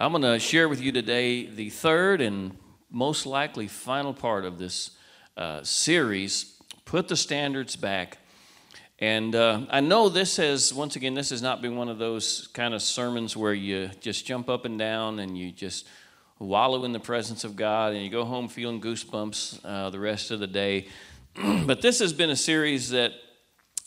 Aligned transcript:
I'm 0.00 0.12
going 0.12 0.22
to 0.22 0.38
share 0.38 0.68
with 0.68 0.80
you 0.80 0.92
today 0.92 1.46
the 1.46 1.70
third 1.70 2.20
and 2.20 2.56
most 2.88 3.26
likely 3.26 3.66
final 3.66 4.14
part 4.14 4.44
of 4.44 4.56
this 4.56 4.92
uh, 5.36 5.64
series 5.64 6.54
Put 6.84 7.08
the 7.08 7.16
Standards 7.16 7.74
Back. 7.74 8.18
And 9.00 9.34
uh, 9.34 9.62
I 9.70 9.80
know 9.80 10.08
this 10.08 10.36
has, 10.36 10.72
once 10.72 10.94
again, 10.94 11.14
this 11.14 11.30
has 11.30 11.42
not 11.42 11.62
been 11.62 11.74
one 11.74 11.88
of 11.88 11.98
those 11.98 12.48
kind 12.52 12.74
of 12.74 12.82
sermons 12.82 13.36
where 13.36 13.52
you 13.52 13.90
just 14.00 14.24
jump 14.24 14.48
up 14.48 14.64
and 14.64 14.78
down 14.78 15.18
and 15.18 15.36
you 15.36 15.50
just 15.50 15.88
wallow 16.38 16.84
in 16.84 16.92
the 16.92 17.00
presence 17.00 17.42
of 17.42 17.56
God 17.56 17.92
and 17.92 18.00
you 18.00 18.08
go 18.08 18.24
home 18.24 18.46
feeling 18.46 18.80
goosebumps 18.80 19.58
uh, 19.64 19.90
the 19.90 19.98
rest 19.98 20.30
of 20.30 20.38
the 20.38 20.46
day. 20.46 20.86
but 21.66 21.82
this 21.82 21.98
has 21.98 22.12
been 22.12 22.30
a 22.30 22.36
series 22.36 22.90
that 22.90 23.14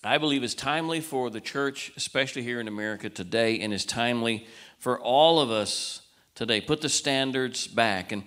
I 0.03 0.17
believe 0.17 0.43
is 0.43 0.55
timely 0.55 0.99
for 0.99 1.29
the 1.29 1.39
church, 1.39 1.93
especially 1.95 2.41
here 2.41 2.59
in 2.59 2.67
America 2.67 3.09
today, 3.09 3.61
and 3.61 3.73
is 3.73 3.85
timely 3.85 4.45
for 4.77 4.99
all 4.99 5.39
of 5.39 5.51
us 5.51 6.00
today. 6.35 6.61
Put 6.61 6.81
the 6.81 6.89
standards 6.89 7.67
back. 7.67 8.11
And 8.11 8.23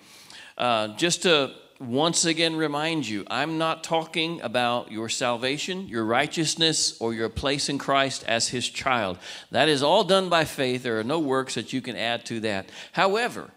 uh, 0.56 0.88
just 0.96 1.22
to 1.22 1.52
once 1.80 2.24
again 2.24 2.56
remind 2.56 3.06
you, 3.06 3.24
I'm 3.28 3.58
not 3.58 3.84
talking 3.84 4.40
about 4.40 4.92
your 4.92 5.08
salvation, 5.08 5.88
your 5.88 6.04
righteousness, 6.04 6.96
or 7.00 7.12
your 7.14 7.28
place 7.28 7.68
in 7.68 7.78
Christ 7.78 8.24
as 8.26 8.48
his 8.48 8.68
child. 8.68 9.18
That 9.50 9.68
is 9.68 9.82
all 9.82 10.04
done 10.04 10.28
by 10.28 10.44
faith. 10.44 10.82
There 10.82 10.98
are 10.98 11.04
no 11.04 11.18
works 11.18 11.54
that 11.54 11.72
you 11.72 11.80
can 11.80 11.96
add 11.96 12.24
to 12.26 12.40
that. 12.40 12.70
However, 12.92 13.50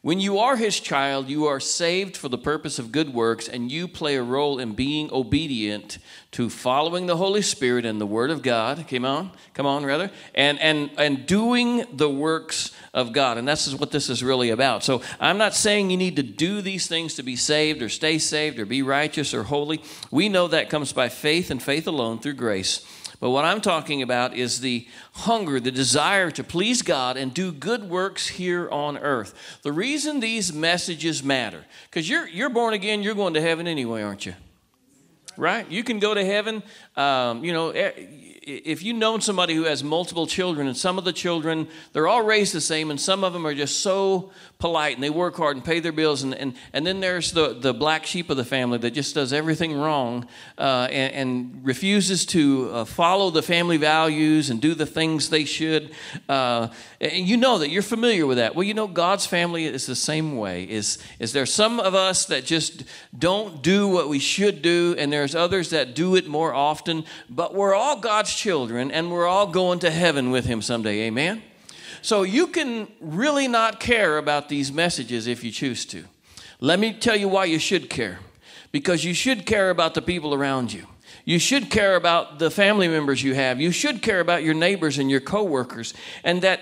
when 0.00 0.20
you 0.20 0.38
are 0.38 0.56
his 0.56 0.78
child, 0.78 1.28
you 1.28 1.46
are 1.46 1.58
saved 1.58 2.16
for 2.16 2.28
the 2.28 2.38
purpose 2.38 2.78
of 2.78 2.92
good 2.92 3.12
works, 3.12 3.48
and 3.48 3.70
you 3.70 3.88
play 3.88 4.14
a 4.14 4.22
role 4.22 4.60
in 4.60 4.72
being 4.74 5.12
obedient 5.12 5.98
to 6.32 6.48
following 6.48 7.06
the 7.06 7.16
Holy 7.16 7.42
Spirit 7.42 7.84
and 7.84 8.00
the 8.00 8.06
Word 8.06 8.30
of 8.30 8.42
God. 8.42 8.86
Come 8.88 9.04
on, 9.04 9.32
come 9.54 9.66
on, 9.66 9.84
rather, 9.84 10.10
and 10.36 10.60
and 10.60 10.90
and 10.96 11.26
doing 11.26 11.84
the 11.92 12.08
works 12.08 12.70
of 12.94 13.12
God. 13.12 13.38
And 13.38 13.46
that's 13.46 13.72
what 13.74 13.90
this 13.90 14.08
is 14.08 14.22
really 14.22 14.50
about. 14.50 14.82
So 14.84 15.02
I'm 15.20 15.38
not 15.38 15.54
saying 15.54 15.90
you 15.90 15.96
need 15.96 16.16
to 16.16 16.22
do 16.22 16.60
these 16.60 16.86
things 16.86 17.14
to 17.14 17.22
be 17.22 17.36
saved 17.36 17.82
or 17.82 17.88
stay 17.88 18.18
saved 18.18 18.58
or 18.58 18.66
be 18.66 18.82
righteous 18.82 19.34
or 19.34 19.44
holy. 19.44 19.82
We 20.10 20.28
know 20.28 20.48
that 20.48 20.70
comes 20.70 20.92
by 20.92 21.08
faith 21.08 21.50
and 21.50 21.62
faith 21.62 21.86
alone 21.86 22.18
through 22.18 22.34
grace. 22.34 22.84
But 23.20 23.30
what 23.30 23.44
I'm 23.44 23.60
talking 23.60 24.02
about 24.02 24.34
is 24.34 24.60
the 24.60 24.86
hunger, 25.12 25.58
the 25.58 25.72
desire 25.72 26.30
to 26.30 26.44
please 26.44 26.82
God 26.82 27.16
and 27.16 27.34
do 27.34 27.50
good 27.50 27.90
works 27.90 28.28
here 28.28 28.70
on 28.70 28.96
earth. 28.96 29.34
The 29.62 29.72
reason 29.72 30.20
these 30.20 30.52
messages 30.52 31.22
matter, 31.22 31.64
because 31.90 32.08
you're, 32.08 32.28
you're 32.28 32.50
born 32.50 32.74
again, 32.74 33.02
you're 33.02 33.16
going 33.16 33.34
to 33.34 33.40
heaven 33.40 33.66
anyway, 33.66 34.02
aren't 34.02 34.24
you? 34.24 34.34
Right? 35.36 35.68
You 35.68 35.82
can 35.82 35.98
go 35.98 36.14
to 36.14 36.24
heaven. 36.24 36.62
Um, 36.96 37.44
you 37.44 37.52
know, 37.52 37.72
if 38.48 38.82
you've 38.82 38.96
known 38.96 39.20
somebody 39.20 39.54
who 39.54 39.64
has 39.64 39.84
multiple 39.84 40.26
children, 40.26 40.66
and 40.66 40.76
some 40.76 40.98
of 40.98 41.04
the 41.04 41.12
children, 41.12 41.68
they're 41.92 42.08
all 42.08 42.22
raised 42.22 42.54
the 42.54 42.60
same, 42.60 42.90
and 42.90 43.00
some 43.00 43.22
of 43.22 43.32
them 43.32 43.46
are 43.46 43.54
just 43.54 43.80
so 43.80 44.30
polite 44.58 44.94
and 44.94 45.02
they 45.02 45.10
work 45.10 45.36
hard 45.36 45.56
and 45.56 45.64
pay 45.64 45.80
their 45.80 45.92
bills, 45.92 46.22
and, 46.22 46.34
and, 46.34 46.54
and 46.72 46.86
then 46.86 47.00
there's 47.00 47.32
the, 47.32 47.54
the 47.54 47.74
black 47.74 48.06
sheep 48.06 48.30
of 48.30 48.36
the 48.36 48.44
family 48.44 48.78
that 48.78 48.92
just 48.92 49.14
does 49.14 49.32
everything 49.32 49.78
wrong 49.78 50.26
uh, 50.56 50.88
and, 50.90 51.14
and, 51.14 51.64
refuses 51.64 52.24
to 52.24 52.70
uh, 52.72 52.84
follow 52.84 53.30
the 53.30 53.42
family 53.42 53.76
values 53.76 54.50
and 54.50 54.60
do 54.60 54.74
the 54.74 54.86
things 54.86 55.28
they 55.28 55.44
should. 55.44 55.90
Uh, 56.28 56.68
and 57.00 57.28
you 57.28 57.36
know 57.36 57.58
that 57.58 57.68
you're 57.68 57.82
familiar 57.82 58.26
with 58.26 58.38
that. 58.38 58.54
Well, 58.54 58.64
you 58.64 58.74
know, 58.74 58.86
God's 58.86 59.26
family 59.26 59.66
is 59.66 59.86
the 59.86 59.96
same 59.96 60.36
way. 60.36 60.64
Is, 60.64 60.98
is 61.18 61.32
there 61.32 61.46
some 61.46 61.78
of 61.78 61.94
us 61.94 62.26
that 62.26 62.44
just 62.44 62.84
don't 63.16 63.62
do 63.62 63.86
what 63.88 64.08
we 64.08 64.18
should 64.18 64.62
do, 64.62 64.94
and 64.98 65.12
there's 65.12 65.34
others 65.34 65.70
that 65.70 65.94
do 65.94 66.16
it 66.16 66.26
more 66.26 66.54
often, 66.54 67.04
but 67.28 67.54
we're 67.54 67.74
all 67.74 68.00
God's 68.00 68.37
children 68.38 68.90
and 68.90 69.10
we're 69.10 69.26
all 69.26 69.48
going 69.48 69.80
to 69.80 69.90
heaven 69.90 70.30
with 70.30 70.46
Him 70.46 70.62
someday. 70.62 71.00
Amen? 71.00 71.42
So 72.00 72.22
you 72.22 72.46
can 72.46 72.88
really 73.00 73.48
not 73.48 73.80
care 73.80 74.18
about 74.18 74.48
these 74.48 74.72
messages 74.72 75.26
if 75.26 75.42
you 75.42 75.50
choose 75.50 75.84
to. 75.86 76.04
Let 76.60 76.78
me 76.78 76.92
tell 76.92 77.16
you 77.16 77.28
why 77.28 77.46
you 77.46 77.58
should 77.58 77.90
care. 77.90 78.20
Because 78.70 79.04
you 79.04 79.14
should 79.14 79.46
care 79.46 79.70
about 79.70 79.94
the 79.94 80.02
people 80.02 80.34
around 80.34 80.72
you. 80.72 80.86
You 81.24 81.38
should 81.38 81.70
care 81.70 81.96
about 81.96 82.38
the 82.38 82.50
family 82.50 82.86
members 82.86 83.22
you 83.22 83.34
have. 83.34 83.60
You 83.60 83.72
should 83.72 84.02
care 84.02 84.20
about 84.20 84.44
your 84.44 84.54
neighbors 84.54 84.98
and 84.98 85.10
your 85.10 85.20
coworkers. 85.20 85.94
And 86.22 86.42
that 86.42 86.60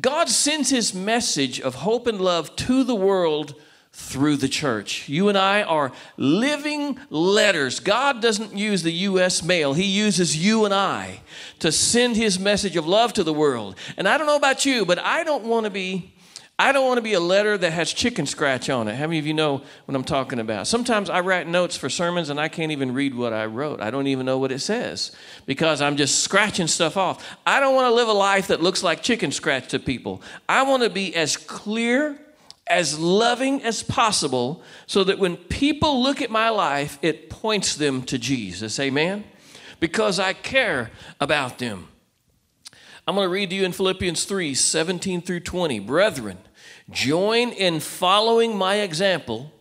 God 0.00 0.28
sends 0.28 0.70
his 0.70 0.94
message 0.94 1.60
of 1.60 1.76
hope 1.76 2.06
and 2.06 2.20
love 2.20 2.54
to 2.56 2.84
the 2.84 2.94
world 2.94 3.54
through 3.96 4.36
the 4.36 4.48
church. 4.48 5.08
You 5.08 5.28
and 5.28 5.38
I 5.38 5.62
are 5.62 5.92
living 6.16 6.98
letters. 7.10 7.78
God 7.78 8.20
doesn't 8.20 8.56
use 8.56 8.82
the 8.82 8.92
U.S. 8.92 9.40
mail, 9.42 9.72
He 9.72 9.84
uses 9.84 10.36
you 10.36 10.64
and 10.64 10.74
I 10.74 11.20
to 11.60 11.70
send 11.70 12.16
His 12.16 12.36
message 12.38 12.74
of 12.74 12.88
love 12.88 13.12
to 13.12 13.22
the 13.22 13.32
world. 13.32 13.76
And 13.96 14.08
I 14.08 14.18
don't 14.18 14.26
know 14.26 14.36
about 14.36 14.66
you, 14.66 14.84
but 14.84 14.98
I 14.98 15.22
don't 15.22 15.44
want 15.44 15.64
to 15.64 15.70
be. 15.70 16.10
I 16.56 16.70
don't 16.70 16.86
want 16.86 16.98
to 16.98 17.02
be 17.02 17.14
a 17.14 17.20
letter 17.20 17.58
that 17.58 17.72
has 17.72 17.92
chicken 17.92 18.26
scratch 18.26 18.70
on 18.70 18.86
it. 18.86 18.94
How 18.94 19.08
many 19.08 19.18
of 19.18 19.26
you 19.26 19.34
know 19.34 19.62
what 19.86 19.94
I'm 19.96 20.04
talking 20.04 20.38
about? 20.38 20.68
Sometimes 20.68 21.10
I 21.10 21.18
write 21.18 21.48
notes 21.48 21.76
for 21.76 21.90
sermons 21.90 22.30
and 22.30 22.38
I 22.38 22.46
can't 22.46 22.70
even 22.70 22.94
read 22.94 23.12
what 23.16 23.32
I 23.32 23.46
wrote. 23.46 23.80
I 23.80 23.90
don't 23.90 24.06
even 24.06 24.24
know 24.24 24.38
what 24.38 24.52
it 24.52 24.60
says 24.60 25.10
because 25.46 25.82
I'm 25.82 25.96
just 25.96 26.20
scratching 26.20 26.68
stuff 26.68 26.96
off. 26.96 27.36
I 27.44 27.58
don't 27.58 27.74
want 27.74 27.90
to 27.90 27.94
live 27.94 28.06
a 28.06 28.12
life 28.12 28.46
that 28.48 28.62
looks 28.62 28.84
like 28.84 29.02
chicken 29.02 29.32
scratch 29.32 29.66
to 29.70 29.80
people. 29.80 30.22
I 30.48 30.62
want 30.62 30.84
to 30.84 30.90
be 30.90 31.16
as 31.16 31.36
clear 31.36 32.20
as 32.66 32.98
loving 32.98 33.62
as 33.62 33.82
possible 33.82 34.62
so 34.86 35.04
that 35.04 35.18
when 35.18 35.36
people 35.36 36.02
look 36.02 36.22
at 36.22 36.30
my 36.30 36.48
life, 36.48 36.98
it 37.02 37.28
points 37.28 37.76
them 37.76 38.02
to 38.02 38.18
Jesus. 38.18 38.80
Amen? 38.80 39.24
Because 39.80 40.18
I 40.18 40.32
care 40.32 40.90
about 41.20 41.58
them. 41.58 41.88
I'm 43.06 43.16
going 43.16 43.26
to 43.26 43.32
read 43.32 43.50
to 43.50 43.56
you 43.56 43.64
in 43.64 43.72
Philippians 43.72 44.24
3 44.24 44.54
17 44.54 45.20
through 45.20 45.40
20. 45.40 45.78
Brethren, 45.80 46.38
join 46.90 47.50
in 47.50 47.80
following 47.80 48.56
my 48.56 48.76
example 48.76 49.52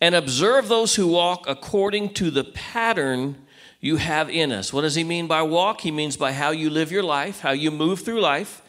and 0.00 0.14
observe 0.14 0.68
those 0.68 0.96
who 0.96 1.06
walk 1.06 1.44
according 1.48 2.14
to 2.14 2.30
the 2.30 2.44
pattern 2.44 3.36
you 3.80 3.96
have 3.96 4.28
in 4.28 4.50
us. 4.50 4.72
What 4.72 4.80
does 4.82 4.96
he 4.96 5.04
mean 5.04 5.28
by 5.28 5.42
walk? 5.42 5.82
He 5.82 5.92
means 5.92 6.16
by 6.16 6.32
how 6.32 6.50
you 6.50 6.70
live 6.70 6.90
your 6.90 7.04
life, 7.04 7.40
how 7.40 7.52
you 7.52 7.70
move 7.70 8.00
through 8.00 8.20
life, 8.20 8.62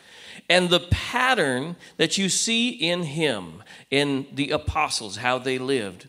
and 0.47 0.69
the 0.69 0.79
pattern 0.79 1.75
that 1.97 2.17
you 2.17 2.29
see 2.29 2.69
in 2.69 3.03
him 3.03 3.63
in 3.91 4.27
the 4.31 4.51
apostles, 4.51 5.17
how 5.17 5.37
they 5.37 5.57
lived. 5.57 6.07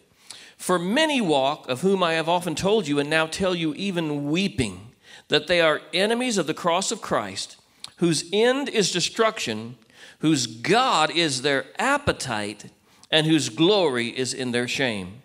For 0.56 0.78
many 0.78 1.20
walk, 1.20 1.68
of 1.68 1.80
whom 1.80 2.02
I 2.02 2.14
have 2.14 2.28
often 2.28 2.54
told 2.54 2.86
you, 2.86 2.98
and 2.98 3.08
now 3.08 3.26
tell 3.26 3.54
you, 3.54 3.72
even 3.74 4.30
weeping, 4.30 4.92
that 5.28 5.46
they 5.46 5.60
are 5.60 5.80
enemies 5.94 6.36
of 6.36 6.46
the 6.46 6.54
cross 6.54 6.92
of 6.92 7.00
Christ, 7.00 7.56
whose 7.96 8.28
end 8.32 8.68
is 8.68 8.92
destruction, 8.92 9.76
whose 10.18 10.46
God 10.46 11.10
is 11.10 11.42
their 11.42 11.66
appetite, 11.78 12.66
and 13.10 13.26
whose 13.26 13.48
glory 13.48 14.08
is 14.08 14.34
in 14.34 14.52
their 14.52 14.68
shame, 14.68 15.22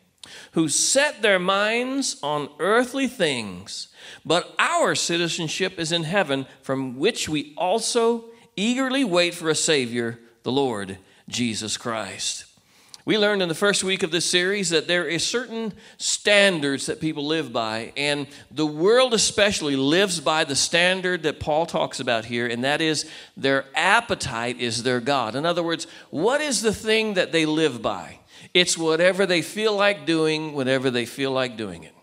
who 0.53 0.69
set 0.69 1.21
their 1.21 1.39
minds 1.39 2.17
on 2.23 2.49
earthly 2.59 3.07
things, 3.07 3.89
but 4.25 4.55
our 4.57 4.95
citizenship 4.95 5.77
is 5.77 5.91
in 5.91 6.03
heaven, 6.03 6.45
from 6.61 6.97
which 6.97 7.27
we 7.27 7.53
also 7.57 8.25
eagerly 8.55 9.03
wait 9.03 9.33
for 9.33 9.49
a 9.49 9.55
Savior, 9.55 10.19
the 10.44 10.51
Lord 10.51 10.97
Jesus 11.27 11.77
Christ. 11.77 12.44
We 13.05 13.19
learned 13.19 13.43
in 13.43 13.49
the 13.49 13.53
first 13.53 13.83
week 13.83 14.01
of 14.01 14.09
this 14.09 14.27
series 14.27 14.71
that 14.71 14.88
there 14.88 15.05
is 15.05 15.23
certain 15.23 15.73
standards 15.97 16.88
that 16.88 16.99
people 16.99 17.27
live 17.27 17.53
by, 17.53 17.93
and 17.95 18.25
the 18.49 18.66
world 18.66 19.13
especially 19.13 19.75
lives 19.75 20.19
by 20.19 20.43
the 20.43 20.55
standard 20.55 21.21
that 21.21 21.39
Paul 21.39 21.67
talks 21.67 21.99
about 21.99 22.25
here, 22.25 22.47
and 22.47 22.63
that 22.63 22.81
is 22.81 23.07
their 23.38 23.65
appetite 23.75 24.59
is 24.59 24.81
their 24.81 24.99
God. 24.99 25.35
In 25.35 25.45
other 25.45 25.61
words, 25.61 25.85
what 26.09 26.41
is 26.41 26.63
the 26.63 26.73
thing 26.73 27.13
that 27.13 27.31
they 27.31 27.45
live 27.45 27.79
by? 27.79 28.17
It's 28.55 28.75
whatever 28.75 29.27
they 29.27 29.44
feel 29.44 29.75
like 29.75 30.07
doing, 30.07 30.53
whenever 30.53 30.89
they 30.89 31.05
feel 31.05 31.31
like 31.31 31.57
doing 31.57 31.83
it. 31.83 31.94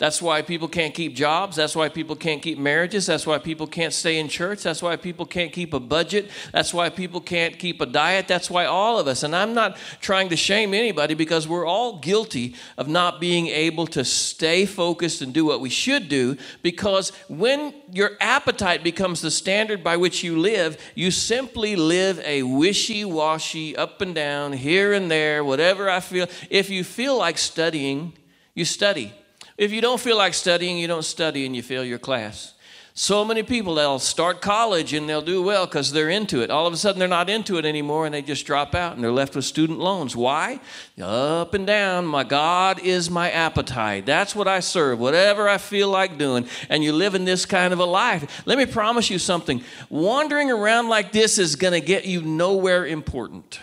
That's 0.00 0.22
why 0.22 0.40
people 0.40 0.66
can't 0.66 0.94
keep 0.94 1.14
jobs. 1.14 1.56
That's 1.56 1.76
why 1.76 1.90
people 1.90 2.16
can't 2.16 2.40
keep 2.40 2.56
marriages. 2.56 3.04
That's 3.04 3.26
why 3.26 3.36
people 3.36 3.66
can't 3.66 3.92
stay 3.92 4.18
in 4.18 4.28
church. 4.28 4.62
That's 4.62 4.82
why 4.82 4.96
people 4.96 5.26
can't 5.26 5.52
keep 5.52 5.74
a 5.74 5.78
budget. 5.78 6.30
That's 6.52 6.72
why 6.72 6.88
people 6.88 7.20
can't 7.20 7.58
keep 7.58 7.82
a 7.82 7.86
diet. 7.86 8.26
That's 8.26 8.50
why 8.50 8.64
all 8.64 8.98
of 8.98 9.06
us, 9.06 9.24
and 9.24 9.36
I'm 9.36 9.52
not 9.52 9.76
trying 10.00 10.30
to 10.30 10.38
shame 10.38 10.72
anybody 10.72 11.12
because 11.12 11.46
we're 11.46 11.66
all 11.66 11.98
guilty 11.98 12.54
of 12.78 12.88
not 12.88 13.20
being 13.20 13.48
able 13.48 13.86
to 13.88 14.02
stay 14.02 14.64
focused 14.64 15.20
and 15.20 15.34
do 15.34 15.44
what 15.44 15.60
we 15.60 15.68
should 15.68 16.08
do 16.08 16.38
because 16.62 17.12
when 17.28 17.74
your 17.92 18.12
appetite 18.20 18.82
becomes 18.82 19.20
the 19.20 19.30
standard 19.30 19.84
by 19.84 19.98
which 19.98 20.24
you 20.24 20.38
live, 20.38 20.78
you 20.94 21.10
simply 21.10 21.76
live 21.76 22.18
a 22.24 22.42
wishy 22.42 23.04
washy, 23.04 23.76
up 23.76 24.00
and 24.00 24.14
down, 24.14 24.54
here 24.54 24.94
and 24.94 25.10
there, 25.10 25.44
whatever 25.44 25.90
I 25.90 26.00
feel. 26.00 26.26
If 26.48 26.70
you 26.70 26.84
feel 26.84 27.18
like 27.18 27.36
studying, 27.36 28.14
you 28.54 28.64
study. 28.64 29.12
If 29.60 29.72
you 29.72 29.82
don't 29.82 30.00
feel 30.00 30.16
like 30.16 30.32
studying, 30.32 30.78
you 30.78 30.86
don't 30.86 31.04
study 31.04 31.44
and 31.44 31.54
you 31.54 31.62
fail 31.62 31.84
your 31.84 31.98
class. 31.98 32.54
So 32.94 33.26
many 33.26 33.42
people, 33.42 33.74
they'll 33.74 33.98
start 33.98 34.40
college 34.40 34.94
and 34.94 35.06
they'll 35.06 35.20
do 35.20 35.42
well 35.42 35.66
because 35.66 35.92
they're 35.92 36.08
into 36.08 36.40
it. 36.40 36.50
All 36.50 36.66
of 36.66 36.72
a 36.72 36.78
sudden, 36.78 36.98
they're 36.98 37.06
not 37.06 37.28
into 37.28 37.58
it 37.58 37.66
anymore 37.66 38.06
and 38.06 38.14
they 38.14 38.22
just 38.22 38.46
drop 38.46 38.74
out 38.74 38.94
and 38.94 39.04
they're 39.04 39.12
left 39.12 39.36
with 39.36 39.44
student 39.44 39.78
loans. 39.78 40.16
Why? 40.16 40.60
Up 40.98 41.52
and 41.52 41.66
down. 41.66 42.06
My 42.06 42.24
God 42.24 42.80
is 42.80 43.10
my 43.10 43.30
appetite. 43.30 44.06
That's 44.06 44.34
what 44.34 44.48
I 44.48 44.60
serve, 44.60 44.98
whatever 44.98 45.46
I 45.46 45.58
feel 45.58 45.90
like 45.90 46.16
doing. 46.16 46.48
And 46.70 46.82
you 46.82 46.94
live 46.94 47.14
in 47.14 47.26
this 47.26 47.44
kind 47.44 47.74
of 47.74 47.80
a 47.80 47.84
life. 47.84 48.42
Let 48.46 48.56
me 48.56 48.64
promise 48.64 49.10
you 49.10 49.18
something 49.18 49.62
wandering 49.90 50.50
around 50.50 50.88
like 50.88 51.12
this 51.12 51.38
is 51.38 51.54
going 51.54 51.78
to 51.78 51.86
get 51.86 52.06
you 52.06 52.22
nowhere 52.22 52.86
important. 52.86 53.60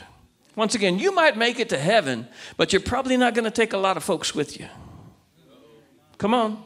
Once 0.55 0.75
again, 0.75 0.99
you 0.99 1.11
might 1.11 1.35
make 1.35 1.59
it 1.59 1.69
to 1.69 1.77
heaven, 1.79 2.27
but 2.55 2.71
you're 2.71 2.83
probably 2.83 3.17
not 3.17 3.33
going 3.33 3.45
to 3.45 3.51
take 3.51 3.73
a 3.73 3.79
lot 3.79 3.97
of 3.97 4.03
folks 4.03 4.35
with 4.35 4.59
you. 4.59 4.67
Come 6.17 6.33
on. 6.33 6.63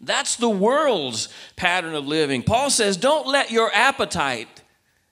That's 0.00 0.36
the 0.36 0.50
world's 0.50 1.28
pattern 1.54 1.94
of 1.94 2.06
living. 2.06 2.42
Paul 2.42 2.70
says, 2.70 2.96
don't 2.96 3.26
let 3.26 3.50
your 3.50 3.70
appetite 3.72 4.62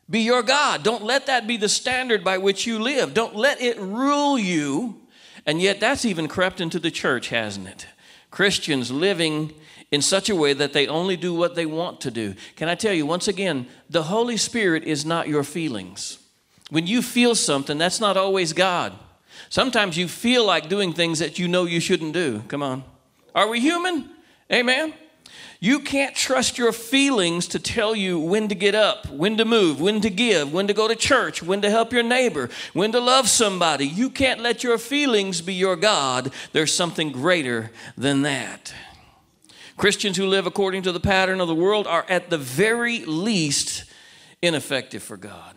be 0.08 0.20
your 0.20 0.42
God. 0.42 0.82
Don't 0.82 1.04
let 1.04 1.26
that 1.26 1.46
be 1.46 1.56
the 1.56 1.68
standard 1.68 2.24
by 2.24 2.38
which 2.38 2.66
you 2.66 2.80
live. 2.80 3.14
Don't 3.14 3.36
let 3.36 3.60
it 3.60 3.78
rule 3.78 4.36
you. 4.36 4.96
And 5.46 5.62
yet, 5.62 5.80
that's 5.80 6.04
even 6.04 6.28
crept 6.28 6.60
into 6.60 6.80
the 6.80 6.90
church, 6.90 7.28
hasn't 7.28 7.68
it? 7.68 7.86
Christians 8.30 8.90
living 8.90 9.54
in 9.90 10.02
such 10.02 10.28
a 10.28 10.36
way 10.36 10.52
that 10.52 10.72
they 10.72 10.86
only 10.86 11.16
do 11.16 11.34
what 11.34 11.54
they 11.54 11.66
want 11.66 12.00
to 12.02 12.10
do. 12.10 12.34
Can 12.56 12.68
I 12.68 12.74
tell 12.74 12.92
you, 12.92 13.06
once 13.06 13.28
again, 13.28 13.66
the 13.88 14.04
Holy 14.04 14.36
Spirit 14.36 14.84
is 14.84 15.06
not 15.06 15.28
your 15.28 15.44
feelings. 15.44 16.18
When 16.68 16.86
you 16.86 17.02
feel 17.02 17.34
something, 17.34 17.78
that's 17.78 18.00
not 18.00 18.16
always 18.16 18.52
God. 18.52 18.92
Sometimes 19.50 19.98
you 19.98 20.06
feel 20.06 20.46
like 20.46 20.68
doing 20.68 20.92
things 20.92 21.18
that 21.18 21.38
you 21.38 21.48
know 21.48 21.64
you 21.64 21.80
shouldn't 21.80 22.14
do. 22.14 22.42
Come 22.48 22.62
on. 22.62 22.84
Are 23.34 23.48
we 23.48 23.60
human? 23.60 24.08
Amen. 24.50 24.94
You 25.58 25.80
can't 25.80 26.14
trust 26.14 26.56
your 26.56 26.72
feelings 26.72 27.48
to 27.48 27.58
tell 27.58 27.94
you 27.94 28.18
when 28.18 28.48
to 28.48 28.54
get 28.54 28.74
up, 28.74 29.08
when 29.10 29.36
to 29.36 29.44
move, 29.44 29.80
when 29.80 30.00
to 30.02 30.08
give, 30.08 30.52
when 30.52 30.68
to 30.68 30.72
go 30.72 30.88
to 30.88 30.94
church, 30.94 31.42
when 31.42 31.60
to 31.62 31.70
help 31.70 31.92
your 31.92 32.04
neighbor, 32.04 32.48
when 32.72 32.92
to 32.92 33.00
love 33.00 33.28
somebody. 33.28 33.86
You 33.86 34.08
can't 34.08 34.40
let 34.40 34.64
your 34.64 34.78
feelings 34.78 35.42
be 35.42 35.52
your 35.52 35.76
God. 35.76 36.32
There's 36.52 36.72
something 36.72 37.10
greater 37.10 37.72
than 37.98 38.22
that. 38.22 38.72
Christians 39.76 40.16
who 40.16 40.26
live 40.26 40.46
according 40.46 40.82
to 40.82 40.92
the 40.92 41.00
pattern 41.00 41.40
of 41.40 41.48
the 41.48 41.54
world 41.54 41.86
are 41.86 42.06
at 42.08 42.30
the 42.30 42.38
very 42.38 43.04
least 43.04 43.84
ineffective 44.40 45.02
for 45.02 45.16
God. 45.16 45.56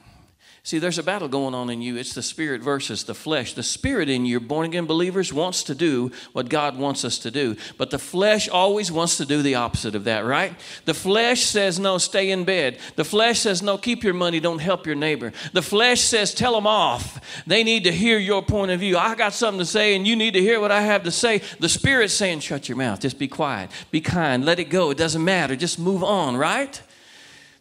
See, 0.66 0.80
there's 0.80 0.98
a 0.98 1.04
battle 1.04 1.28
going 1.28 1.54
on 1.54 1.70
in 1.70 1.82
you. 1.82 1.98
It's 1.98 2.14
the 2.14 2.22
spirit 2.22 2.62
versus 2.62 3.04
the 3.04 3.14
flesh. 3.14 3.54
The 3.54 3.64
spirit 3.64 4.08
in 4.08 4.26
you, 4.26 4.40
born 4.40 4.66
again 4.66 4.86
believers, 4.86 5.34
wants 5.34 5.64
to 5.64 5.76
do 5.76 6.10
what 6.32 6.48
God 6.48 6.78
wants 6.78 7.04
us 7.04 7.20
to 7.20 7.32
do. 7.32 7.58
But 7.78 7.90
the 7.90 8.00
flesh 8.00 8.48
always 8.48 8.90
wants 8.90 9.18
to 9.18 9.26
do 9.26 9.42
the 9.42 9.56
opposite 9.56 9.94
of 9.94 10.06
that, 10.06 10.24
right? 10.24 10.54
The 10.86 10.94
flesh 10.94 11.42
says, 11.42 11.80
no, 11.80 11.98
stay 11.98 12.32
in 12.32 12.46
bed. 12.46 12.78
The 12.96 13.04
flesh 13.04 13.42
says, 13.42 13.62
no, 13.62 13.78
keep 13.78 14.06
your 14.06 14.14
money, 14.14 14.40
don't 14.40 14.60
help 14.60 14.86
your 14.86 14.96
neighbor. 14.96 15.34
The 15.52 15.62
flesh 15.62 16.00
says, 16.00 16.34
tell 16.34 16.54
them 16.54 16.66
off. 16.66 17.44
They 17.46 17.66
need 17.66 17.84
to 17.84 17.92
hear 17.92 18.18
your 18.18 18.42
point 18.42 18.72
of 18.72 18.80
view. 18.80 18.98
I 18.98 19.16
got 19.16 19.34
something 19.34 19.60
to 19.60 19.66
say, 19.66 19.98
and 19.98 20.08
you 20.08 20.16
need 20.16 20.34
to 20.36 20.42
hear 20.42 20.62
what 20.62 20.72
I 20.72 20.80
have 20.80 21.04
to 21.04 21.12
say. 21.12 21.42
The 21.60 21.68
spirit's 21.68 22.14
saying, 22.14 22.40
shut 22.40 22.70
your 22.70 22.78
mouth, 22.78 23.02
just 23.02 23.20
be 23.20 23.28
quiet, 23.28 23.70
be 23.92 24.00
kind, 24.00 24.46
let 24.46 24.60
it 24.60 24.70
go. 24.70 24.92
It 24.92 24.98
doesn't 24.98 25.26
matter, 25.26 25.58
just 25.58 25.78
move 25.78 26.06
on, 26.06 26.38
right? 26.38 26.82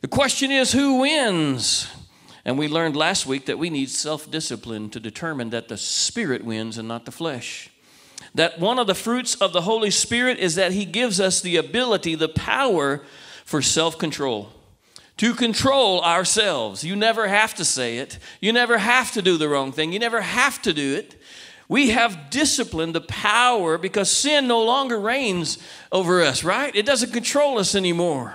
The 0.02 0.08
question 0.08 0.52
is, 0.52 0.70
who 0.70 1.00
wins? 1.00 1.88
And 2.44 2.58
we 2.58 2.68
learned 2.68 2.96
last 2.96 3.26
week 3.26 3.46
that 3.46 3.58
we 3.58 3.70
need 3.70 3.90
self 3.90 4.30
discipline 4.30 4.90
to 4.90 5.00
determine 5.00 5.50
that 5.50 5.68
the 5.68 5.76
Spirit 5.76 6.44
wins 6.44 6.78
and 6.78 6.88
not 6.88 7.04
the 7.04 7.12
flesh. 7.12 7.70
That 8.34 8.58
one 8.58 8.78
of 8.78 8.86
the 8.86 8.94
fruits 8.94 9.34
of 9.36 9.52
the 9.52 9.62
Holy 9.62 9.90
Spirit 9.90 10.38
is 10.38 10.54
that 10.56 10.72
He 10.72 10.84
gives 10.84 11.20
us 11.20 11.40
the 11.40 11.56
ability, 11.56 12.14
the 12.14 12.28
power 12.28 13.02
for 13.44 13.62
self 13.62 13.98
control. 13.98 14.50
To 15.18 15.34
control 15.34 16.00
ourselves. 16.00 16.82
You 16.82 16.96
never 16.96 17.28
have 17.28 17.54
to 17.56 17.64
say 17.64 17.98
it. 17.98 18.18
You 18.40 18.52
never 18.52 18.78
have 18.78 19.12
to 19.12 19.22
do 19.22 19.36
the 19.36 19.48
wrong 19.48 19.70
thing. 19.70 19.92
You 19.92 19.98
never 19.98 20.20
have 20.20 20.60
to 20.62 20.72
do 20.72 20.96
it. 20.96 21.20
We 21.68 21.90
have 21.90 22.30
discipline, 22.30 22.92
the 22.92 23.02
power, 23.02 23.78
because 23.78 24.10
sin 24.10 24.48
no 24.48 24.62
longer 24.64 24.98
reigns 24.98 25.58
over 25.92 26.22
us, 26.22 26.42
right? 26.42 26.74
It 26.74 26.86
doesn't 26.86 27.12
control 27.12 27.58
us 27.58 27.74
anymore. 27.74 28.34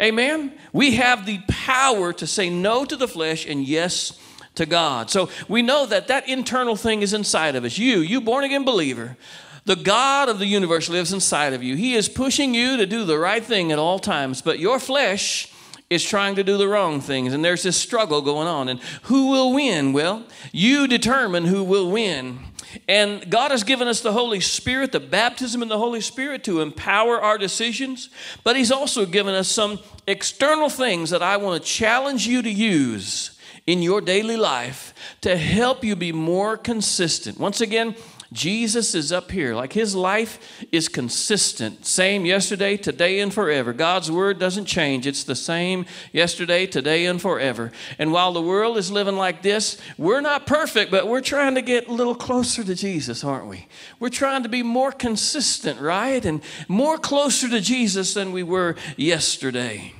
Amen? 0.00 0.52
We 0.72 0.96
have 0.96 1.26
the 1.26 1.40
power 1.48 2.12
to 2.12 2.26
say 2.26 2.50
no 2.50 2.84
to 2.84 2.96
the 2.96 3.08
flesh 3.08 3.46
and 3.46 3.64
yes 3.64 4.18
to 4.54 4.66
God. 4.66 5.10
So 5.10 5.28
we 5.48 5.62
know 5.62 5.86
that 5.86 6.08
that 6.08 6.28
internal 6.28 6.76
thing 6.76 7.02
is 7.02 7.12
inside 7.12 7.56
of 7.56 7.64
us. 7.64 7.78
You, 7.78 7.98
you 7.98 8.20
born 8.20 8.44
again 8.44 8.64
believer, 8.64 9.16
the 9.64 9.76
God 9.76 10.28
of 10.28 10.38
the 10.38 10.46
universe 10.46 10.88
lives 10.88 11.12
inside 11.12 11.52
of 11.52 11.62
you. 11.62 11.76
He 11.76 11.94
is 11.94 12.08
pushing 12.08 12.54
you 12.54 12.76
to 12.76 12.86
do 12.86 13.04
the 13.04 13.18
right 13.18 13.44
thing 13.44 13.72
at 13.72 13.78
all 13.78 13.98
times, 13.98 14.40
but 14.40 14.58
your 14.58 14.78
flesh 14.78 15.52
is 15.90 16.04
trying 16.04 16.34
to 16.34 16.44
do 16.44 16.58
the 16.58 16.68
wrong 16.68 17.00
things, 17.00 17.32
and 17.32 17.44
there's 17.44 17.62
this 17.62 17.76
struggle 17.76 18.20
going 18.20 18.46
on. 18.46 18.68
And 18.68 18.80
who 19.04 19.30
will 19.30 19.54
win? 19.54 19.92
Well, 19.92 20.24
you 20.52 20.86
determine 20.86 21.46
who 21.46 21.64
will 21.64 21.90
win. 21.90 22.40
And 22.86 23.30
God 23.30 23.50
has 23.50 23.64
given 23.64 23.88
us 23.88 24.02
the 24.02 24.12
Holy 24.12 24.40
Spirit, 24.40 24.92
the 24.92 25.00
baptism 25.00 25.62
in 25.62 25.68
the 25.68 25.78
Holy 25.78 26.02
Spirit 26.02 26.44
to 26.44 26.60
empower 26.60 27.20
our 27.20 27.38
decisions, 27.38 28.10
but 28.44 28.56
He's 28.56 28.70
also 28.70 29.06
given 29.06 29.34
us 29.34 29.48
some 29.48 29.78
external 30.06 30.68
things 30.68 31.10
that 31.10 31.22
I 31.22 31.38
want 31.38 31.62
to 31.62 31.68
challenge 31.68 32.26
you 32.26 32.42
to 32.42 32.50
use 32.50 33.38
in 33.66 33.82
your 33.82 34.00
daily 34.00 34.36
life 34.36 34.94
to 35.22 35.36
help 35.36 35.84
you 35.84 35.96
be 35.96 36.12
more 36.12 36.56
consistent. 36.56 37.38
Once 37.38 37.60
again, 37.60 37.94
Jesus 38.32 38.94
is 38.94 39.10
up 39.10 39.30
here. 39.30 39.54
Like 39.54 39.72
his 39.72 39.94
life 39.94 40.64
is 40.70 40.88
consistent. 40.88 41.86
Same 41.86 42.26
yesterday, 42.26 42.76
today, 42.76 43.20
and 43.20 43.32
forever. 43.32 43.72
God's 43.72 44.10
word 44.10 44.38
doesn't 44.38 44.66
change. 44.66 45.06
It's 45.06 45.24
the 45.24 45.34
same 45.34 45.86
yesterday, 46.12 46.66
today, 46.66 47.06
and 47.06 47.20
forever. 47.20 47.72
And 47.98 48.12
while 48.12 48.32
the 48.32 48.42
world 48.42 48.76
is 48.76 48.90
living 48.90 49.16
like 49.16 49.42
this, 49.42 49.78
we're 49.96 50.20
not 50.20 50.46
perfect, 50.46 50.90
but 50.90 51.08
we're 51.08 51.22
trying 51.22 51.54
to 51.54 51.62
get 51.62 51.88
a 51.88 51.92
little 51.92 52.14
closer 52.14 52.62
to 52.64 52.74
Jesus, 52.74 53.24
aren't 53.24 53.46
we? 53.46 53.66
We're 53.98 54.10
trying 54.10 54.42
to 54.42 54.48
be 54.48 54.62
more 54.62 54.92
consistent, 54.92 55.80
right? 55.80 56.24
And 56.24 56.42
more 56.68 56.98
closer 56.98 57.48
to 57.48 57.60
Jesus 57.60 58.14
than 58.14 58.32
we 58.32 58.42
were 58.42 58.76
yesterday. 58.96 59.94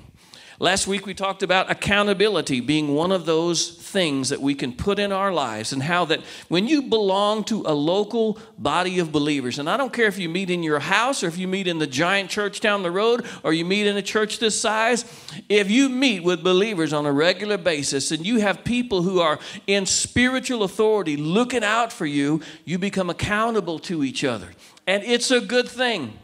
Last 0.60 0.88
week 0.88 1.06
we 1.06 1.14
talked 1.14 1.44
about 1.44 1.70
accountability 1.70 2.60
being 2.60 2.93
one 2.93 3.12
of 3.12 3.26
those 3.26 3.70
things 3.70 4.31
that 4.31 4.40
we 4.40 4.56
can 4.56 4.72
put 4.72 4.99
in 4.99 5.12
our 5.12 5.32
lives, 5.32 5.72
and 5.72 5.81
how 5.81 6.05
that 6.06 6.20
when 6.49 6.66
you 6.66 6.82
belong 6.82 7.44
to 7.44 7.62
a 7.64 7.72
local 7.72 8.38
body 8.58 8.99
of 8.99 9.12
believers, 9.12 9.60
and 9.60 9.70
I 9.70 9.76
don't 9.76 9.93
care 9.93 10.08
if 10.08 10.19
you 10.19 10.28
meet 10.28 10.50
in 10.50 10.64
your 10.64 10.81
house 10.81 11.22
or 11.22 11.28
if 11.28 11.38
you 11.38 11.46
meet 11.46 11.69
in 11.69 11.78
the 11.78 11.87
giant 11.87 12.28
church 12.28 12.58
down 12.58 12.82
the 12.82 12.90
road 12.90 13.25
or 13.44 13.52
you 13.52 13.64
meet 13.64 13.87
in 13.87 13.96
a 13.96 14.02
church 14.02 14.40
this 14.40 14.60
size, 14.60 15.05
if 15.49 15.70
you 15.70 15.88
meet 15.88 16.25
with 16.25 16.43
believers 16.43 16.93
on 16.93 17.06
a 17.06 17.12
regular 17.12 17.56
basis 17.56 18.11
and 18.11 18.26
you 18.26 18.40
have 18.40 18.64
people 18.64 19.02
who 19.02 19.20
are 19.20 19.38
in 19.69 19.87
spiritual 19.87 20.64
authority 20.64 21.16
looking 21.16 21.62
out 21.62 21.93
for 21.93 22.06
you, 22.06 22.40
you 22.64 22.78
become 22.78 23.08
accountable 23.08 23.78
to 23.78 24.02
each 24.02 24.25
other. 24.25 24.49
And 24.88 25.04
it's 25.04 25.31
a 25.31 25.40
good 25.40 25.69
thing. 25.69 26.19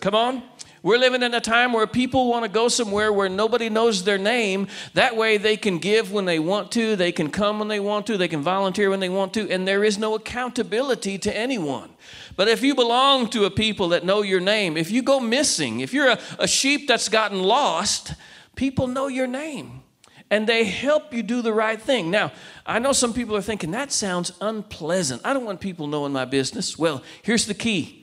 Come 0.00 0.14
on. 0.14 0.44
We're 0.82 0.98
living 0.98 1.22
in 1.22 1.34
a 1.34 1.40
time 1.40 1.74
where 1.74 1.86
people 1.86 2.28
want 2.28 2.44
to 2.44 2.50
go 2.50 2.68
somewhere 2.68 3.12
where 3.12 3.28
nobody 3.28 3.68
knows 3.68 4.04
their 4.04 4.16
name. 4.16 4.66
That 4.94 5.14
way 5.14 5.36
they 5.36 5.58
can 5.58 5.78
give 5.78 6.10
when 6.10 6.24
they 6.24 6.38
want 6.38 6.72
to, 6.72 6.96
they 6.96 7.12
can 7.12 7.30
come 7.30 7.58
when 7.58 7.68
they 7.68 7.80
want 7.80 8.06
to, 8.06 8.16
they 8.16 8.28
can 8.28 8.40
volunteer 8.40 8.88
when 8.88 9.00
they 9.00 9.10
want 9.10 9.34
to, 9.34 9.50
and 9.50 9.68
there 9.68 9.84
is 9.84 9.98
no 9.98 10.14
accountability 10.14 11.18
to 11.18 11.36
anyone. 11.36 11.90
But 12.34 12.48
if 12.48 12.62
you 12.62 12.74
belong 12.74 13.28
to 13.30 13.44
a 13.44 13.50
people 13.50 13.88
that 13.90 14.04
know 14.04 14.22
your 14.22 14.40
name, 14.40 14.78
if 14.78 14.90
you 14.90 15.02
go 15.02 15.20
missing, 15.20 15.80
if 15.80 15.92
you're 15.92 16.08
a, 16.08 16.18
a 16.38 16.48
sheep 16.48 16.88
that's 16.88 17.10
gotten 17.10 17.42
lost, 17.42 18.14
people 18.56 18.86
know 18.86 19.08
your 19.08 19.26
name 19.26 19.82
and 20.30 20.46
they 20.46 20.64
help 20.64 21.12
you 21.12 21.22
do 21.22 21.42
the 21.42 21.52
right 21.52 21.80
thing. 21.80 22.10
Now, 22.10 22.32
I 22.64 22.78
know 22.78 22.92
some 22.92 23.12
people 23.12 23.36
are 23.36 23.42
thinking 23.42 23.72
that 23.72 23.92
sounds 23.92 24.32
unpleasant. 24.40 25.22
I 25.24 25.34
don't 25.34 25.44
want 25.44 25.60
people 25.60 25.88
knowing 25.88 26.12
my 26.12 26.24
business. 26.24 26.78
Well, 26.78 27.02
here's 27.22 27.46
the 27.46 27.54
key 27.54 27.99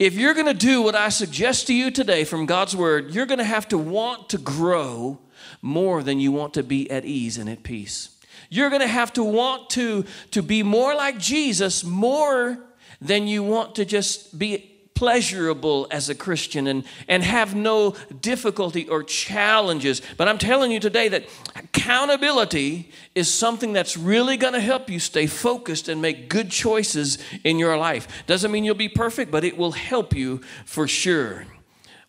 if 0.00 0.14
you're 0.14 0.32
going 0.32 0.46
to 0.46 0.54
do 0.54 0.80
what 0.80 0.94
I 0.94 1.10
suggest 1.10 1.66
to 1.66 1.74
you 1.74 1.90
today 1.90 2.24
from 2.24 2.46
God's 2.46 2.74
Word, 2.74 3.10
you're 3.10 3.26
going 3.26 3.38
to 3.38 3.44
have 3.44 3.68
to 3.68 3.76
want 3.76 4.30
to 4.30 4.38
grow 4.38 5.18
more 5.60 6.02
than 6.02 6.18
you 6.18 6.32
want 6.32 6.54
to 6.54 6.62
be 6.62 6.90
at 6.90 7.04
ease 7.04 7.36
and 7.36 7.50
at 7.50 7.62
peace. 7.62 8.08
You're 8.48 8.70
going 8.70 8.80
to 8.80 8.88
have 8.88 9.12
to 9.12 9.22
want 9.22 9.68
to, 9.70 10.06
to 10.30 10.42
be 10.42 10.62
more 10.62 10.94
like 10.94 11.18
Jesus 11.18 11.84
more 11.84 12.58
than 12.98 13.28
you 13.28 13.42
want 13.42 13.74
to 13.74 13.84
just 13.84 14.38
be 14.38 14.69
pleasurable 15.00 15.86
as 15.90 16.10
a 16.10 16.14
Christian 16.14 16.66
and, 16.66 16.84
and 17.08 17.22
have 17.22 17.54
no 17.54 17.96
difficulty 18.20 18.86
or 18.86 19.02
challenges. 19.02 20.02
But 20.18 20.28
I'm 20.28 20.36
telling 20.36 20.70
you 20.70 20.78
today 20.78 21.08
that 21.08 21.24
accountability 21.56 22.90
is 23.14 23.32
something 23.32 23.72
that's 23.72 23.96
really 23.96 24.36
going 24.36 24.52
to 24.52 24.60
help 24.60 24.90
you 24.90 24.98
stay 24.98 25.26
focused 25.26 25.88
and 25.88 26.02
make 26.02 26.28
good 26.28 26.50
choices 26.50 27.16
in 27.44 27.58
your 27.58 27.78
life. 27.78 28.26
Doesn't 28.26 28.50
mean 28.50 28.62
you'll 28.62 28.74
be 28.74 28.90
perfect, 28.90 29.30
but 29.30 29.42
it 29.42 29.56
will 29.56 29.72
help 29.72 30.14
you 30.14 30.42
for 30.66 30.86
sure. 30.86 31.46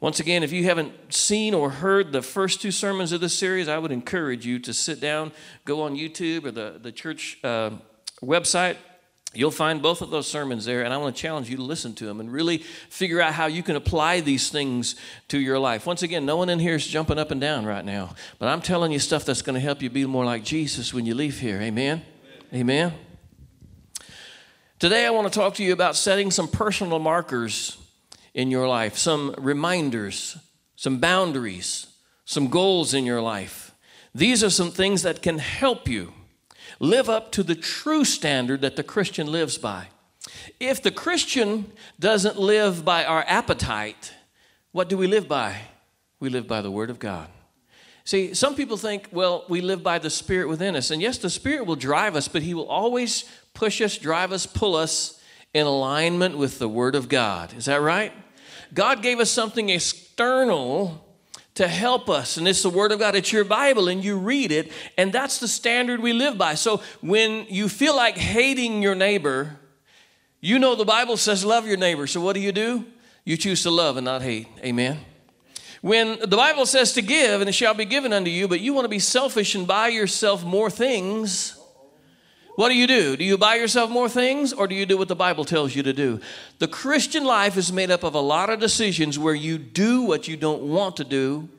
Once 0.01 0.19
again, 0.19 0.43
if 0.43 0.51
you 0.51 0.65
haven't 0.65 1.13
seen 1.13 1.53
or 1.53 1.69
heard 1.69 2.12
the 2.12 2.21
first 2.21 2.62
two 2.62 2.71
sermons 2.71 3.13
of 3.13 3.21
this 3.21 3.33
series, 3.33 3.69
I 3.69 3.77
would 3.77 3.93
encourage 3.93 4.45
you 4.45 4.60
to 4.60 4.74
sit 4.74 5.00
down, 5.00 5.31
go 5.63 5.83
on 5.83 5.95
YouTube 5.95 6.43
or 6.43 6.51
the, 6.51 6.77
the 6.81 6.91
church 6.91 7.39
uh, 7.41 7.69
website, 8.21 8.75
You'll 9.33 9.51
find 9.51 9.81
both 9.81 10.01
of 10.01 10.09
those 10.09 10.27
sermons 10.27 10.65
there, 10.65 10.83
and 10.83 10.93
I 10.93 10.97
want 10.97 11.15
to 11.15 11.21
challenge 11.21 11.50
you 11.50 11.55
to 11.55 11.63
listen 11.63 11.93
to 11.95 12.05
them 12.05 12.19
and 12.19 12.31
really 12.31 12.57
figure 12.57 13.21
out 13.21 13.33
how 13.33 13.45
you 13.45 13.63
can 13.63 13.77
apply 13.77 14.19
these 14.19 14.50
things 14.50 14.95
to 15.29 15.39
your 15.39 15.57
life. 15.57 15.85
Once 15.85 16.03
again, 16.03 16.25
no 16.25 16.35
one 16.35 16.50
in 16.50 16.59
here 16.59 16.75
is 16.75 16.85
jumping 16.85 17.17
up 17.17 17.31
and 17.31 17.39
down 17.39 17.65
right 17.65 17.85
now, 17.85 18.13
but 18.39 18.50
I'm 18.50 18.61
telling 18.61 18.91
you 18.91 19.00
stuff 19.00 19.23
that's 19.23 19.41
going 19.41 19.53
to 19.53 19.61
help 19.61 19.81
you 19.81 19.89
be 19.89 20.05
more 20.05 20.25
like 20.25 20.43
Jesus 20.43 20.93
when 20.93 21.05
you 21.05 21.15
leave 21.15 21.39
here. 21.39 21.61
Amen? 21.61 22.03
Amen. 22.53 22.89
Amen. 22.89 22.93
Today, 24.79 25.05
I 25.05 25.11
want 25.11 25.31
to 25.31 25.39
talk 25.39 25.53
to 25.55 25.63
you 25.63 25.71
about 25.71 25.95
setting 25.95 26.29
some 26.29 26.50
personal 26.50 27.00
markers 27.00 27.77
in 28.33 28.51
your 28.51 28.67
life, 28.67 28.97
some 28.97 29.33
reminders, 29.38 30.38
some 30.75 30.97
boundaries, 31.00 31.88
some 32.25 32.47
goals 32.47 32.93
in 32.93 33.05
your 33.05 33.21
life. 33.21 33.73
These 34.13 34.43
are 34.43 34.50
some 34.50 34.71
things 34.71 35.03
that 35.03 35.21
can 35.21 35.38
help 35.38 35.88
you 35.88 36.11
live 36.79 37.09
up 37.09 37.31
to 37.33 37.43
the 37.43 37.55
true 37.55 38.03
standard 38.05 38.61
that 38.61 38.75
the 38.75 38.83
Christian 38.83 39.31
lives 39.31 39.57
by. 39.57 39.87
If 40.59 40.81
the 40.81 40.91
Christian 40.91 41.71
doesn't 41.99 42.39
live 42.39 42.85
by 42.85 43.05
our 43.05 43.23
appetite, 43.27 44.13
what 44.71 44.89
do 44.89 44.97
we 44.97 45.07
live 45.07 45.27
by? 45.27 45.57
We 46.19 46.29
live 46.29 46.47
by 46.47 46.61
the 46.61 46.71
Word 46.71 46.89
of 46.89 46.99
God. 46.99 47.27
See, 48.03 48.33
some 48.33 48.55
people 48.55 48.77
think, 48.77 49.09
well, 49.11 49.45
we 49.47 49.61
live 49.61 49.83
by 49.83 49.99
the 49.99 50.09
Spirit 50.09 50.47
within 50.47 50.75
us. 50.75 50.91
And 50.91 51.01
yes, 51.01 51.17
the 51.17 51.29
Spirit 51.29 51.65
will 51.65 51.75
drive 51.75 52.15
us, 52.15 52.27
but 52.27 52.41
He 52.41 52.53
will 52.53 52.67
always 52.67 53.25
push 53.53 53.81
us, 53.81 53.97
drive 53.97 54.31
us, 54.31 54.45
pull 54.45 54.75
us 54.75 55.21
in 55.53 55.65
alignment 55.65 56.37
with 56.37 56.59
the 56.59 56.69
Word 56.69 56.95
of 56.95 57.09
God. 57.09 57.53
Is 57.55 57.65
that 57.65 57.81
right? 57.81 58.11
God 58.73 59.01
gave 59.01 59.19
us 59.19 59.29
something 59.29 59.69
external 59.69 61.05
to 61.62 61.68
help 61.68 62.10
us, 62.10 62.38
and 62.38 62.48
it's 62.48 62.63
the 62.63 62.72
Word 62.72 62.91
of 62.91 62.98
God. 62.98 63.13
It's 63.13 63.32
your 63.32 63.44
Bible, 63.44 63.88
and 63.88 64.03
you 64.03 64.18
read 64.18 64.51
it, 64.51 64.72
and 64.98 65.13
that's 65.13 65.38
the 65.38 65.48
standard 65.48 66.00
we 66.00 66.12
live 66.12 66.36
by. 66.36 66.56
So 66.56 66.82
when 67.01 67.46
you 67.50 67.70
feel 67.70 67.96
like 67.96 68.18
hating 68.18 68.82
your 68.82 68.96
neighbor, 68.96 69.60
you 70.39 70.58
know 70.58 70.74
the 70.74 70.86
Bible 70.86 71.18
says 71.18 71.46
love 71.46 71.68
your 71.68 71.77
neighbor. 71.77 72.08
So 72.08 72.20
what 72.20 72.34
do 72.34 72.39
you 72.39 72.51
do? 72.51 72.84
You 73.25 73.38
choose 73.38 73.62
to 73.62 73.70
love 73.70 73.96
and 73.98 74.06
not 74.06 74.24
hate. 74.24 74.48
Amen. 74.63 75.01
When 75.82 76.18
the 76.20 76.36
Bible 76.36 76.65
says 76.65 76.94
to 76.94 77.03
give, 77.03 77.41
and 77.41 77.48
it 77.48 77.53
shall 77.53 77.75
be 77.75 77.86
given 77.86 78.12
unto 78.12 78.32
you, 78.32 78.48
but 78.48 78.60
you 78.60 78.74
want 78.74 78.86
to 78.86 78.89
be 78.89 78.98
selfish 78.98 79.53
and 79.53 79.68
buy 79.68 79.89
yourself 79.89 80.44
more 80.44 80.72
things, 80.72 81.61
what 82.62 82.70
do 82.70 82.75
you 82.75 82.86
do? 82.86 83.18
Do 83.18 83.24
you 83.24 83.39
buy 83.39 83.56
yourself 83.56 83.89
more 83.89 84.08
things 84.08 84.53
or 84.53 84.68
do 84.68 84.75
you 84.75 84.86
do 84.86 84.96
what 84.96 85.08
the 85.08 85.15
Bible 85.15 85.46
tells 85.46 85.75
you 85.75 85.82
to 85.82 85.94
do? 85.94 86.20
The 86.60 86.68
Christian 86.68 87.24
life 87.24 87.58
is 87.58 87.74
made 87.74 87.89
up 87.89 88.03
of 88.03 88.13
a 88.13 88.20
lot 88.20 88.51
of 88.51 88.60
decisions 88.60 89.18
where 89.18 89.34
you 89.34 89.58
do 89.58 90.03
what 90.03 90.27
you 90.27 90.38
don't 90.38 90.62
want 90.62 90.98
to 90.98 91.03
do, 91.03 91.50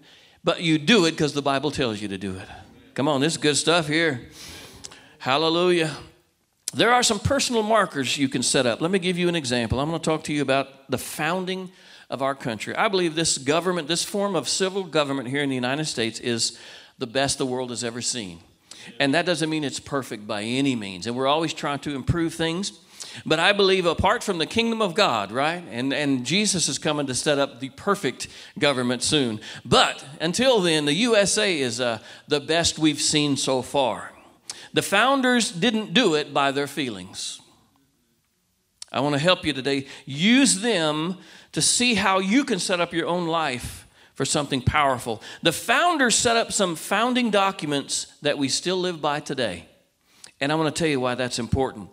but 0.45 0.63
you 0.63 0.79
do 0.79 1.07
it 1.07 1.11
because 1.11 1.33
the 1.33 1.43
Bible 1.43 1.73
tells 1.73 2.01
you 2.01 2.07
to 2.07 2.19
do 2.19 2.37
it. 2.37 2.47
Come 2.95 3.09
on, 3.09 3.21
this 3.21 3.33
is 3.33 3.37
good 3.37 3.57
stuff 3.57 3.89
here. 3.89 4.29
Hallelujah. 5.19 5.97
There 6.73 6.93
are 6.93 7.03
some 7.03 7.19
personal 7.19 7.65
markers 7.65 8.17
you 8.17 8.29
can 8.29 8.45
set 8.45 8.65
up. 8.65 8.81
Let 8.81 8.93
me 8.93 9.01
give 9.01 9.19
you 9.19 9.29
an 9.29 9.35
example. 9.35 9.81
I'm 9.81 9.89
going 9.89 10.01
to 10.01 10.05
talk 10.09 10.23
to 10.25 10.33
you 10.33 10.41
about 10.41 10.89
the 10.89 10.99
founding 10.99 11.73
of 12.11 12.23
our 12.23 12.37
country. 12.37 12.77
I 12.77 12.87
believe 12.87 13.17
this 13.17 13.39
government, 13.39 13.89
this 13.89 14.05
form 14.05 14.37
of 14.37 14.49
civil 14.49 14.85
government 14.85 15.31
here 15.31 15.43
in 15.43 15.49
the 15.49 15.57
United 15.57 15.87
States, 15.87 16.21
is 16.21 16.57
the 16.99 17.09
best 17.09 17.39
the 17.39 17.47
world 17.47 17.71
has 17.71 17.83
ever 17.83 18.01
seen. 18.01 18.39
And 18.99 19.15
that 19.15 19.27
doesn't 19.27 19.49
mean 19.51 19.65
it's 19.65 19.81
perfect 19.81 20.27
by 20.27 20.43
any 20.43 20.77
means. 20.77 21.07
And 21.07 21.17
we're 21.17 21.27
always 21.27 21.53
trying 21.53 21.81
to 21.81 21.95
improve 21.95 22.35
things. 22.35 22.79
But 23.27 23.39
I 23.39 23.53
believe 23.53 23.85
apart 23.85 24.23
from 24.23 24.39
the 24.39 24.47
kingdom 24.47 24.81
of 24.81 24.95
God, 24.95 25.33
right? 25.33 25.63
And, 25.71 25.93
and 25.93 26.25
Jesus 26.25 26.69
is 26.69 26.79
coming 26.79 27.07
to 27.07 27.15
set 27.15 27.39
up 27.39 27.61
the 27.61 27.69
perfect 27.71 28.29
government 28.59 29.03
soon. 29.03 29.41
But 29.65 30.05
until 30.21 30.61
then, 30.61 30.85
the 30.85 30.95
USA 30.95 31.59
is 31.59 31.81
uh, 31.81 31.99
the 32.29 32.41
best 32.41 32.79
we've 32.79 33.01
seen 33.01 33.37
so 33.37 33.63
far. 33.63 34.13
The 34.73 34.83
founders 34.83 35.51
didn't 35.51 35.93
do 35.93 36.15
it 36.15 36.33
by 36.33 36.51
their 36.51 36.67
feelings. 36.67 37.41
I 38.91 39.01
want 39.01 39.15
to 39.15 39.19
help 39.19 39.45
you 39.45 39.53
today. 39.53 39.87
Use 40.07 40.61
them 40.61 41.19
to 41.53 41.63
see 41.63 41.95
how 41.95 42.19
you 42.19 42.45
can 42.45 42.59
set 42.59 42.81
up 42.81 42.93
your 42.93 43.07
own 43.07 43.27
life 43.27 43.82
for 44.15 44.25
something 44.25 44.61
powerful. 44.61 45.23
The 45.43 45.53
founders 45.53 46.15
set 46.15 46.37
up 46.37 46.53
some 46.53 46.77
founding 46.77 47.31
documents 47.31 48.07
that 48.23 48.39
we 48.39 48.49
still 48.49 48.77
live 48.77 49.01
by 49.01 49.21
today. 49.21 49.67
And 50.41 50.53
I 50.53 50.57
want 50.57 50.75
to 50.75 50.79
tell 50.79 50.89
you 50.89 51.01
why 51.01 51.15
that's 51.15 51.39
important. 51.39 51.91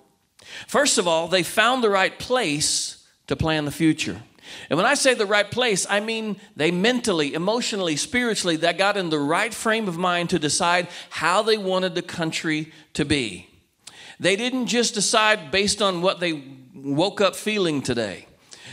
First 0.68 0.98
of 0.98 1.08
all, 1.08 1.28
they 1.28 1.44
found 1.44 1.84
the 1.84 1.90
right 1.90 2.18
place 2.18 3.06
to 3.28 3.36
plan 3.36 3.66
the 3.66 3.72
future. 3.72 4.22
And 4.70 4.78
when 4.78 4.86
I 4.86 4.96
say 4.96 5.14
the 5.14 5.26
right 5.26 5.50
place, 5.50 5.86
I 5.90 6.00
mean 6.00 6.40
they 6.56 6.72
mentally, 6.72 7.34
emotionally, 7.34 7.96
spiritually, 7.96 8.56
that 8.58 8.78
got 8.78 8.98
in 8.98 9.10
the 9.10 9.20
right 9.20 9.54
frame 9.54 9.88
of 9.88 9.98
mind 9.98 10.32
to 10.32 10.40
decide 10.40 10.88
how 11.10 11.44
they 11.44 11.58
wanted 11.58 11.94
the 11.94 12.02
country 12.02 12.72
to 12.94 13.06
be. 13.06 13.48
They 14.20 14.36
didn't 14.36 14.68
just 14.68 14.96
decide 14.96 15.52
based 15.52 15.82
on 15.82 16.02
what 16.02 16.20
they 16.20 16.44
woke 16.74 17.22
up 17.22 17.36
feeling 17.36 17.82
today. 17.82 18.26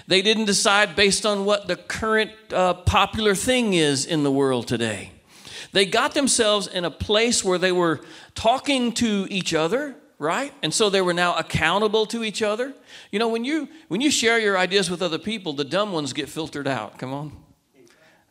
They 0.07 0.23
didn't 0.23 0.45
decide 0.45 0.95
based 0.95 1.27
on 1.27 1.45
what 1.45 1.67
the 1.67 1.77
current 1.77 2.31
uh, 2.53 2.75
popular 2.75 3.35
thing 3.35 3.75
is 3.75 4.07
in 4.07 4.23
the 4.23 4.31
world 4.31 4.69
today. 4.69 5.13
They 5.73 5.85
got 5.85 6.15
themselves 6.15 6.69
in 6.69 6.85
a 6.85 6.91
place 6.91 7.45
where 7.45 7.59
they 7.59 7.73
were 7.73 8.01
talking 8.35 8.93
to 8.93 9.27
each 9.29 9.53
other, 9.53 9.97
right? 10.19 10.53
And 10.63 10.73
so 10.73 10.91
they 10.91 11.03
were 11.03 11.13
now 11.13 11.35
accountable 11.37 12.07
to 12.07 12.23
each 12.23 12.41
other. 12.41 12.73
You 13.11 13.19
know, 13.19 13.29
when 13.29 13.45
you 13.45 13.69
when 13.89 14.01
you 14.01 14.11
share 14.11 14.39
your 14.39 14.57
ideas 14.57 14.91
with 14.91 15.03
other 15.03 15.19
people, 15.19 15.53
the 15.53 15.65
dumb 15.65 15.93
ones 15.93 16.13
get 16.13 16.29
filtered 16.29 16.69
out. 16.69 16.99
Come 16.99 17.13
on. 17.13 17.46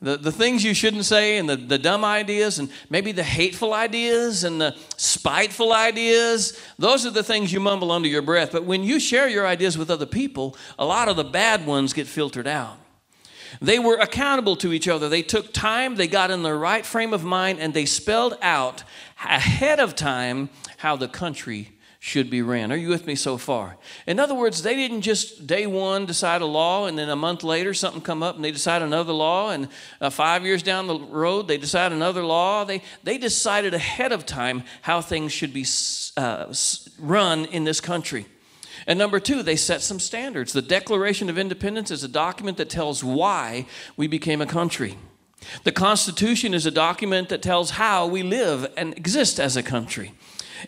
The, 0.02 0.18
the 0.18 0.32
things 0.32 0.64
you 0.64 0.74
shouldn't 0.74 1.06
say 1.06 1.38
and 1.38 1.50
the, 1.50 1.56
the 1.56 1.78
dumb 1.78 2.04
ideas 2.04 2.60
and 2.60 2.70
maybe 2.90 3.12
the 3.12 3.24
hateful 3.24 3.74
ideas 3.74 4.44
and 4.44 4.60
the 4.60 4.76
spiteful 4.98 5.74
ideas, 5.74 6.60
those 6.78 7.06
are 7.06 7.12
the 7.12 7.24
things 7.24 7.54
you 7.54 7.60
mumble 7.60 7.92
under 7.92 8.08
your 8.08 8.22
breath. 8.22 8.52
But 8.52 8.66
when 8.66 8.84
you 8.84 9.00
share 9.00 9.30
your 9.30 9.48
ideas 9.48 9.78
with 9.78 9.90
other 9.90 10.06
people, 10.06 10.58
a 10.78 10.86
lot 10.86 11.08
of 11.08 11.16
the 11.16 11.24
bad 11.24 11.66
ones 11.66 11.94
get 11.94 12.08
filtered 12.08 12.48
out. 12.48 12.78
They 13.62 13.80
were 13.80 13.96
accountable 13.96 14.58
to 14.58 14.74
each 14.74 14.88
other. 14.88 15.08
They 15.08 15.22
took 15.22 15.54
time, 15.54 15.96
they 15.96 16.08
got 16.08 16.30
in 16.30 16.44
the 16.44 16.54
right 16.54 16.86
frame 16.86 17.14
of 17.14 17.24
mind, 17.24 17.60
and 17.60 17.74
they 17.74 17.86
spelled 17.86 18.38
out 18.42 18.84
ahead 19.24 19.80
of 19.80 19.96
time 19.96 20.50
how 20.78 20.98
the 20.98 21.08
country 21.08 21.72
should 22.06 22.30
be 22.30 22.44
ran. 22.44 22.72
Are 22.72 22.78
you 22.78 22.90
with 22.90 23.08
me 23.08 23.16
so 23.16 23.36
far? 23.36 23.78
In 24.06 24.20
other 24.20 24.36
words, 24.36 24.62
they 24.62 24.76
didn't 24.76 25.02
just 25.02 25.48
day 25.48 25.66
one 25.66 26.06
decide 26.06 26.44
a 26.44 26.46
law 26.46 26.86
and 26.86 27.00
then 27.00 27.10
a 27.10 27.16
month 27.16 27.44
later 27.44 27.74
something 27.74 28.00
come 28.00 28.22
up 28.22 28.36
and 28.36 28.46
they 28.46 28.52
decide 28.52 28.84
another 28.84 29.12
law 29.12 29.50
and 29.50 29.70
uh, 30.00 30.12
five 30.12 30.46
years 30.46 30.62
down 30.62 30.86
the 30.86 31.00
road 31.00 31.48
they 31.48 31.58
decide 31.58 31.92
another 31.92 32.24
law. 32.24 32.64
They, 32.64 32.84
they 33.04 33.18
decided 33.18 33.74
ahead 33.74 34.12
of 34.12 34.24
time 34.24 34.62
how 34.84 35.02
things 35.02 35.32
should 35.32 35.52
be 35.52 35.66
uh, 36.16 36.54
run 37.00 37.46
in 37.46 37.64
this 37.64 37.82
country. 37.82 38.28
And 38.86 39.00
number 39.00 39.20
two, 39.20 39.42
they 39.42 39.56
set 39.56 39.82
some 39.82 40.00
standards. 40.00 40.54
The 40.54 40.62
Declaration 40.62 41.28
of 41.28 41.40
Independence 41.40 41.90
is 41.90 42.04
a 42.04 42.08
document 42.08 42.58
that 42.58 42.70
tells 42.70 43.04
why 43.04 43.66
we 43.98 44.06
became 44.06 44.42
a 44.42 44.46
country. 44.46 44.96
The 45.64 45.72
Constitution 45.72 46.54
is 46.54 46.68
a 46.68 46.72
document 46.72 47.30
that 47.30 47.42
tells 47.42 47.72
how 47.72 48.06
we 48.06 48.22
live 48.22 48.72
and 48.78 48.96
exist 48.96 49.40
as 49.40 49.58
a 49.58 49.64
country. 49.64 50.14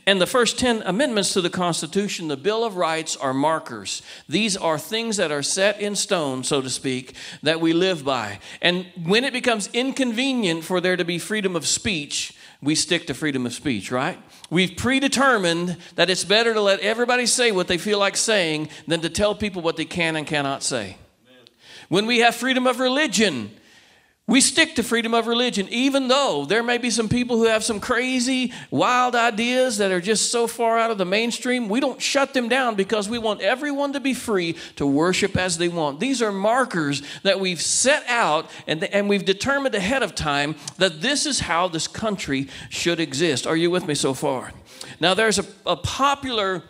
And 0.06 0.22
the 0.22 0.28
first 0.28 0.60
10 0.60 0.84
amendments 0.86 1.34
to 1.34 1.42
the 1.42 1.50
Constitution, 1.50 2.28
the 2.28 2.38
Bill 2.38 2.64
of 2.64 2.78
Rights, 2.78 3.16
are 3.16 3.34
markers. 3.34 4.02
These 4.30 4.56
are 4.56 4.78
things 4.78 5.18
that 5.18 5.32
are 5.32 5.44
set 5.44 5.80
in 5.82 5.96
stone, 5.96 6.44
so 6.44 6.62
to 6.62 6.70
speak, 6.70 7.16
that 7.44 7.62
we 7.62 7.74
live 7.74 8.06
by. 8.06 8.40
And 8.62 8.86
when 9.04 9.24
it 9.24 9.34
becomes 9.34 9.70
inconvenient 9.74 10.64
for 10.64 10.80
there 10.80 10.98
to 10.98 11.06
be 11.06 11.20
freedom 11.20 11.56
of 11.56 11.68
speech, 11.68 12.34
we 12.62 12.76
stick 12.76 13.08
to 13.08 13.14
freedom 13.14 13.46
of 13.46 13.54
speech, 13.54 13.92
right? 13.92 14.20
We've 14.50 14.76
predetermined 14.76 15.78
that 15.96 16.10
it's 16.10 16.24
better 16.24 16.54
to 16.54 16.62
let 16.62 16.80
everybody 16.80 17.26
say 17.26 17.52
what 17.52 17.68
they 17.68 17.78
feel 17.78 18.00
like 18.00 18.18
saying 18.18 18.70
than 18.88 19.02
to 19.02 19.10
tell 19.10 19.36
people 19.36 19.62
what 19.62 19.78
they 19.78 19.86
can 19.86 20.16
and 20.16 20.26
cannot 20.26 20.64
say. 20.64 20.98
When 21.90 22.06
we 22.06 22.20
have 22.20 22.36
freedom 22.36 22.68
of 22.68 22.80
religion, 22.80 23.52
we 24.28 24.42
stick 24.42 24.76
to 24.76 24.84
freedom 24.84 25.14
of 25.14 25.26
religion, 25.26 25.70
even 25.70 26.10
though 26.10 26.44
there 26.44 26.62
may 26.62 26.78
be 26.78 26.90
some 26.90 27.08
people 27.08 27.38
who 27.38 27.46
have 27.46 27.64
some 27.64 27.80
crazy, 27.80 28.52
wild 28.70 29.16
ideas 29.16 29.78
that 29.78 29.90
are 29.90 30.02
just 30.02 30.32
so 30.32 30.48
far 30.48 30.78
out 30.78 30.92
of 30.92 30.98
the 30.98 31.06
mainstream. 31.06 31.70
We 31.70 31.80
don't 31.80 32.02
shut 32.02 32.34
them 32.34 32.50
down 32.50 32.76
because 32.76 33.08
we 33.08 33.20
want 33.20 33.40
everyone 33.40 33.94
to 33.94 34.02
be 34.02 34.14
free 34.14 34.58
to 34.76 34.86
worship 34.86 35.38
as 35.38 35.58
they 35.58 35.70
want. 35.70 36.02
These 36.02 36.22
are 36.22 36.34
markers 36.34 37.02
that 37.24 37.40
we've 37.40 37.62
set 37.62 38.04
out 38.10 38.50
and, 38.68 38.84
and 38.84 39.08
we've 39.08 39.24
determined 39.24 39.76
ahead 39.76 40.04
of 40.04 40.14
time 40.14 40.56
that 40.78 41.02
this 41.02 41.26
is 41.26 41.40
how 41.40 41.70
this 41.70 41.88
country 41.88 42.50
should 42.70 43.00
exist. 43.00 43.48
Are 43.48 43.56
you 43.56 43.72
with 43.72 43.88
me 43.88 43.96
so 43.96 44.14
far? 44.14 44.52
Now, 45.00 45.14
there's 45.14 45.40
a, 45.40 45.46
a 45.66 45.78
popular 45.78 46.64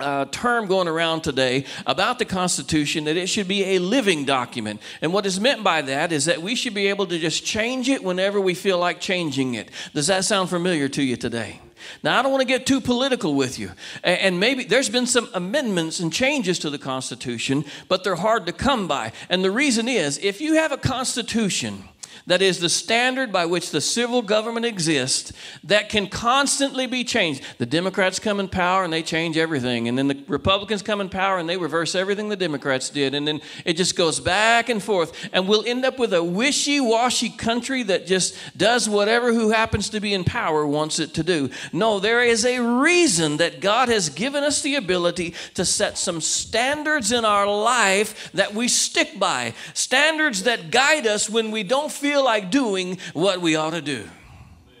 uh, 0.00 0.24
term 0.26 0.66
going 0.66 0.88
around 0.88 1.22
today 1.22 1.64
about 1.86 2.18
the 2.18 2.24
Constitution 2.24 3.04
that 3.04 3.16
it 3.16 3.28
should 3.28 3.48
be 3.48 3.76
a 3.76 3.78
living 3.78 4.24
document. 4.24 4.80
And 5.00 5.12
what 5.12 5.26
is 5.26 5.40
meant 5.40 5.62
by 5.62 5.82
that 5.82 6.12
is 6.12 6.24
that 6.26 6.42
we 6.42 6.54
should 6.54 6.74
be 6.74 6.88
able 6.88 7.06
to 7.06 7.18
just 7.18 7.44
change 7.44 7.88
it 7.88 8.02
whenever 8.02 8.40
we 8.40 8.54
feel 8.54 8.78
like 8.78 9.00
changing 9.00 9.54
it. 9.54 9.70
Does 9.94 10.06
that 10.08 10.24
sound 10.24 10.50
familiar 10.50 10.88
to 10.88 11.02
you 11.02 11.16
today? 11.16 11.60
Now, 12.02 12.18
I 12.18 12.22
don't 12.22 12.32
want 12.32 12.42
to 12.42 12.46
get 12.46 12.66
too 12.66 12.80
political 12.80 13.34
with 13.34 13.58
you. 13.58 13.72
And 14.02 14.38
maybe 14.38 14.64
there's 14.64 14.88
been 14.88 15.06
some 15.06 15.28
amendments 15.34 16.00
and 16.00 16.12
changes 16.12 16.58
to 16.60 16.70
the 16.70 16.78
Constitution, 16.78 17.64
but 17.88 18.04
they're 18.04 18.16
hard 18.16 18.46
to 18.46 18.52
come 18.52 18.86
by. 18.86 19.12
And 19.28 19.42
the 19.42 19.50
reason 19.50 19.88
is 19.88 20.18
if 20.18 20.40
you 20.40 20.54
have 20.54 20.72
a 20.72 20.76
Constitution, 20.76 21.84
that 22.30 22.40
is 22.40 22.60
the 22.60 22.68
standard 22.68 23.32
by 23.32 23.44
which 23.44 23.72
the 23.72 23.80
civil 23.80 24.22
government 24.22 24.64
exists 24.64 25.32
that 25.64 25.88
can 25.88 26.06
constantly 26.06 26.86
be 26.86 27.02
changed. 27.02 27.42
The 27.58 27.66
Democrats 27.66 28.20
come 28.20 28.38
in 28.38 28.46
power 28.46 28.84
and 28.84 28.92
they 28.92 29.02
change 29.02 29.36
everything, 29.36 29.88
and 29.88 29.98
then 29.98 30.06
the 30.06 30.22
Republicans 30.28 30.80
come 30.80 31.00
in 31.00 31.08
power 31.08 31.38
and 31.38 31.48
they 31.48 31.56
reverse 31.56 31.96
everything 31.96 32.28
the 32.28 32.36
Democrats 32.36 32.88
did, 32.88 33.16
and 33.16 33.26
then 33.26 33.40
it 33.64 33.76
just 33.76 33.96
goes 33.96 34.20
back 34.20 34.68
and 34.68 34.80
forth, 34.80 35.28
and 35.32 35.48
we'll 35.48 35.66
end 35.66 35.84
up 35.84 35.98
with 35.98 36.14
a 36.14 36.22
wishy 36.22 36.78
washy 36.78 37.30
country 37.30 37.82
that 37.82 38.06
just 38.06 38.36
does 38.56 38.88
whatever 38.88 39.34
who 39.34 39.50
happens 39.50 39.90
to 39.90 39.98
be 39.98 40.14
in 40.14 40.22
power 40.22 40.64
wants 40.64 41.00
it 41.00 41.14
to 41.14 41.24
do. 41.24 41.50
No, 41.72 41.98
there 41.98 42.22
is 42.22 42.44
a 42.44 42.60
reason 42.60 43.38
that 43.38 43.60
God 43.60 43.88
has 43.88 44.08
given 44.08 44.44
us 44.44 44.62
the 44.62 44.76
ability 44.76 45.34
to 45.54 45.64
set 45.64 45.98
some 45.98 46.20
standards 46.20 47.10
in 47.10 47.24
our 47.24 47.46
life 47.48 48.30
that 48.34 48.54
we 48.54 48.68
stick 48.68 49.18
by, 49.18 49.52
standards 49.74 50.44
that 50.44 50.70
guide 50.70 51.08
us 51.08 51.28
when 51.28 51.50
we 51.50 51.64
don't 51.64 51.90
feel 51.90 52.19
feel 52.20 52.26
like 52.26 52.50
doing 52.50 52.98
what 53.14 53.40
we 53.40 53.56
ought 53.56 53.70
to 53.70 53.80
do. 53.80 54.06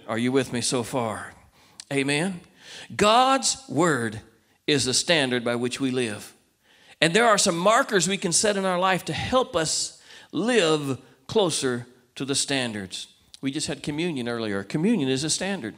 Are 0.06 0.18
you 0.18 0.30
with 0.30 0.52
me 0.52 0.60
so 0.60 0.82
far? 0.82 1.32
Amen. 1.90 2.40
God's 2.94 3.64
word 3.66 4.20
is 4.66 4.84
the 4.84 4.92
standard 4.92 5.42
by 5.42 5.56
which 5.56 5.80
we 5.80 5.90
live. 5.90 6.34
And 7.00 7.14
there 7.14 7.26
are 7.26 7.38
some 7.38 7.56
markers 7.56 8.06
we 8.06 8.18
can 8.18 8.32
set 8.32 8.58
in 8.58 8.66
our 8.66 8.78
life 8.78 9.06
to 9.06 9.14
help 9.14 9.56
us 9.56 10.02
live 10.32 10.98
closer 11.28 11.86
to 12.16 12.26
the 12.26 12.34
standards. 12.34 13.06
We 13.40 13.50
just 13.50 13.68
had 13.68 13.82
communion 13.82 14.28
earlier. 14.28 14.62
Communion 14.62 15.08
is 15.08 15.24
a 15.24 15.30
standard. 15.30 15.74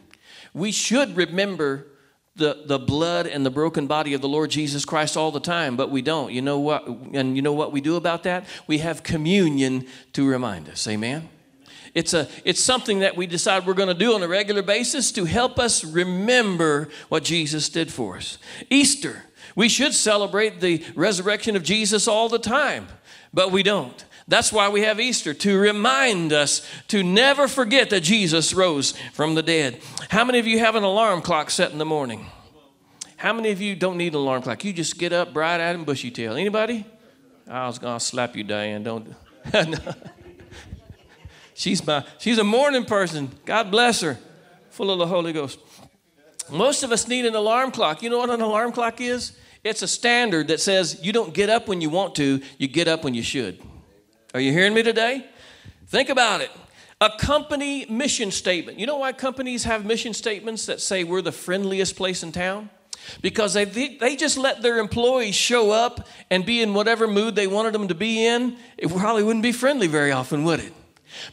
We 0.53 0.73
should 0.73 1.17
remember 1.17 1.87
the, 2.35 2.65
the 2.67 2.81
blood 2.81 3.29
and 3.29 3.47
the 3.47 3.51
broken 3.51 3.87
body 3.87 4.15
of 4.15 4.21
the 4.21 4.29
Lord 4.29 4.51
Jesus 4.51 4.85
Christ 4.85 5.17
all 5.17 5.31
the 5.31 5.39
time, 5.39 5.77
but 5.77 5.91
we 5.91 6.03
don't. 6.03 6.33
You 6.33 6.43
know 6.43 6.59
what? 6.59 6.89
And 6.89 7.37
you 7.37 7.43
know 7.43 7.53
what 7.53 7.71
we 7.71 7.81
do 7.81 7.95
about 7.95 8.25
that? 8.25 8.47
We 8.67 8.79
have 8.79 9.05
communion 9.05 9.87
to 10.15 10.27
remind 10.27 10.69
us. 10.69 10.89
Amen? 10.89 11.29
It's, 11.95 12.15
a, 12.15 12.29
it's 12.45 12.61
something 12.61 13.01
that 13.01 13.17
we 13.17 13.27
decide 13.27 13.67
we're 13.67 13.75
going 13.75 13.89
to 13.89 13.95
do 13.95 14.15
on 14.15 14.23
a 14.23 14.29
regular 14.29 14.63
basis 14.63 15.13
to 15.13 15.27
help 15.27 15.59
us 15.59 15.85
remember 15.85 16.89
what 17.09 17.23
Jesus 17.23 17.69
did 17.69 17.93
for 17.93 18.17
us. 18.17 18.39
Easter, 18.71 19.25
we 19.55 19.69
should 19.69 19.93
celebrate 19.93 20.61
the 20.61 20.83
resurrection 20.95 21.55
of 21.55 21.63
Jesus 21.63 22.09
all 22.09 22.31
the 22.31 22.39
time, 22.39 22.87
but 23.35 23.53
we 23.53 23.63
don't. 23.63 24.05
That's 24.27 24.53
why 24.53 24.71
we 24.71 24.83
have 24.83 25.01
Easter, 25.01 25.35
to 25.35 25.59
remind 25.59 26.33
us 26.33 26.67
to 26.89 27.03
never 27.03 27.49
forget 27.49 27.91
that 27.91 28.03
Jesus 28.03 28.55
rose 28.55 28.95
from 29.13 29.35
the 29.35 29.43
dead. 29.43 29.81
How 30.09 30.25
many 30.25 30.39
of 30.39 30.47
you 30.47 30.61
have 30.61 30.77
an 30.77 30.85
alarm 30.85 31.21
clock 31.21 31.51
set 31.51 31.73
in 31.73 31.79
the 31.79 31.85
morning? 31.85 32.27
How 33.17 33.33
many 33.33 33.51
of 33.51 33.61
you 33.61 33.77
don't 33.77 33.99
need 33.99 34.15
an 34.15 34.21
alarm 34.21 34.43
clock? 34.43 34.65
You 34.65 34.73
just 34.73 34.99
get 34.99 35.13
up 35.13 35.35
bright 35.35 35.61
eyed 35.61 35.77
and 35.77 35.85
bushy 35.85 36.11
tail. 36.11 36.35
Anybody? 36.35 36.87
I 37.49 37.67
was 37.67 37.79
going 37.79 37.99
to 37.99 38.05
slap 38.05 38.35
you, 38.35 38.45
Diane. 38.45 38.83
Don't. 38.83 39.15
she's, 41.55 41.87
my, 41.87 42.05
she's 42.19 42.39
a 42.39 42.45
morning 42.45 42.85
person. 42.85 43.31
God 43.45 43.71
bless 43.71 44.01
her. 44.01 44.19
Full 44.71 44.91
of 44.91 44.99
the 44.99 45.07
Holy 45.07 45.33
Ghost. 45.33 45.59
Most 46.51 46.83
of 46.83 46.93
us 46.93 47.07
need 47.09 47.25
an 47.25 47.35
alarm 47.35 47.71
clock. 47.71 48.03
You 48.03 48.11
know 48.11 48.19
what 48.19 48.31
an 48.31 48.41
alarm 48.41 48.73
clock 48.73 49.01
is? 49.01 49.33
It's 49.65 49.83
a 49.83 49.89
standard 49.89 50.49
that 50.49 50.61
says 50.61 50.99
you 51.03 51.13
don't 51.13 51.33
get 51.33 51.49
up 51.49 51.69
when 51.69 51.81
you 51.81 51.89
want 51.91 52.15
to, 52.17 52.41
you 52.59 52.69
get 52.69 52.89
up 52.89 53.05
when 53.05 53.15
you 53.15 53.23
should. 53.23 53.61
Are 54.35 54.41
you 54.41 54.51
hearing 54.53 54.75
me 54.75 54.83
today? 54.83 55.27
Think 55.87 56.09
about 56.09 56.41
it. 56.41 56.51
A 57.01 57.11
company 57.19 57.85
mission 57.87 58.31
statement. 58.31 58.79
You 58.79 58.87
know 58.87 58.99
why 58.99 59.13
companies 59.13 59.65
have 59.65 59.85
mission 59.85 60.15
statements 60.15 60.67
that 60.67 60.81
say 60.81 61.05
we're 61.05 61.23
the 61.23 61.33
friendliest 61.33 61.97
place 61.97 62.23
in 62.23 62.33
town? 62.33 62.71
Because 63.21 63.55
they, 63.55 63.65
they 63.65 64.17
just 64.17 64.39
let 64.39 64.63
their 64.63 64.79
employees 64.79 65.35
show 65.35 65.71
up 65.71 66.09
and 66.31 66.47
be 66.47 66.63
in 66.63 66.75
whatever 66.75 67.09
mood 67.09 67.35
they 67.35 67.47
wanted 67.47 67.75
them 67.75 67.89
to 67.89 67.95
be 67.95 68.25
in. 68.25 68.57
It 68.79 68.89
probably 68.89 69.23
wouldn't 69.25 69.43
be 69.43 69.53
friendly 69.53 69.89
very 69.89 70.13
often, 70.13 70.45
would 70.45 70.61
it? 70.61 70.73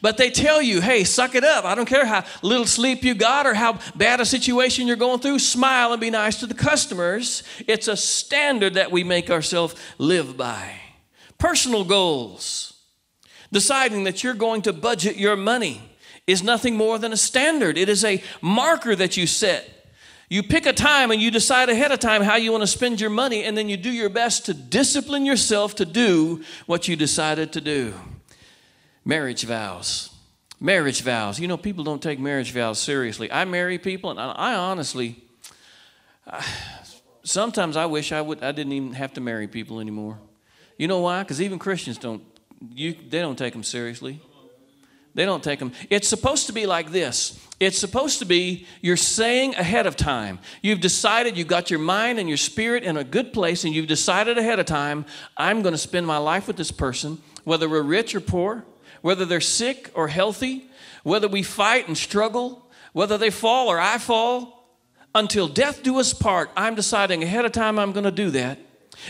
But 0.01 0.17
they 0.17 0.29
tell 0.29 0.61
you, 0.61 0.81
hey, 0.81 1.03
suck 1.03 1.35
it 1.35 1.43
up. 1.43 1.65
I 1.65 1.75
don't 1.75 1.87
care 1.87 2.05
how 2.05 2.23
little 2.41 2.65
sleep 2.65 3.03
you 3.03 3.13
got 3.13 3.45
or 3.45 3.53
how 3.53 3.79
bad 3.95 4.19
a 4.19 4.25
situation 4.25 4.87
you're 4.87 4.95
going 4.95 5.19
through. 5.19 5.39
Smile 5.39 5.91
and 5.91 6.01
be 6.01 6.09
nice 6.09 6.39
to 6.39 6.47
the 6.47 6.53
customers. 6.53 7.43
It's 7.67 7.87
a 7.87 7.97
standard 7.97 8.75
that 8.75 8.91
we 8.91 9.03
make 9.03 9.29
ourselves 9.29 9.75
live 9.97 10.37
by. 10.37 10.73
Personal 11.37 11.83
goals. 11.83 12.73
Deciding 13.51 14.03
that 14.03 14.23
you're 14.23 14.33
going 14.33 14.61
to 14.63 14.73
budget 14.73 15.17
your 15.17 15.35
money 15.35 15.81
is 16.27 16.43
nothing 16.43 16.75
more 16.75 16.99
than 16.99 17.11
a 17.11 17.17
standard, 17.17 17.75
it 17.75 17.89
is 17.89 18.05
a 18.05 18.21
marker 18.41 18.95
that 18.95 19.17
you 19.17 19.25
set. 19.25 19.67
You 20.29 20.43
pick 20.43 20.67
a 20.67 20.73
time 20.73 21.09
and 21.09 21.19
you 21.19 21.31
decide 21.31 21.69
ahead 21.69 21.91
of 21.91 21.97
time 21.97 22.21
how 22.21 22.35
you 22.35 22.51
want 22.51 22.61
to 22.61 22.67
spend 22.67 23.01
your 23.01 23.09
money, 23.09 23.43
and 23.43 23.57
then 23.57 23.67
you 23.67 23.77
do 23.77 23.89
your 23.89 24.09
best 24.09 24.45
to 24.45 24.53
discipline 24.53 25.25
yourself 25.25 25.73
to 25.75 25.85
do 25.85 26.43
what 26.67 26.87
you 26.87 26.95
decided 26.95 27.51
to 27.53 27.61
do. 27.61 27.95
Marriage 29.09 29.43
vows. 29.43 30.11
Marriage 30.59 31.01
vows. 31.01 31.39
You 31.39 31.47
know, 31.47 31.57
people 31.57 31.83
don't 31.83 31.99
take 31.99 32.19
marriage 32.19 32.51
vows 32.51 32.77
seriously. 32.77 33.31
I 33.31 33.43
marry 33.43 33.79
people, 33.79 34.11
and 34.11 34.19
I 34.19 34.53
honestly, 34.53 35.23
I, 36.27 36.45
sometimes 37.23 37.75
I 37.75 37.87
wish 37.87 38.11
I 38.11 38.21
would. 38.21 38.43
I 38.43 38.51
didn't 38.51 38.73
even 38.73 38.93
have 38.93 39.13
to 39.13 39.21
marry 39.21 39.47
people 39.47 39.79
anymore. 39.79 40.19
You 40.77 40.87
know 40.87 40.99
why? 40.99 41.23
Because 41.23 41.41
even 41.41 41.57
Christians 41.57 41.97
don't 41.97 42.21
you, 42.71 42.93
they 42.93 43.19
don't 43.19 43.35
take 43.35 43.53
them 43.53 43.63
seriously. 43.63 44.21
They 45.15 45.25
don't 45.25 45.43
take 45.43 45.57
them. 45.57 45.71
It's 45.89 46.07
supposed 46.07 46.45
to 46.45 46.53
be 46.53 46.67
like 46.67 46.91
this. 46.91 47.43
It's 47.59 47.79
supposed 47.79 48.19
to 48.19 48.25
be 48.25 48.67
you're 48.79 48.95
saying 48.95 49.55
ahead 49.55 49.87
of 49.87 49.95
time. 49.95 50.37
You've 50.61 50.81
decided, 50.81 51.35
you've 51.35 51.47
got 51.47 51.71
your 51.71 51.79
mind 51.79 52.19
and 52.19 52.29
your 52.29 52.37
spirit 52.37 52.83
in 52.83 52.95
a 52.95 53.03
good 53.03 53.33
place, 53.33 53.63
and 53.63 53.73
you've 53.73 53.87
decided 53.87 54.37
ahead 54.37 54.59
of 54.59 54.67
time, 54.67 55.05
I'm 55.35 55.63
going 55.63 55.73
to 55.73 55.79
spend 55.79 56.05
my 56.05 56.17
life 56.17 56.45
with 56.45 56.57
this 56.57 56.69
person, 56.69 57.17
whether 57.43 57.67
we're 57.67 57.81
rich 57.81 58.13
or 58.13 58.21
poor, 58.21 58.65
whether 59.01 59.25
they're 59.25 59.41
sick 59.41 59.91
or 59.93 60.07
healthy, 60.07 60.69
whether 61.03 61.27
we 61.27 61.43
fight 61.43 61.87
and 61.87 61.97
struggle, 61.97 62.69
whether 62.93 63.17
they 63.17 63.29
fall 63.29 63.67
or 63.67 63.79
I 63.79 63.97
fall. 63.97 64.55
Until 65.15 65.47
death 65.47 65.81
do 65.81 65.99
us 65.99 66.13
part, 66.13 66.51
I'm 66.55 66.75
deciding 66.75 67.23
ahead 67.23 67.43
of 67.45 67.51
time 67.51 67.79
I'm 67.79 67.91
going 67.91 68.03
to 68.03 68.11
do 68.11 68.29
that. 68.31 68.59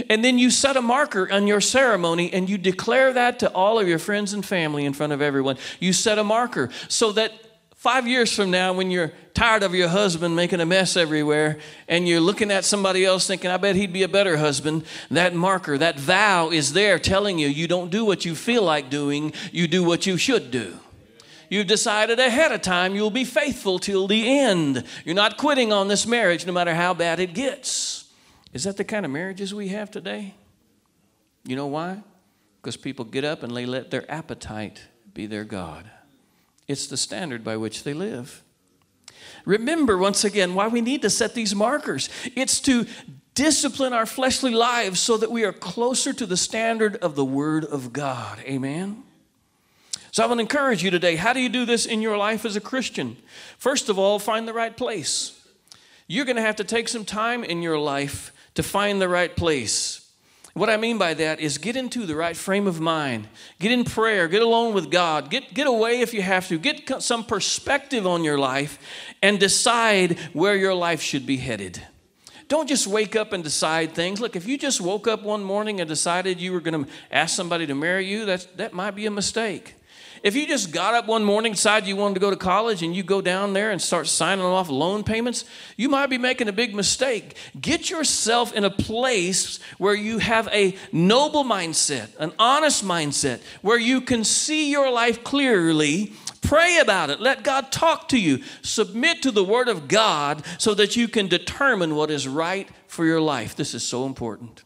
And 0.09 0.23
then 0.23 0.37
you 0.37 0.49
set 0.49 0.77
a 0.77 0.81
marker 0.81 1.31
on 1.31 1.47
your 1.47 1.61
ceremony 1.61 2.31
and 2.31 2.49
you 2.49 2.57
declare 2.57 3.11
that 3.13 3.39
to 3.39 3.51
all 3.51 3.79
of 3.79 3.87
your 3.87 3.99
friends 3.99 4.33
and 4.33 4.45
family 4.45 4.85
in 4.85 4.93
front 4.93 5.13
of 5.13 5.21
everyone. 5.21 5.57
You 5.79 5.93
set 5.93 6.17
a 6.17 6.23
marker 6.23 6.69
so 6.87 7.11
that 7.13 7.33
five 7.79 8.05
years 8.05 8.35
from 8.35 8.51
now, 8.51 8.73
when 8.73 8.91
you're 8.91 9.13
tired 9.33 9.63
of 9.63 9.73
your 9.73 9.87
husband 9.87 10.35
making 10.35 10.59
a 10.59 10.65
mess 10.65 10.97
everywhere 10.97 11.57
and 11.87 12.05
you're 12.09 12.19
looking 12.19 12.51
at 12.51 12.65
somebody 12.65 13.05
else 13.05 13.25
thinking, 13.25 13.49
I 13.49 13.55
bet 13.55 13.77
he'd 13.77 13.93
be 13.93 14.03
a 14.03 14.09
better 14.09 14.35
husband, 14.35 14.83
that 15.09 15.33
marker, 15.33 15.77
that 15.77 15.97
vow 15.97 16.49
is 16.49 16.73
there 16.73 16.99
telling 16.99 17.39
you 17.39 17.47
you 17.47 17.69
don't 17.69 17.89
do 17.89 18.03
what 18.03 18.25
you 18.25 18.35
feel 18.35 18.63
like 18.63 18.89
doing, 18.89 19.31
you 19.53 19.65
do 19.65 19.81
what 19.81 20.05
you 20.05 20.17
should 20.17 20.51
do. 20.51 20.77
You've 21.49 21.67
decided 21.67 22.19
ahead 22.19 22.51
of 22.51 22.61
time 22.61 22.95
you'll 22.95 23.09
be 23.09 23.23
faithful 23.23 23.79
till 23.79 24.07
the 24.07 24.39
end. 24.39 24.83
You're 25.05 25.15
not 25.15 25.37
quitting 25.37 25.71
on 25.71 25.87
this 25.87 26.05
marriage 26.05 26.45
no 26.45 26.51
matter 26.51 26.75
how 26.75 26.93
bad 26.93 27.21
it 27.21 27.33
gets. 27.33 28.11
Is 28.51 28.65
that 28.65 28.75
the 28.75 28.83
kind 28.83 29.05
of 29.05 29.11
marriages 29.11 29.53
we 29.53 29.69
have 29.69 29.89
today? 29.89 30.35
You 31.45 31.55
know 31.55 31.67
why? 31.67 32.03
Because 32.61 32.75
people 32.75 33.05
get 33.05 33.23
up 33.23 33.41
and 33.41 33.55
they 33.55 33.65
let 33.65 33.89
their 33.89 34.09
appetite 34.11 34.81
be 35.13 35.27
their 35.27 35.45
God. 35.45 35.89
It's 36.69 36.85
the 36.85 36.97
standard 36.97 37.43
by 37.43 37.57
which 37.57 37.83
they 37.83 37.95
live. 37.95 38.43
Remember, 39.43 39.97
once 39.97 40.23
again, 40.23 40.53
why 40.53 40.67
we 40.67 40.81
need 40.81 41.01
to 41.01 41.09
set 41.09 41.33
these 41.33 41.55
markers. 41.55 42.09
It's 42.35 42.61
to 42.61 42.85
discipline 43.33 43.91
our 43.91 44.05
fleshly 44.05 44.51
lives 44.51 44.99
so 44.99 45.17
that 45.17 45.31
we 45.31 45.43
are 45.43 45.51
closer 45.51 46.13
to 46.13 46.27
the 46.27 46.37
standard 46.37 46.95
of 46.97 47.15
the 47.15 47.25
Word 47.25 47.65
of 47.65 47.91
God. 47.91 48.37
Amen? 48.41 49.01
So 50.11 50.23
I 50.23 50.27
want 50.27 50.37
to 50.37 50.41
encourage 50.41 50.83
you 50.83 50.91
today. 50.91 51.15
How 51.15 51.33
do 51.33 51.39
you 51.39 51.49
do 51.49 51.65
this 51.65 51.87
in 51.87 52.03
your 52.03 52.17
life 52.17 52.45
as 52.45 52.55
a 52.55 52.61
Christian? 52.61 53.17
First 53.57 53.89
of 53.89 53.97
all, 53.97 54.19
find 54.19 54.47
the 54.47 54.53
right 54.53 54.77
place. 54.77 55.43
You're 56.05 56.25
going 56.25 56.35
to 56.35 56.43
have 56.43 56.57
to 56.57 56.63
take 56.63 56.87
some 56.87 57.05
time 57.05 57.43
in 57.43 57.63
your 57.63 57.79
life 57.79 58.31
to 58.53 58.61
find 58.61 59.01
the 59.01 59.09
right 59.09 59.35
place. 59.35 60.08
What 60.53 60.69
I 60.69 60.77
mean 60.77 60.97
by 60.97 61.13
that 61.13 61.39
is 61.39 61.57
get 61.57 61.75
into 61.75 62.05
the 62.05 62.15
right 62.15 62.35
frame 62.35 62.67
of 62.67 62.79
mind. 62.79 63.27
Get 63.59 63.71
in 63.71 63.83
prayer, 63.83 64.27
get 64.27 64.41
alone 64.41 64.73
with 64.73 64.89
God, 64.89 65.29
get, 65.29 65.53
get 65.53 65.67
away 65.67 66.01
if 66.01 66.13
you 66.13 66.21
have 66.21 66.47
to, 66.47 66.57
get 66.57 67.01
some 67.01 67.23
perspective 67.23 68.07
on 68.07 68.23
your 68.23 68.37
life, 68.37 68.79
and 69.21 69.39
decide 69.39 70.17
where 70.33 70.55
your 70.55 70.73
life 70.73 71.01
should 71.01 71.25
be 71.25 71.37
headed. 71.37 71.81
Don't 72.47 72.67
just 72.67 72.87
wake 72.87 73.15
up 73.15 73.31
and 73.31 73.43
decide 73.43 73.93
things. 73.93 74.19
Look, 74.19 74.35
if 74.35 74.47
you 74.47 74.57
just 74.57 74.81
woke 74.81 75.07
up 75.07 75.21
one 75.21 75.43
morning 75.43 75.79
and 75.79 75.87
decided 75.87 76.41
you 76.41 76.51
were 76.51 76.61
going 76.61 76.83
to 76.83 76.91
ask 77.11 77.35
somebody 77.35 77.67
to 77.67 77.75
marry 77.75 78.07
you, 78.07 78.25
that's, 78.25 78.45
that 78.55 78.73
might 78.73 78.95
be 78.95 79.05
a 79.05 79.11
mistake. 79.11 79.75
If 80.21 80.35
you 80.35 80.45
just 80.47 80.71
got 80.71 80.95
up 80.95 81.07
one 81.07 81.23
morning, 81.23 81.53
decided 81.53 81.87
you 81.87 81.95
wanted 81.95 82.15
to 82.15 82.19
go 82.19 82.29
to 82.29 82.35
college, 82.35 82.83
and 82.83 82.95
you 82.95 83.03
go 83.03 83.21
down 83.21 83.53
there 83.53 83.71
and 83.71 83.81
start 83.81 84.07
signing 84.07 84.43
off 84.43 84.69
loan 84.69 85.03
payments, 85.03 85.45
you 85.77 85.87
might 85.87 86.07
be 86.07 86.17
making 86.17 86.47
a 86.47 86.53
big 86.53 86.75
mistake. 86.75 87.37
Get 87.59 87.89
yourself 87.89 88.53
in 88.53 88.65
a 88.65 88.69
place 88.69 89.59
where 89.77 89.95
you 89.95 90.17
have 90.17 90.49
a 90.49 90.75
noble 90.91 91.43
mindset, 91.43 92.09
an 92.19 92.33
honest 92.37 92.83
mindset, 92.83 93.39
where 93.61 93.79
you 93.79 94.01
can 94.01 94.23
see 94.23 94.69
your 94.69 94.91
life 94.91 95.23
clearly. 95.23 96.13
Pray 96.41 96.79
about 96.79 97.09
it. 97.09 97.19
Let 97.19 97.43
God 97.43 97.71
talk 97.71 98.07
to 98.09 98.19
you. 98.19 98.43
Submit 98.61 99.21
to 99.23 99.31
the 99.31 99.43
Word 99.43 99.67
of 99.67 99.87
God 99.87 100.43
so 100.57 100.73
that 100.73 100.95
you 100.95 101.07
can 101.07 101.27
determine 101.27 101.95
what 101.95 102.11
is 102.11 102.27
right 102.27 102.67
for 102.87 103.05
your 103.05 103.21
life. 103.21 103.55
This 103.55 103.73
is 103.73 103.83
so 103.83 104.05
important. 104.05 104.63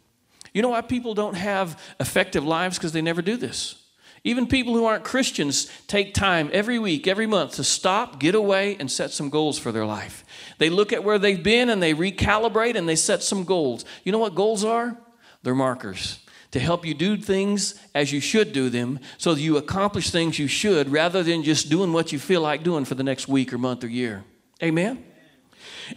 You 0.54 0.62
know 0.62 0.70
why 0.70 0.82
people 0.82 1.14
don't 1.14 1.36
have 1.36 1.80
effective 2.00 2.46
lives? 2.46 2.78
Because 2.78 2.92
they 2.92 3.02
never 3.02 3.22
do 3.22 3.38
this. 3.38 3.83
Even 4.24 4.48
people 4.48 4.74
who 4.74 4.86
aren't 4.86 5.04
Christians 5.04 5.70
take 5.88 6.14
time 6.14 6.50
every 6.54 6.80
week, 6.80 7.08
every 7.08 7.28
month 7.28 7.56
to 7.56 7.64
stop, 7.64 8.20
get 8.20 8.36
away, 8.36 8.78
and 8.80 8.90
set 8.90 9.12
some 9.12 9.30
goals 9.30 9.60
for 9.60 9.72
their 9.72 9.86
life. 9.86 10.24
They 10.60 10.70
look 10.70 10.94
at 10.94 11.04
where 11.04 11.20
they've 11.20 11.44
been 11.44 11.70
and 11.70 11.84
they 11.84 11.94
recalibrate 11.94 12.76
and 12.76 12.88
they 12.88 12.96
set 12.96 13.22
some 13.22 13.44
goals. 13.44 13.84
You 14.06 14.14
know 14.14 14.20
what 14.20 14.34
goals 14.34 14.64
are? 14.64 14.98
They're 15.44 15.54
markers 15.54 16.20
to 16.52 16.60
help 16.60 16.86
you 16.86 16.94
do 16.94 17.18
things 17.18 17.74
as 17.96 18.14
you 18.14 18.22
should 18.22 18.54
do 18.54 18.70
them 18.70 19.00
so 19.18 19.34
that 19.34 19.42
you 19.42 19.58
accomplish 19.58 20.12
things 20.12 20.38
you 20.38 20.48
should 20.48 20.90
rather 20.90 21.24
than 21.24 21.44
just 21.44 21.68
doing 21.68 21.92
what 21.92 22.12
you 22.12 22.20
feel 22.20 22.42
like 22.42 22.64
doing 22.64 22.86
for 22.86 22.96
the 22.96 23.04
next 23.04 23.28
week 23.28 23.52
or 23.52 23.58
month 23.58 23.84
or 23.84 23.88
year. 23.88 24.24
Amen? 24.62 25.04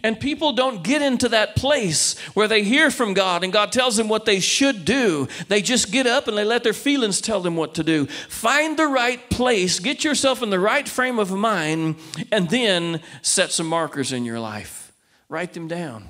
And 0.03 0.19
people 0.19 0.53
don't 0.53 0.83
get 0.83 1.01
into 1.01 1.29
that 1.29 1.55
place 1.55 2.19
where 2.33 2.47
they 2.47 2.63
hear 2.63 2.91
from 2.91 3.13
God 3.13 3.43
and 3.43 3.53
God 3.53 3.71
tells 3.71 3.95
them 3.95 4.09
what 4.09 4.25
they 4.25 4.39
should 4.39 4.85
do. 4.85 5.27
They 5.47 5.61
just 5.61 5.91
get 5.91 6.07
up 6.07 6.27
and 6.27 6.37
they 6.37 6.43
let 6.43 6.63
their 6.63 6.73
feelings 6.73 7.21
tell 7.21 7.39
them 7.39 7.55
what 7.55 7.75
to 7.75 7.83
do. 7.83 8.05
Find 8.05 8.77
the 8.77 8.87
right 8.87 9.29
place, 9.29 9.79
get 9.79 10.03
yourself 10.03 10.43
in 10.43 10.49
the 10.49 10.59
right 10.59 10.87
frame 10.87 11.19
of 11.19 11.31
mind, 11.31 11.95
and 12.31 12.49
then 12.49 13.01
set 13.21 13.51
some 13.51 13.67
markers 13.67 14.11
in 14.11 14.25
your 14.25 14.39
life. 14.39 14.91
Write 15.29 15.53
them 15.53 15.67
down. 15.67 16.05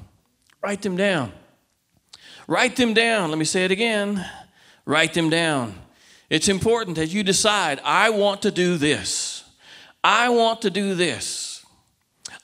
Write 0.62 0.82
them 0.82 0.98
down. 0.98 1.32
Write 2.48 2.76
them 2.76 2.93
down. 2.93 3.30
Let 3.30 3.38
me 3.38 3.46
say 3.46 3.65
it 3.65 3.72
again. 3.72 4.26
Write 4.86 5.13
them 5.13 5.30
down. 5.30 5.76
It's 6.30 6.50
important 6.50 6.98
that 6.98 7.08
you 7.08 7.24
decide 7.24 7.80
I 7.84 8.10
want 8.10 8.41
to 8.43 8.52
do 8.52 8.78
this. 8.78 9.43
I 10.04 10.30
want 10.30 10.62
to 10.62 10.70
do 10.70 10.96
this. 10.96 11.46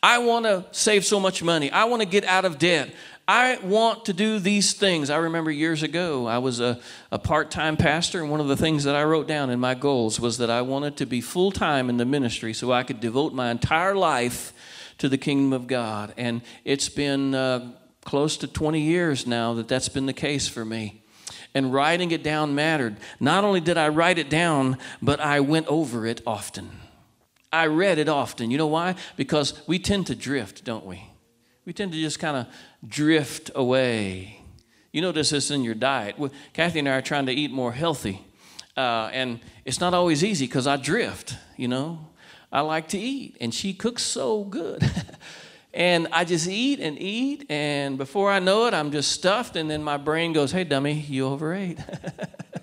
I 0.04 0.18
want 0.18 0.46
to 0.46 0.66
save 0.72 1.06
so 1.06 1.18
much 1.18 1.42
money. 1.42 1.72
I 1.72 1.86
want 1.86 2.02
to 2.02 2.08
get 2.08 2.26
out 2.26 2.44
of 2.44 2.60
debt. 2.60 2.94
I 3.26 3.58
want 3.64 4.06
to 4.06 4.14
do 4.14 4.38
these 4.38 4.74
things. 4.74 5.10
I 5.10 5.16
remember 5.16 5.50
years 5.50 5.82
ago, 5.82 6.28
I 6.28 6.40
was 6.40 6.60
a, 6.60 6.82
a 7.10 7.18
part 7.18 7.52
time 7.52 7.78
pastor, 7.78 8.22
and 8.22 8.30
one 8.30 8.42
of 8.42 8.50
the 8.50 8.58
things 8.58 8.84
that 8.84 8.98
I 8.98 9.06
wrote 9.06 9.30
down 9.30 9.50
in 9.50 9.62
my 9.62 9.76
goals 9.76 10.20
was 10.20 10.40
that 10.40 10.50
I 10.50 10.62
wanted 10.62 10.98
to 10.98 11.06
be 11.06 11.22
full 11.22 11.54
time 11.54 11.90
in 11.90 11.96
the 11.96 12.04
ministry 12.04 12.54
so 12.54 12.74
I 12.74 12.84
could 12.84 13.00
devote 13.00 13.32
my 13.32 13.50
entire 13.50 13.96
life 13.96 14.52
to 14.98 15.08
the 15.08 15.18
kingdom 15.18 15.54
of 15.54 15.68
God. 15.68 16.14
And 16.18 16.42
it's 16.66 16.90
been 16.90 17.34
uh, 17.34 17.72
close 18.04 18.36
to 18.38 18.48
20 18.48 18.82
years 18.82 19.26
now 19.26 19.54
that 19.54 19.70
that's 19.70 19.88
been 19.88 20.06
the 20.06 20.12
case 20.12 20.50
for 20.50 20.66
me. 20.66 21.02
And 21.56 21.72
writing 21.72 22.12
it 22.12 22.24
down 22.24 22.56
mattered. 22.56 22.98
Not 23.22 23.46
only 23.46 23.62
did 23.62 23.78
I 23.78 23.88
write 23.88 24.18
it 24.18 24.30
down, 24.30 24.78
but 25.02 25.22
I 25.22 25.40
went 25.40 25.68
over 25.68 26.06
it 26.06 26.20
often. 26.28 26.83
I 27.54 27.68
read 27.68 28.00
it 28.00 28.10
often. 28.10 28.50
You 28.50 28.58
know 28.58 28.68
why? 28.68 28.96
Because 29.16 29.66
we 29.68 29.78
tend 29.78 30.08
to 30.08 30.16
drift, 30.16 30.66
don't 30.66 30.86
we? 30.86 31.08
We 31.66 31.72
tend 31.72 31.94
to 31.94 32.02
just 32.02 32.20
kind 32.20 32.36
of 32.36 32.48
drift 32.86 33.52
away. 33.54 34.42
You 34.92 35.02
notice 35.02 35.30
this 35.30 35.52
in 35.52 35.64
your 35.64 35.76
diet. 35.76 36.18
Well, 36.18 36.32
Kathy 36.54 36.80
and 36.80 36.90
I 36.90 36.94
are 36.94 37.02
trying 37.02 37.28
to 37.28 37.32
eat 37.32 37.52
more 37.52 37.72
healthy. 37.72 38.26
Uh, 38.76 39.10
and 39.14 39.40
it's 39.66 39.80
not 39.80 39.94
always 39.94 40.24
easy 40.24 40.48
because 40.48 40.66
I 40.66 40.78
drift, 40.78 41.38
you 41.56 41.68
know. 41.68 42.08
I 42.52 42.62
like 42.62 42.88
to 42.90 43.00
eat, 43.00 43.38
and 43.40 43.54
she 43.54 43.74
cooks 43.74 44.04
so 44.04 44.44
good. 44.44 44.84
and 45.74 46.08
I 46.12 46.26
just 46.26 46.48
eat 46.48 46.80
and 46.80 47.00
eat, 47.00 47.46
and 47.50 47.98
before 48.00 48.32
I 48.32 48.40
know 48.40 48.66
it, 48.66 48.74
I'm 48.74 48.92
just 48.92 49.12
stuffed, 49.12 49.56
and 49.56 49.70
then 49.70 49.84
my 49.84 49.98
brain 49.98 50.34
goes, 50.34 50.52
Hey, 50.52 50.64
dummy, 50.64 50.94
you 50.94 51.28
overate. 51.28 51.80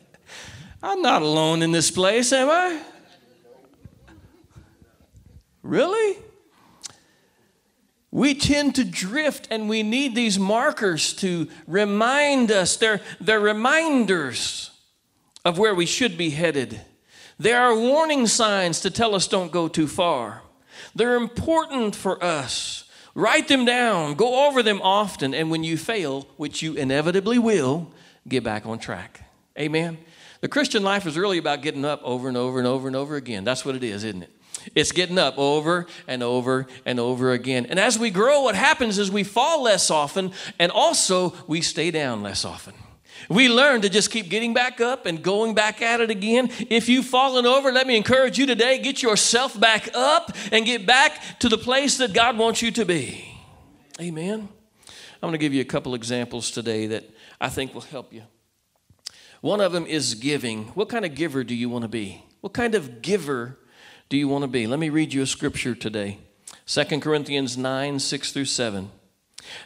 I'm 0.83 1.00
not 1.00 1.22
alone 1.22 1.62
in 1.62 1.72
this 1.72 1.90
place, 1.90 2.33
am 2.33 2.50
I? 2.50 2.83
Really? 5.70 6.18
We 8.11 8.35
tend 8.35 8.74
to 8.74 8.85
drift 8.85 9.46
and 9.52 9.68
we 9.68 9.85
need 9.85 10.16
these 10.16 10.37
markers 10.37 11.14
to 11.14 11.46
remind 11.68 12.50
us. 12.50 12.76
They're, 12.76 13.00
they're 13.20 13.38
reminders 13.38 14.72
of 15.44 15.59
where 15.59 15.72
we 15.72 15.87
should 15.87 16.18
be 16.18 16.30
headed. 16.30 16.80
There 17.38 17.62
are 17.62 17.76
warning 17.76 18.26
signs 18.26 18.80
to 18.80 18.90
tell 18.90 19.14
us 19.14 19.28
don't 19.28 19.52
go 19.52 19.68
too 19.68 19.87
far. 19.87 20.42
They're 20.96 21.14
important 21.14 21.94
for 21.94 22.22
us. 22.22 22.90
Write 23.14 23.46
them 23.46 23.64
down, 23.64 24.14
go 24.14 24.48
over 24.48 24.64
them 24.64 24.83
often, 24.83 25.35
and 25.35 25.52
when 25.52 25.62
you 25.62 25.76
fail, 25.76 26.26
which 26.37 26.62
you 26.62 26.74
inevitably 26.74 27.38
will, 27.38 27.92
get 28.26 28.42
back 28.42 28.66
on 28.66 28.80
track. 28.80 29.22
Amen. 29.56 29.98
The 30.40 30.48
Christian 30.48 30.83
life 30.83 31.06
is 31.06 31.16
really 31.16 31.38
about 31.38 31.62
getting 31.62 31.85
up 31.85 32.00
over 32.02 32.26
and 32.26 32.37
over 32.37 32.59
and 32.59 32.66
over 32.66 32.88
and 32.88 32.96
over 32.96 33.14
again. 33.14 33.44
That's 33.44 33.64
what 33.64 33.76
it 33.76 33.85
is, 33.85 34.02
isn't 34.02 34.24
it? 34.24 34.39
It's 34.75 34.92
getting 34.92 35.18
up 35.18 35.38
over 35.38 35.87
and 36.07 36.23
over 36.23 36.66
and 36.85 37.01
over 37.01 37.33
again. 37.33 37.66
And 37.66 37.79
as 37.79 37.99
we 37.99 38.11
grow, 38.11 38.42
what 38.42 38.55
happens 38.55 38.99
is 38.99 39.11
we 39.11 39.25
fall 39.25 39.62
less 39.62 39.90
often 39.90 40.33
and 40.59 40.70
also 40.73 41.35
we 41.46 41.61
stay 41.61 41.90
down 41.90 42.23
less 42.23 42.44
often. 42.44 42.75
We 43.29 43.49
learn 43.49 43.83
to 43.83 43.88
just 43.88 44.11
keep 44.11 44.31
getting 44.31 44.55
back 44.55 44.81
up 44.81 45.07
and 45.07 45.23
going 45.23 45.55
back 45.55 45.83
at 45.83 46.01
it 46.01 46.11
again. 46.11 46.51
If 46.70 46.88
you've 46.88 47.05
fallen 47.05 47.46
over, 47.46 47.70
let 47.70 47.87
me 47.87 47.96
encourage 47.96 48.38
you 48.38 48.46
today 48.46 48.79
get 48.79 49.03
yourself 49.03 49.59
back 49.59 49.90
up 49.94 50.35
and 50.51 50.64
get 50.64 50.87
back 50.87 51.38
to 51.40 51.49
the 51.49 51.59
place 51.59 51.99
that 51.99 52.12
God 52.12 52.38
wants 52.38 52.62
you 52.62 52.70
to 52.73 52.85
be. 52.85 53.27
Amen. 54.01 54.49
I'm 55.23 55.29
going 55.29 55.33
to 55.33 55.38
give 55.38 55.53
you 55.53 55.61
a 55.61 55.66
couple 55.66 55.94
examples 55.94 56.51
today 56.51 56.87
that 56.88 57.05
I 57.40 57.51
think 57.51 57.75
will 57.75 57.83
help 57.83 58.12
you. 58.12 58.23
One 59.42 59.61
of 59.61 59.73
them 59.73 59.87
is 59.87 60.14
giving. 60.14 60.64
What 60.68 60.88
kind 60.88 61.05
of 61.05 61.14
giver 61.14 61.44
do 61.44 61.55
you 61.55 61.68
want 61.68 61.83
to 61.83 61.88
be? 61.88 62.25
What 62.40 62.53
kind 62.53 62.75
of 62.75 63.03
giver 63.03 63.59
do 64.11 64.16
you 64.16 64.29
want 64.29 64.42
to 64.42 64.49
be? 64.49 64.66
Let 64.66 64.81
me 64.81 64.90
read 64.90 65.14
you 65.14 65.23
a 65.23 65.27
scripture 65.27 65.75
today 65.75 66.18
2 66.66 66.85
Corinthians 67.01 67.57
9 67.57 67.99
6 67.99 68.33
through 68.33 68.44
7. 68.44 68.90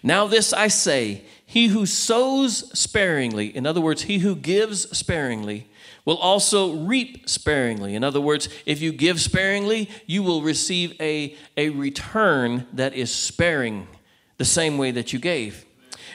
Now, 0.03 0.27
this 0.27 0.53
I 0.53 0.69
say 0.69 1.25
he 1.45 1.69
who 1.69 1.87
sows 1.87 2.79
sparingly, 2.79 3.55
in 3.57 3.67
other 3.67 3.81
words, 3.81 4.03
he 4.03 4.19
who 4.19 4.37
gives 4.37 4.97
sparingly, 4.97 5.69
will 6.05 6.19
also 6.19 6.75
reap 6.75 7.29
sparingly. 7.29 7.95
In 7.95 8.05
other 8.05 8.21
words, 8.21 8.49
if 8.67 8.83
you 8.83 8.93
give 8.93 9.21
sparingly, 9.21 9.89
you 10.07 10.23
will 10.23 10.43
receive 10.43 10.95
a, 11.01 11.35
a 11.57 11.71
return 11.71 12.67
that 12.75 12.93
is 12.93 13.13
sparing, 13.13 13.89
the 14.37 14.45
same 14.45 14.77
way 14.77 14.91
that 14.91 15.13
you 15.13 15.19
gave. 15.19 15.65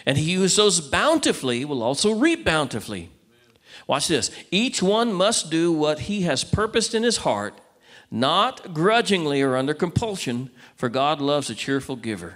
And 0.06 0.18
he 0.18 0.36
who 0.36 0.48
sows 0.48 0.80
bountifully 0.80 1.65
will 1.65 1.82
also 1.82 2.13
reap 2.13 2.46
bountifully. 2.46 3.10
Watch 3.88 4.08
this. 4.08 4.30
Each 4.52 4.84
one 4.84 5.12
must 5.13 5.50
do 5.50 5.72
what 5.72 6.02
he 6.02 6.22
has 6.22 6.44
purposed 6.44 6.94
in 6.94 7.02
his 7.02 7.18
heart 7.18 7.60
not 8.12 8.74
grudgingly 8.74 9.41
or 9.41 9.56
under 9.56 9.74
compulsion, 9.74 10.50
for 10.76 10.89
God 10.89 11.22
loves 11.22 11.50
a 11.50 11.56
cheerful 11.56 11.95
giver. 11.95 12.36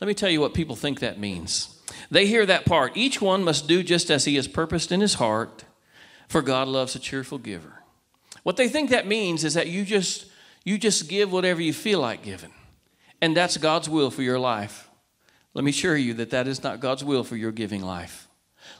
Let 0.00 0.08
me 0.08 0.14
tell 0.14 0.30
you 0.30 0.40
what 0.40 0.54
people 0.54 0.76
think 0.76 1.00
that 1.00 1.18
means. 1.18 1.78
They 2.10 2.26
hear 2.26 2.46
that 2.46 2.64
part. 2.64 2.96
Each 2.96 3.20
one 3.20 3.44
must 3.44 3.68
do 3.68 3.82
just 3.82 4.10
as 4.10 4.24
he 4.24 4.36
has 4.36 4.48
purposed 4.48 4.92
in 4.92 5.00
his 5.00 5.14
heart, 5.14 5.64
for 6.26 6.42
God 6.42 6.68
loves 6.68 6.94
a 6.94 6.98
cheerful 6.98 7.38
giver. 7.38 7.82
What 8.42 8.56
they 8.56 8.68
think 8.68 8.90
that 8.90 9.06
means 9.06 9.44
is 9.44 9.54
that 9.54 9.68
you 9.68 9.84
just 9.84 10.26
you 10.64 10.78
just 10.78 11.08
give 11.08 11.32
whatever 11.32 11.62
you 11.62 11.72
feel 11.72 12.00
like 12.00 12.22
giving. 12.22 12.52
And 13.20 13.36
that's 13.36 13.56
God's 13.56 13.88
will 13.88 14.10
for 14.10 14.22
your 14.22 14.38
life. 14.38 14.88
Let 15.54 15.64
me 15.64 15.70
assure 15.70 15.96
you 15.96 16.14
that 16.14 16.30
that 16.30 16.46
is 16.46 16.62
not 16.62 16.80
God's 16.80 17.02
will 17.02 17.24
for 17.24 17.36
your 17.36 17.52
giving 17.52 17.82
life. 17.82 18.28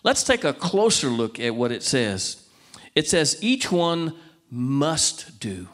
Let's 0.03 0.23
take 0.23 0.45
a 0.45 0.53
closer 0.53 1.09
look 1.09 1.41
at 1.41 1.55
what 1.55 1.73
it 1.73 1.83
says. 1.83 2.47
It 2.95 3.09
says 3.09 3.39
each 3.41 3.73
one 3.73 4.15
must 4.51 5.41
do 5.41 5.69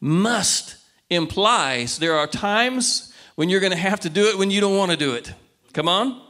must 0.00 0.76
implies 1.10 1.98
there 1.98 2.16
are 2.16 2.26
times 2.26 3.12
when 3.34 3.48
you're 3.48 3.60
going 3.60 3.72
to 3.72 3.78
have 3.78 4.00
to 4.00 4.10
do 4.10 4.26
it 4.28 4.38
when 4.38 4.50
you 4.50 4.60
don't 4.60 4.76
want 4.76 4.90
to 4.90 4.96
do 4.96 5.14
it. 5.14 5.32
Come 5.72 5.88
on. 5.88 6.20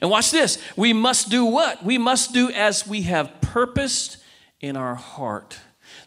And 0.00 0.10
watch 0.10 0.30
this. 0.30 0.58
We 0.76 0.92
must 0.92 1.30
do 1.30 1.44
what? 1.44 1.84
We 1.84 1.98
must 1.98 2.32
do 2.32 2.50
as 2.50 2.86
we 2.86 3.02
have 3.02 3.40
purposed 3.40 4.18
in 4.60 4.76
our 4.76 4.94
heart. 4.94 5.58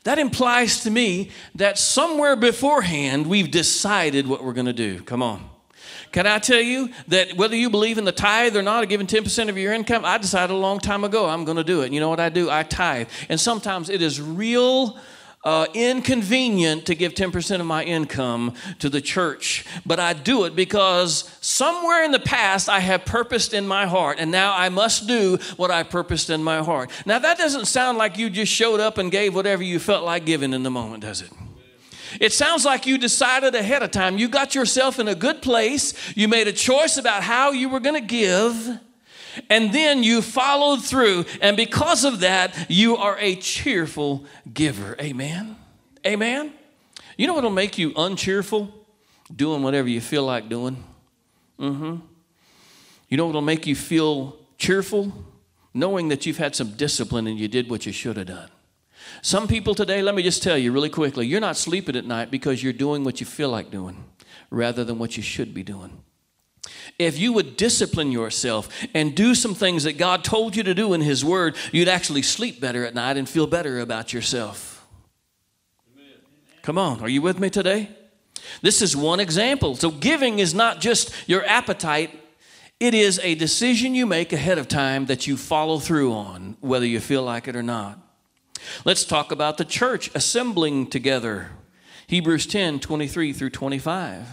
That 0.03 0.19
implies 0.19 0.81
to 0.83 0.91
me 0.91 1.31
that 1.55 1.77
somewhere 1.77 2.35
beforehand 2.35 3.27
we've 3.27 3.51
decided 3.51 4.27
what 4.27 4.43
we're 4.43 4.53
going 4.53 4.67
to 4.67 4.73
do. 4.73 5.01
Come 5.01 5.21
on. 5.21 5.49
Can 6.11 6.25
I 6.25 6.39
tell 6.39 6.61
you 6.61 6.89
that 7.09 7.35
whether 7.35 7.55
you 7.55 7.69
believe 7.69 7.97
in 7.97 8.05
the 8.05 8.11
tithe 8.11 8.55
or 8.55 8.61
not, 8.61 8.83
or 8.83 8.85
giving 8.85 9.07
10% 9.07 9.49
of 9.49 9.57
your 9.57 9.73
income, 9.73 10.05
I 10.05 10.17
decided 10.17 10.53
a 10.53 10.57
long 10.57 10.79
time 10.79 11.03
ago 11.03 11.27
I'm 11.27 11.43
going 11.43 11.57
to 11.57 11.63
do 11.63 11.81
it. 11.81 11.91
You 11.91 11.99
know 11.99 12.09
what 12.09 12.19
I 12.19 12.29
do? 12.29 12.49
I 12.49 12.63
tithe. 12.63 13.09
And 13.29 13.39
sometimes 13.39 13.89
it 13.89 14.01
is 14.01 14.21
real 14.21 14.97
uh, 15.47 15.65
inconvenient 15.73 16.85
to 16.85 16.93
give 16.93 17.13
10% 17.13 17.61
of 17.61 17.65
my 17.65 17.81
income 17.81 18.53
to 18.79 18.89
the 18.89 18.99
church, 18.99 19.63
but 19.85 19.97
I 19.97 20.11
do 20.11 20.43
it 20.43 20.57
because 20.57 21.33
somewhere 21.39 22.03
in 22.03 22.11
the 22.11 22.19
past 22.19 22.67
I 22.67 22.81
have 22.81 23.05
purposed 23.05 23.53
in 23.53 23.65
my 23.65 23.85
heart, 23.85 24.17
and 24.19 24.29
now 24.29 24.53
I 24.53 24.67
must 24.67 25.07
do 25.07 25.37
what 25.55 25.71
I 25.71 25.83
purposed 25.83 26.29
in 26.29 26.43
my 26.43 26.61
heart. 26.61 26.91
Now, 27.05 27.19
that 27.19 27.37
doesn't 27.37 27.67
sound 27.67 27.97
like 27.97 28.17
you 28.17 28.29
just 28.29 28.51
showed 28.51 28.81
up 28.81 28.97
and 28.97 29.09
gave 29.09 29.33
whatever 29.33 29.63
you 29.63 29.79
felt 29.79 30.03
like 30.03 30.25
giving 30.25 30.51
in 30.51 30.63
the 30.63 30.69
moment, 30.69 31.03
does 31.03 31.21
it? 31.21 31.31
It 32.19 32.33
sounds 32.33 32.65
like 32.65 32.85
you 32.85 32.97
decided 32.97 33.55
ahead 33.55 33.83
of 33.83 33.91
time. 33.91 34.17
You 34.17 34.27
got 34.27 34.53
yourself 34.53 34.99
in 34.99 35.07
a 35.07 35.15
good 35.15 35.41
place. 35.41 35.93
You 36.13 36.27
made 36.27 36.49
a 36.49 36.53
choice 36.53 36.97
about 36.97 37.23
how 37.23 37.51
you 37.51 37.69
were 37.69 37.79
going 37.79 38.01
to 38.01 38.05
give 38.05 38.81
and 39.49 39.73
then 39.73 40.03
you 40.03 40.21
followed 40.21 40.83
through, 40.83 41.25
and 41.41 41.57
because 41.57 42.03
of 42.03 42.21
that, 42.21 42.69
you 42.69 42.97
are 42.97 43.17
a 43.19 43.35
cheerful 43.35 44.25
giver. 44.53 44.95
Amen. 44.99 45.55
Amen. 46.05 46.51
You 47.17 47.27
know 47.27 47.33
what'll 47.33 47.49
make 47.49 47.77
you 47.77 47.93
uncheerful? 47.95 48.73
Doing 49.35 49.63
whatever 49.63 49.89
you 49.89 49.99
feel 50.01 50.23
like 50.23 50.47
doing. 50.49 50.83
Mm-hmm. 51.59 51.97
You 53.09 53.17
know 53.17 53.25
what'll 53.25 53.41
make 53.41 53.67
you 53.67 53.75
feel 53.75 54.37
cheerful? 54.57 55.11
Knowing 55.73 56.07
that 56.09 56.25
you've 56.25 56.37
had 56.37 56.55
some 56.55 56.71
discipline 56.71 57.27
and 57.27 57.37
you 57.37 57.47
did 57.47 57.69
what 57.69 57.85
you 57.85 57.91
should 57.91 58.17
have 58.17 58.27
done. 58.27 58.49
Some 59.21 59.47
people 59.47 59.75
today, 59.75 60.01
let 60.01 60.15
me 60.15 60.23
just 60.23 60.43
tell 60.43 60.57
you 60.57 60.71
really 60.71 60.89
quickly, 60.89 61.25
you're 61.25 61.41
not 61.41 61.57
sleeping 61.57 61.95
at 61.95 62.05
night 62.05 62.31
because 62.31 62.61
you're 62.61 62.73
doing 62.73 63.03
what 63.03 63.19
you 63.19 63.25
feel 63.25 63.49
like 63.49 63.71
doing 63.71 64.03
rather 64.49 64.83
than 64.83 64.99
what 64.99 65.17
you 65.17 65.23
should 65.23 65.53
be 65.53 65.63
doing. 65.63 66.03
If 66.99 67.17
you 67.17 67.33
would 67.33 67.57
discipline 67.57 68.11
yourself 68.11 68.69
and 68.93 69.15
do 69.15 69.35
some 69.35 69.53
things 69.53 69.83
that 69.83 69.97
God 69.97 70.23
told 70.23 70.55
you 70.55 70.63
to 70.63 70.73
do 70.73 70.93
in 70.93 71.01
His 71.01 71.23
Word, 71.23 71.55
you'd 71.71 71.87
actually 71.87 72.21
sleep 72.21 72.59
better 72.59 72.85
at 72.85 72.95
night 72.95 73.17
and 73.17 73.27
feel 73.27 73.47
better 73.47 73.79
about 73.79 74.13
yourself. 74.13 74.87
Amen. 75.93 76.13
Come 76.63 76.77
on, 76.77 77.01
are 77.01 77.09
you 77.09 77.21
with 77.21 77.39
me 77.39 77.49
today? 77.49 77.89
This 78.61 78.81
is 78.81 78.95
one 78.95 79.19
example. 79.19 79.75
So, 79.75 79.91
giving 79.91 80.39
is 80.39 80.53
not 80.53 80.79
just 80.79 81.11
your 81.27 81.45
appetite, 81.45 82.17
it 82.79 82.93
is 82.93 83.19
a 83.23 83.35
decision 83.35 83.95
you 83.95 84.05
make 84.05 84.31
ahead 84.33 84.57
of 84.57 84.67
time 84.67 85.07
that 85.07 85.27
you 85.27 85.35
follow 85.37 85.79
through 85.79 86.13
on, 86.13 86.57
whether 86.59 86.85
you 86.85 86.99
feel 86.99 87.23
like 87.23 87.47
it 87.47 87.55
or 87.55 87.63
not. 87.63 87.99
Let's 88.85 89.05
talk 89.05 89.31
about 89.31 89.57
the 89.57 89.65
church 89.65 90.11
assembling 90.15 90.87
together. 90.87 91.51
Hebrews 92.07 92.47
10 92.47 92.79
23 92.79 93.33
through 93.33 93.49
25. 93.49 94.27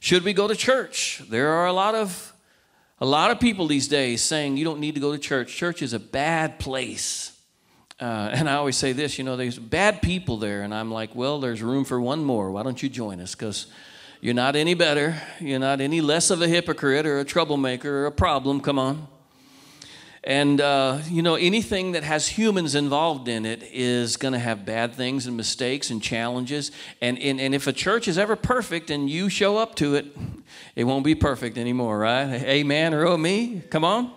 Should 0.00 0.24
we 0.24 0.32
go 0.32 0.48
to 0.48 0.54
church? 0.54 1.22
There 1.28 1.48
are 1.48 1.66
a 1.66 1.72
lot 1.72 1.94
of 1.94 2.32
a 3.00 3.06
lot 3.06 3.30
of 3.30 3.38
people 3.38 3.68
these 3.68 3.86
days 3.86 4.22
saying 4.22 4.56
you 4.56 4.64
don't 4.64 4.80
need 4.80 4.94
to 4.94 5.00
go 5.00 5.12
to 5.12 5.18
church. 5.18 5.54
Church 5.54 5.82
is 5.82 5.92
a 5.92 6.00
bad 6.00 6.58
place. 6.58 7.32
Uh, 8.00 8.30
and 8.32 8.48
I 8.48 8.54
always 8.54 8.76
say 8.76 8.92
this, 8.92 9.18
you 9.18 9.24
know, 9.24 9.36
there's 9.36 9.58
bad 9.58 10.02
people 10.02 10.36
there. 10.36 10.62
And 10.62 10.74
I'm 10.74 10.90
like, 10.90 11.14
well, 11.14 11.40
there's 11.40 11.62
room 11.62 11.84
for 11.84 12.00
one 12.00 12.24
more. 12.24 12.50
Why 12.50 12.62
don't 12.62 12.80
you 12.82 12.88
join 12.88 13.20
us? 13.20 13.34
Because 13.34 13.66
you're 14.20 14.34
not 14.34 14.56
any 14.56 14.74
better. 14.74 15.20
You're 15.40 15.58
not 15.60 15.80
any 15.80 16.00
less 16.00 16.30
of 16.30 16.42
a 16.42 16.48
hypocrite 16.48 17.06
or 17.06 17.18
a 17.20 17.24
troublemaker 17.24 18.04
or 18.04 18.06
a 18.06 18.12
problem. 18.12 18.60
Come 18.60 18.78
on. 18.78 19.06
And, 20.28 20.60
uh, 20.60 20.98
you 21.08 21.22
know, 21.22 21.36
anything 21.36 21.92
that 21.92 22.04
has 22.04 22.28
humans 22.28 22.74
involved 22.74 23.28
in 23.28 23.46
it 23.46 23.62
is 23.72 24.18
going 24.18 24.32
to 24.34 24.38
have 24.38 24.66
bad 24.66 24.94
things 24.94 25.26
and 25.26 25.34
mistakes 25.38 25.88
and 25.88 26.02
challenges. 26.02 26.70
And, 27.00 27.18
and, 27.18 27.40
and 27.40 27.54
if 27.54 27.66
a 27.66 27.72
church 27.72 28.06
is 28.08 28.18
ever 28.18 28.36
perfect 28.36 28.90
and 28.90 29.08
you 29.08 29.30
show 29.30 29.56
up 29.56 29.74
to 29.76 29.94
it, 29.94 30.14
it 30.76 30.84
won't 30.84 31.02
be 31.02 31.14
perfect 31.14 31.56
anymore, 31.56 31.98
right? 31.98 32.42
Amen 32.42 32.92
or 32.92 33.06
oh 33.06 33.16
me? 33.16 33.62
Come 33.70 33.86
on. 33.86 34.12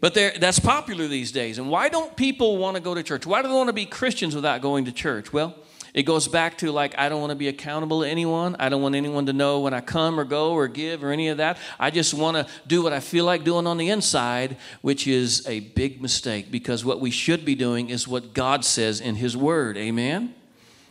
But 0.00 0.14
that's 0.14 0.58
popular 0.58 1.06
these 1.06 1.30
days. 1.30 1.58
And 1.58 1.70
why 1.70 1.88
don't 1.88 2.16
people 2.16 2.56
want 2.56 2.74
to 2.74 2.82
go 2.82 2.92
to 2.92 3.04
church? 3.04 3.24
Why 3.24 3.42
do 3.42 3.48
they 3.48 3.54
want 3.54 3.68
to 3.68 3.72
be 3.72 3.86
Christians 3.86 4.34
without 4.34 4.62
going 4.62 4.86
to 4.86 4.92
church? 4.92 5.32
Well, 5.32 5.54
it 5.96 6.02
goes 6.02 6.28
back 6.28 6.58
to 6.58 6.70
like, 6.70 6.94
I 6.98 7.08
don't 7.08 7.22
want 7.22 7.30
to 7.30 7.36
be 7.36 7.48
accountable 7.48 8.02
to 8.02 8.08
anyone. 8.08 8.54
I 8.58 8.68
don't 8.68 8.82
want 8.82 8.94
anyone 8.94 9.24
to 9.26 9.32
know 9.32 9.60
when 9.60 9.72
I 9.72 9.80
come 9.80 10.20
or 10.20 10.24
go 10.24 10.52
or 10.52 10.68
give 10.68 11.02
or 11.02 11.10
any 11.10 11.28
of 11.28 11.38
that. 11.38 11.56
I 11.80 11.90
just 11.90 12.12
want 12.12 12.36
to 12.36 12.46
do 12.66 12.82
what 12.82 12.92
I 12.92 13.00
feel 13.00 13.24
like 13.24 13.44
doing 13.44 13.66
on 13.66 13.78
the 13.78 13.88
inside, 13.88 14.58
which 14.82 15.08
is 15.08 15.48
a 15.48 15.60
big 15.60 16.02
mistake 16.02 16.50
because 16.50 16.84
what 16.84 17.00
we 17.00 17.10
should 17.10 17.46
be 17.46 17.54
doing 17.54 17.88
is 17.88 18.06
what 18.06 18.34
God 18.34 18.62
says 18.62 19.00
in 19.00 19.14
His 19.14 19.38
Word. 19.38 19.78
Amen? 19.78 20.34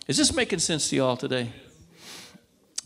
Is 0.07 0.17
this 0.17 0.33
making 0.33 0.57
sense 0.57 0.89
to 0.89 0.95
y'all 0.95 1.17
today? 1.17 1.51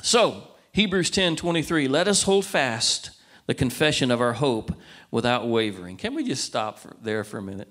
So, 0.02 0.44
Hebrews 0.74 1.10
10 1.12 1.38
23, 1.38 1.88
let 1.88 2.10
us 2.10 2.24
hold 2.24 2.46
fast 2.46 3.12
the 3.46 3.54
confession 3.54 4.12
of 4.12 4.20
our 4.20 4.34
hope 4.34 4.74
without 5.10 5.48
wavering. 5.48 5.96
Can 5.96 6.16
we 6.16 6.26
just 6.26 6.44
stop 6.44 6.80
for, 6.80 6.98
there 7.02 7.24
for 7.24 7.38
a 7.38 7.42
minute? 7.42 7.70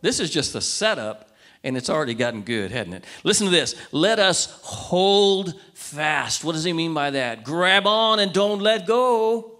This 0.00 0.20
is 0.20 0.30
just 0.30 0.54
a 0.54 0.62
setup 0.62 1.33
and 1.64 1.76
it's 1.76 1.90
already 1.90 2.14
gotten 2.14 2.42
good, 2.42 2.70
hasn't 2.70 2.94
it? 2.94 3.04
Listen 3.24 3.46
to 3.46 3.50
this. 3.50 3.74
Let 3.90 4.18
us 4.18 4.56
hold 4.62 5.54
fast. 5.72 6.44
What 6.44 6.52
does 6.52 6.62
he 6.62 6.72
mean 6.72 6.94
by 6.94 7.10
that? 7.10 7.42
Grab 7.42 7.86
on 7.86 8.20
and 8.20 8.32
don't 8.32 8.60
let 8.60 8.86
go. 8.86 9.50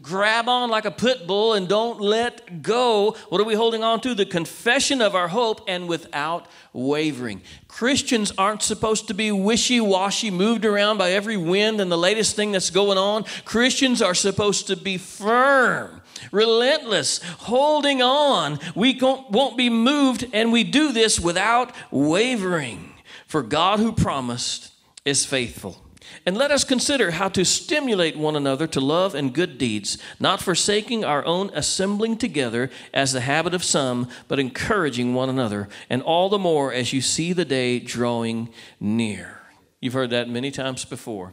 Grab 0.00 0.48
on 0.48 0.70
like 0.70 0.84
a 0.84 0.92
pit 0.92 1.26
bull 1.26 1.54
and 1.54 1.66
don't 1.66 2.00
let 2.00 2.62
go. 2.62 3.16
What 3.30 3.40
are 3.40 3.44
we 3.44 3.54
holding 3.54 3.82
on 3.82 4.00
to? 4.02 4.14
The 4.14 4.26
confession 4.26 5.02
of 5.02 5.16
our 5.16 5.26
hope 5.26 5.62
and 5.66 5.88
without 5.88 6.46
wavering. 6.72 7.42
Christians 7.66 8.32
aren't 8.38 8.62
supposed 8.62 9.08
to 9.08 9.14
be 9.14 9.32
wishy 9.32 9.80
washy, 9.80 10.30
moved 10.30 10.64
around 10.64 10.98
by 10.98 11.10
every 11.12 11.36
wind 11.36 11.80
and 11.80 11.90
the 11.90 11.98
latest 11.98 12.36
thing 12.36 12.52
that's 12.52 12.70
going 12.70 12.96
on. 12.98 13.24
Christians 13.44 14.00
are 14.00 14.14
supposed 14.14 14.68
to 14.68 14.76
be 14.76 14.98
firm 14.98 16.02
relentless, 16.32 17.20
holding 17.22 18.02
on. 18.02 18.58
We 18.74 18.98
won't 19.00 19.56
be 19.56 19.70
moved, 19.70 20.26
and 20.32 20.52
we 20.52 20.64
do 20.64 20.92
this 20.92 21.18
without 21.18 21.74
wavering. 21.90 22.94
For 23.26 23.42
God 23.42 23.78
who 23.78 23.92
promised 23.92 24.72
is 25.04 25.24
faithful. 25.24 25.82
And 26.24 26.36
let 26.36 26.50
us 26.50 26.64
consider 26.64 27.12
how 27.12 27.28
to 27.30 27.44
stimulate 27.44 28.16
one 28.16 28.36
another 28.36 28.66
to 28.68 28.80
love 28.80 29.14
and 29.14 29.32
good 29.32 29.58
deeds, 29.58 29.98
not 30.18 30.42
forsaking 30.42 31.04
our 31.04 31.24
own 31.24 31.50
assembling 31.54 32.16
together 32.18 32.70
as 32.92 33.12
the 33.12 33.20
habit 33.20 33.54
of 33.54 33.64
some, 33.64 34.08
but 34.26 34.38
encouraging 34.38 35.14
one 35.14 35.28
another, 35.28 35.68
and 35.88 36.02
all 36.02 36.28
the 36.28 36.38
more 36.38 36.72
as 36.72 36.92
you 36.92 37.00
see 37.00 37.32
the 37.32 37.44
day 37.44 37.78
drawing 37.78 38.48
near. 38.80 39.40
You've 39.80 39.94
heard 39.94 40.10
that 40.10 40.28
many 40.28 40.50
times 40.50 40.84
before. 40.84 41.32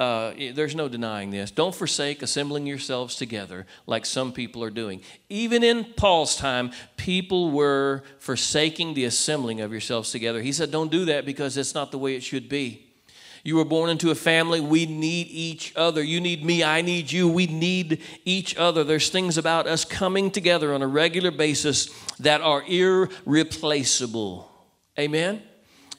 Uh, 0.00 0.32
there's 0.54 0.74
no 0.74 0.88
denying 0.88 1.30
this. 1.30 1.50
Don't 1.50 1.74
forsake 1.74 2.22
assembling 2.22 2.66
yourselves 2.66 3.16
together 3.16 3.66
like 3.86 4.06
some 4.06 4.32
people 4.32 4.64
are 4.64 4.70
doing. 4.70 5.02
Even 5.28 5.62
in 5.62 5.84
Paul's 5.84 6.36
time, 6.36 6.70
people 6.96 7.50
were 7.50 8.02
forsaking 8.18 8.94
the 8.94 9.04
assembling 9.04 9.60
of 9.60 9.72
yourselves 9.72 10.10
together. 10.10 10.40
He 10.40 10.52
said, 10.52 10.70
Don't 10.70 10.90
do 10.90 11.04
that 11.04 11.26
because 11.26 11.58
it's 11.58 11.74
not 11.74 11.90
the 11.90 11.98
way 11.98 12.14
it 12.16 12.22
should 12.22 12.48
be. 12.48 12.86
You 13.44 13.56
were 13.56 13.64
born 13.66 13.90
into 13.90 14.10
a 14.10 14.14
family. 14.14 14.58
We 14.62 14.86
need 14.86 15.26
each 15.28 15.76
other. 15.76 16.02
You 16.02 16.18
need 16.18 16.46
me. 16.46 16.64
I 16.64 16.80
need 16.80 17.12
you. 17.12 17.28
We 17.28 17.46
need 17.46 18.00
each 18.24 18.56
other. 18.56 18.84
There's 18.84 19.10
things 19.10 19.36
about 19.36 19.66
us 19.66 19.84
coming 19.84 20.30
together 20.30 20.72
on 20.72 20.80
a 20.80 20.86
regular 20.86 21.30
basis 21.30 21.90
that 22.20 22.40
are 22.40 22.64
irreplaceable. 22.66 24.50
Amen? 24.98 25.42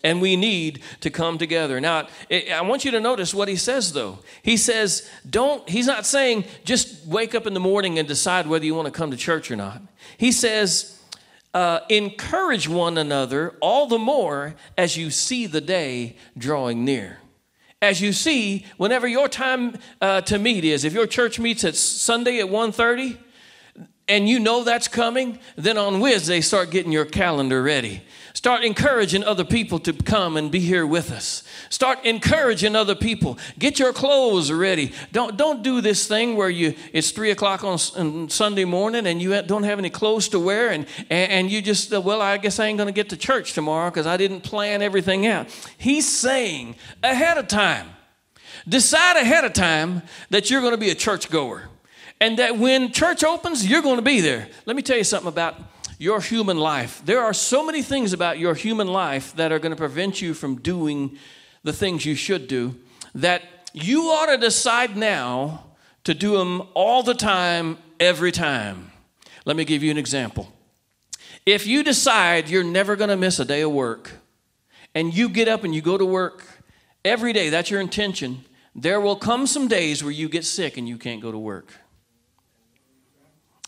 And 0.04 0.22
we 0.22 0.36
need 0.36 0.82
to 1.02 1.10
come 1.10 1.38
together. 1.38 1.80
Now, 1.80 2.08
I 2.32 2.62
want 2.62 2.86
you 2.86 2.92
to 2.92 3.00
notice 3.00 3.34
what 3.34 3.48
he 3.48 3.56
says, 3.56 3.94
though. 3.94 4.20
He 4.42 4.58
says, 4.58 5.10
don't, 5.30 5.68
he's 5.70 5.88
not 5.88 6.06
saying 6.06 6.46
just 6.64 7.06
wake 7.06 7.36
up 7.36 7.46
in 7.46 7.54
the 7.54 7.60
morning 7.60 8.00
and 8.00 8.08
decide 8.08 8.48
whether 8.48 8.66
you 8.66 8.76
want 8.76 8.88
to 8.88 8.92
come 8.92 9.12
to 9.12 9.18
church 9.18 9.52
or 9.52 9.56
not. 9.56 9.82
He 10.18 10.32
says, 10.32 11.00
uh, 11.54 11.82
encourage 11.90 12.68
one 12.68 12.98
another 12.98 13.56
all 13.62 13.88
the 13.88 14.00
more 14.00 14.56
as 14.78 14.98
you 14.98 15.10
see 15.12 15.46
the 15.48 15.62
day 15.62 16.16
drawing 16.38 16.86
near. 16.86 17.20
As 17.82 18.00
you 18.00 18.14
see, 18.14 18.66
whenever 18.78 19.08
your 19.08 19.28
time 19.28 19.76
uh, 20.00 20.22
to 20.22 20.38
meet 20.38 20.64
is, 20.64 20.86
if 20.86 20.94
your 20.94 21.08
church 21.08 21.40
meets 21.40 21.64
at 21.64 21.76
Sunday 21.76 22.40
at 22.40 22.46
1.30, 22.46 23.18
and 24.08 24.28
you 24.28 24.40
know 24.40 24.64
that's 24.64 24.88
coming, 24.88 25.40
then 25.56 25.78
on 25.78 26.00
Wednesday 26.00 26.42
start 26.42 26.70
getting 26.70 26.92
your 26.92 27.06
calendar 27.06 27.64
ready. 27.64 28.04
Start 28.34 28.64
encouraging 28.64 29.24
other 29.24 29.44
people 29.44 29.80
to 29.80 29.92
come 29.92 30.38
and 30.38 30.50
be 30.50 30.60
here 30.60 30.86
with 30.86 31.12
us. 31.12 31.44
Start 31.70 32.06
encouraging 32.06 32.76
other 32.76 32.96
people. 32.96 33.38
Get 33.60 33.78
your 33.78 33.92
clothes 33.92 34.52
ready. 34.52 34.94
Don't, 35.12 35.36
don't 35.36 35.64
do 35.64 35.82
this 35.82 36.08
thing 36.08 36.36
where 36.36 36.50
you 36.50 36.74
it's 36.94 37.12
three 37.12 37.32
o'clock 37.32 37.64
on, 37.64 37.78
on 37.98 38.30
Sunday 38.30 38.64
morning 38.64 39.06
and 39.06 39.22
you 39.22 39.42
don't 39.42 39.64
have 39.64 39.80
any 39.80 39.90
clothes 39.90 40.30
to 40.30 40.40
wear 40.40 40.70
and, 40.70 40.86
and, 41.10 41.32
and 41.32 41.52
you 41.52 41.62
just, 41.62 41.94
uh, 41.94 42.00
well, 42.00 42.22
I 42.22 42.38
guess 42.38 42.60
I 42.60 42.68
ain't 42.68 42.78
going 42.78 42.88
to 42.88 42.94
get 42.94 43.10
to 43.10 43.18
church 43.18 43.54
tomorrow 43.54 43.90
because 43.90 44.08
I 44.08 44.16
didn't 44.16 44.42
plan 44.42 44.82
everything 44.82 45.28
out. 45.28 45.48
He's 45.78 46.10
saying 46.10 46.76
ahead 47.04 47.38
of 47.38 47.48
time, 47.48 47.90
decide 48.68 49.18
ahead 49.18 49.44
of 49.44 49.54
time 49.54 50.04
that 50.30 50.50
you're 50.50 50.62
going 50.62 50.74
to 50.74 50.78
be 50.78 50.90
a 50.90 50.96
church 50.96 51.30
goer 51.30 51.70
and 52.22 52.38
that 52.38 52.58
when 52.58 52.92
church 52.92 53.24
opens, 53.24 53.68
you're 53.68 53.82
going 53.82 53.98
to 53.98 54.04
be 54.04 54.22
there. 54.22 54.48
Let 54.66 54.76
me 54.76 54.84
tell 54.84 54.98
you 54.98 55.04
something 55.04 55.28
about 55.28 55.56
your 56.02 56.20
human 56.20 56.58
life. 56.58 57.00
There 57.06 57.22
are 57.22 57.32
so 57.32 57.64
many 57.64 57.84
things 57.84 58.12
about 58.12 58.40
your 58.40 58.56
human 58.56 58.88
life 58.88 59.36
that 59.36 59.52
are 59.52 59.60
going 59.60 59.72
to 59.72 59.76
prevent 59.76 60.20
you 60.20 60.34
from 60.34 60.56
doing 60.56 61.16
the 61.62 61.72
things 61.72 62.08
you 62.08 62.16
should 62.16 62.48
do 62.48 62.74
that 63.14 63.44
you 63.72 64.06
ought 64.06 64.26
to 64.26 64.38
decide 64.38 64.98
now 64.98 65.64
to 66.06 66.16
do 66.16 66.36
them 66.40 66.64
all 66.74 67.04
the 67.04 67.14
time, 67.14 67.78
every 68.00 68.32
time. 68.32 68.92
Let 69.46 69.56
me 69.56 69.64
give 69.64 69.84
you 69.84 69.92
an 69.92 70.00
example. 70.00 70.52
If 71.46 71.68
you 71.68 71.84
decide 71.84 72.50
you're 72.50 72.64
never 72.64 72.96
going 72.96 73.12
to 73.12 73.16
miss 73.16 73.38
a 73.38 73.46
day 73.46 73.62
of 73.62 73.72
work, 73.72 74.10
and 74.96 75.14
you 75.14 75.30
get 75.30 75.48
up 75.48 75.64
and 75.64 75.76
you 75.76 75.84
go 75.84 76.00
to 76.00 76.06
work 76.06 76.44
every 77.06 77.32
day, 77.32 77.50
that's 77.50 77.70
your 77.70 77.80
intention, 77.80 78.44
there 78.74 79.00
will 79.00 79.18
come 79.18 79.46
some 79.46 79.68
days 79.68 80.04
where 80.04 80.12
you 80.12 80.30
get 80.30 80.46
sick 80.46 80.78
and 80.78 80.90
you 80.90 80.98
can't 80.98 81.22
go 81.22 81.32
to 81.32 81.38
work. 81.38 81.74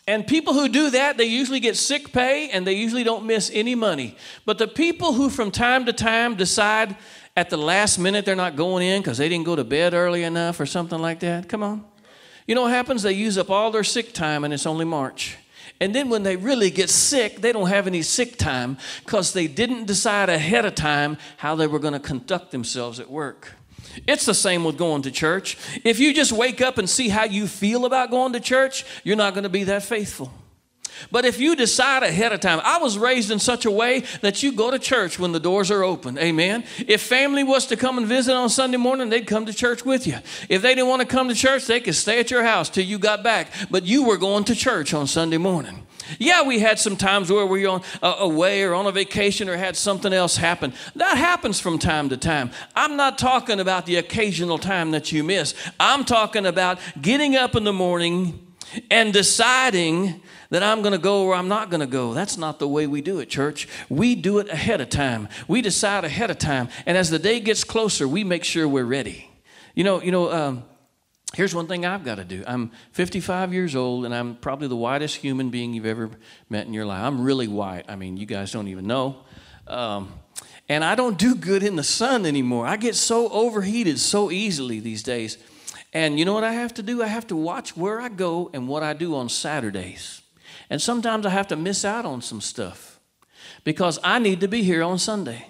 And 0.06 0.28
people 0.28 0.54
who 0.54 0.68
do 0.68 0.90
that, 0.90 1.18
they 1.18 1.26
usually 1.26 1.62
get 1.62 1.78
sick 1.78 2.12
pay 2.12 2.50
and 2.50 2.68
they 2.68 2.74
usually 2.74 3.06
don't 3.06 3.26
miss 3.26 3.50
any 3.54 3.74
money. 3.74 4.18
But 4.46 4.58
the 4.58 4.68
people 4.68 5.14
who 5.14 5.30
from 5.30 5.50
time 5.50 5.86
to 5.86 5.94
time 5.94 6.36
decide 6.36 6.98
at 7.38 7.50
the 7.50 7.58
last 7.58 7.98
minute 7.98 8.26
they're 8.26 8.36
not 8.36 8.58
going 8.58 8.86
in 8.86 9.02
because 9.02 9.18
they 9.18 9.30
didn't 9.30 9.46
go 9.46 9.56
to 9.56 9.64
bed 9.64 9.94
early 9.94 10.24
enough 10.24 10.60
or 10.60 10.66
something 10.66 11.00
like 11.00 11.22
that, 11.22 11.48
come 11.48 11.64
on. 11.64 11.86
You 12.46 12.56
know 12.56 12.64
what 12.64 12.72
happens? 12.72 13.04
They 13.04 13.14
use 13.14 13.38
up 13.38 13.50
all 13.50 13.72
their 13.72 13.86
sick 13.86 14.14
time 14.14 14.44
and 14.44 14.54
it's 14.54 14.66
only 14.66 14.86
March. 14.86 15.38
And 15.80 15.96
then 15.96 16.10
when 16.10 16.24
they 16.24 16.36
really 16.36 16.70
get 16.70 16.90
sick, 16.90 17.42
they 17.42 17.52
don't 17.52 17.70
have 17.70 17.88
any 17.88 18.02
sick 18.02 18.38
time 18.38 18.78
because 19.06 19.32
they 19.34 19.48
didn't 19.48 19.86
decide 19.86 20.30
ahead 20.30 20.66
of 20.66 20.76
time 20.76 21.18
how 21.38 21.56
they 21.56 21.68
were 21.68 21.80
going 21.80 21.94
to 21.94 22.00
conduct 22.00 22.52
themselves 22.52 23.00
at 23.00 23.10
work. 23.10 23.54
It's 24.08 24.26
the 24.26 24.34
same 24.34 24.64
with 24.64 24.78
going 24.78 25.04
to 25.04 25.12
church. 25.12 25.58
If 25.84 26.00
you 26.00 26.14
just 26.14 26.32
wake 26.32 26.62
up 26.62 26.78
and 26.78 26.90
see 26.90 27.10
how 27.10 27.26
you 27.26 27.48
feel 27.48 27.86
about 27.86 28.12
going 28.12 28.34
to 28.34 28.40
church, 28.40 28.86
you're 29.04 29.16
not 29.16 29.34
going 29.34 29.44
to 29.44 29.50
be 29.50 29.64
that 29.66 29.84
faithful. 29.84 30.32
But 31.12 31.26
if 31.26 31.40
you 31.40 31.56
decide 31.56 32.04
ahead 32.04 32.34
of 32.34 32.40
time, 32.40 32.62
I 32.64 32.78
was 32.78 32.98
raised 32.98 33.32
in 33.32 33.40
such 33.40 33.66
a 33.66 33.72
way 33.72 34.04
that 34.22 34.44
you 34.44 34.52
go 34.52 34.72
to 34.72 34.80
church 34.80 35.20
when 35.20 35.32
the 35.32 35.40
doors 35.40 35.72
are 35.72 35.84
open. 35.84 36.18
Amen. 36.18 36.64
If 36.88 37.02
family 37.02 37.44
was 37.44 37.66
to 37.68 37.76
come 37.76 37.98
and 37.98 38.08
visit 38.08 38.34
on 38.34 38.50
Sunday 38.50 38.78
morning, 38.78 39.10
they'd 39.10 39.28
come 39.28 39.46
to 39.46 39.54
church 39.54 39.86
with 39.86 40.08
you. 40.08 40.18
If 40.50 40.62
they 40.62 40.76
didn't 40.76 40.90
want 40.90 41.02
to 41.02 41.08
come 41.08 41.30
to 41.30 41.36
church, 41.36 41.66
they 41.66 41.80
could 41.80 41.96
stay 41.96 42.20
at 42.20 42.32
your 42.32 42.44
house 42.44 42.70
till 42.70 42.86
you 42.86 43.00
got 43.00 43.24
back. 43.24 43.52
But 43.70 43.86
you 43.86 44.04
were 44.04 44.18
going 44.18 44.44
to 44.46 44.56
church 44.56 44.94
on 44.94 45.08
Sunday 45.08 45.38
morning. 45.38 45.86
Yeah, 46.20 46.44
we 46.44 46.60
had 46.60 46.80
some 46.80 46.96
times 46.96 47.32
where 47.32 47.46
we 47.46 47.64
were 47.64 47.70
on 47.70 47.82
uh, 48.02 48.16
away 48.20 48.64
or 48.64 48.74
on 48.74 48.86
a 48.86 48.92
vacation 48.92 49.50
or 49.50 49.58
had 49.58 49.76
something 49.76 50.14
else 50.14 50.38
happen. 50.38 50.74
That 50.96 51.18
happens 51.18 51.60
from 51.60 51.80
time 51.80 52.10
to 52.10 52.18
time. 52.18 52.52
I'm 52.76 52.96
not 52.96 53.18
talking 53.18 53.60
about 53.60 53.86
the 53.86 53.98
occasional 53.98 54.58
time 54.58 54.92
that 54.92 55.12
you 55.12 55.24
miss. 55.24 55.54
I'm 55.80 56.06
talking 56.06 56.46
about 56.46 56.80
getting 57.02 57.36
up 57.36 57.56
in 57.56 57.64
the 57.64 57.74
morning 57.74 58.40
and 58.90 59.14
deciding 59.14 60.22
that 60.50 60.64
I'm 60.64 60.82
going 60.82 60.94
to 60.94 61.00
go 61.00 61.26
or 61.26 61.36
I'm 61.36 61.48
not 61.48 61.70
going 61.70 61.82
to 61.82 61.88
go. 61.88 62.14
That's 62.14 62.38
not 62.38 62.60
the 62.60 62.68
way 62.68 62.88
we 62.88 63.02
do 63.02 63.20
it, 63.20 63.30
church. 63.30 63.68
We 63.90 64.16
do 64.16 64.40
it 64.40 64.50
ahead 64.50 64.82
of 64.82 64.90
time. 64.90 65.28
We 65.48 65.62
decide 65.62 66.06
ahead 66.06 66.30
of 66.30 66.38
time. 66.38 66.70
And 66.86 66.98
as 66.98 67.10
the 67.10 67.20
day 67.20 67.40
gets 67.40 67.64
closer, 67.64 68.08
we 68.08 68.24
make 68.24 68.44
sure 68.44 68.68
we're 68.68 68.86
ready. 68.86 69.30
You 69.76 69.84
know, 69.84 70.02
you 70.02 70.12
know, 70.12 70.32
um, 70.32 70.64
here's 71.36 71.54
one 71.54 71.68
thing 71.68 71.86
I've 71.86 72.04
got 72.04 72.16
to 72.16 72.24
do. 72.24 72.44
I'm 72.46 72.72
55 72.92 73.54
years 73.54 73.76
old, 73.76 74.06
and 74.06 74.14
I'm 74.14 74.36
probably 74.36 74.68
the 74.68 74.76
whitest 74.76 75.18
human 75.18 75.50
being 75.50 75.74
you've 75.74 75.86
ever 75.86 76.12
met 76.50 76.68
in 76.68 76.74
your 76.74 76.86
life. 76.86 77.04
I'm 77.04 77.22
really 77.22 77.48
white. 77.48 77.86
I 77.88 77.96
mean, 77.96 78.18
you 78.18 78.26
guys 78.26 78.52
don't 78.52 78.68
even 78.68 78.88
know. 78.88 79.18
Um, 79.68 80.14
and 80.70 80.84
I 80.84 80.96
don't 80.96 81.18
do 81.18 81.36
good 81.36 81.64
in 81.64 81.76
the 81.76 81.84
sun 81.84 82.26
anymore. 82.26 82.66
I 82.66 82.78
get 82.78 82.96
so 82.96 83.30
overheated 83.30 84.00
so 84.00 84.32
easily 84.32 84.80
these 84.80 85.04
days. 85.04 85.38
And 85.92 86.18
you 86.18 86.26
know 86.26 86.34
what 86.34 86.44
I 86.44 86.54
have 86.54 86.74
to 86.76 86.84
do? 86.84 87.04
I 87.04 87.08
have 87.08 87.28
to 87.28 87.36
watch 87.36 87.76
where 87.78 88.00
I 88.00 88.10
go 88.10 88.50
and 88.54 88.68
what 88.68 88.82
I 88.82 88.94
do 88.94 89.16
on 89.16 89.30
Saturdays. 89.30 90.22
And 90.70 90.82
sometimes 90.82 91.26
I 91.26 91.30
have 91.30 91.48
to 91.50 91.56
miss 91.56 91.86
out 91.86 92.06
on 92.06 92.22
some 92.22 92.42
stuff 92.42 93.00
because 93.64 94.00
I 94.04 94.20
need 94.20 94.40
to 94.42 94.48
be 94.48 94.64
here 94.64 94.84
on 94.84 94.98
Sunday. 94.98 95.48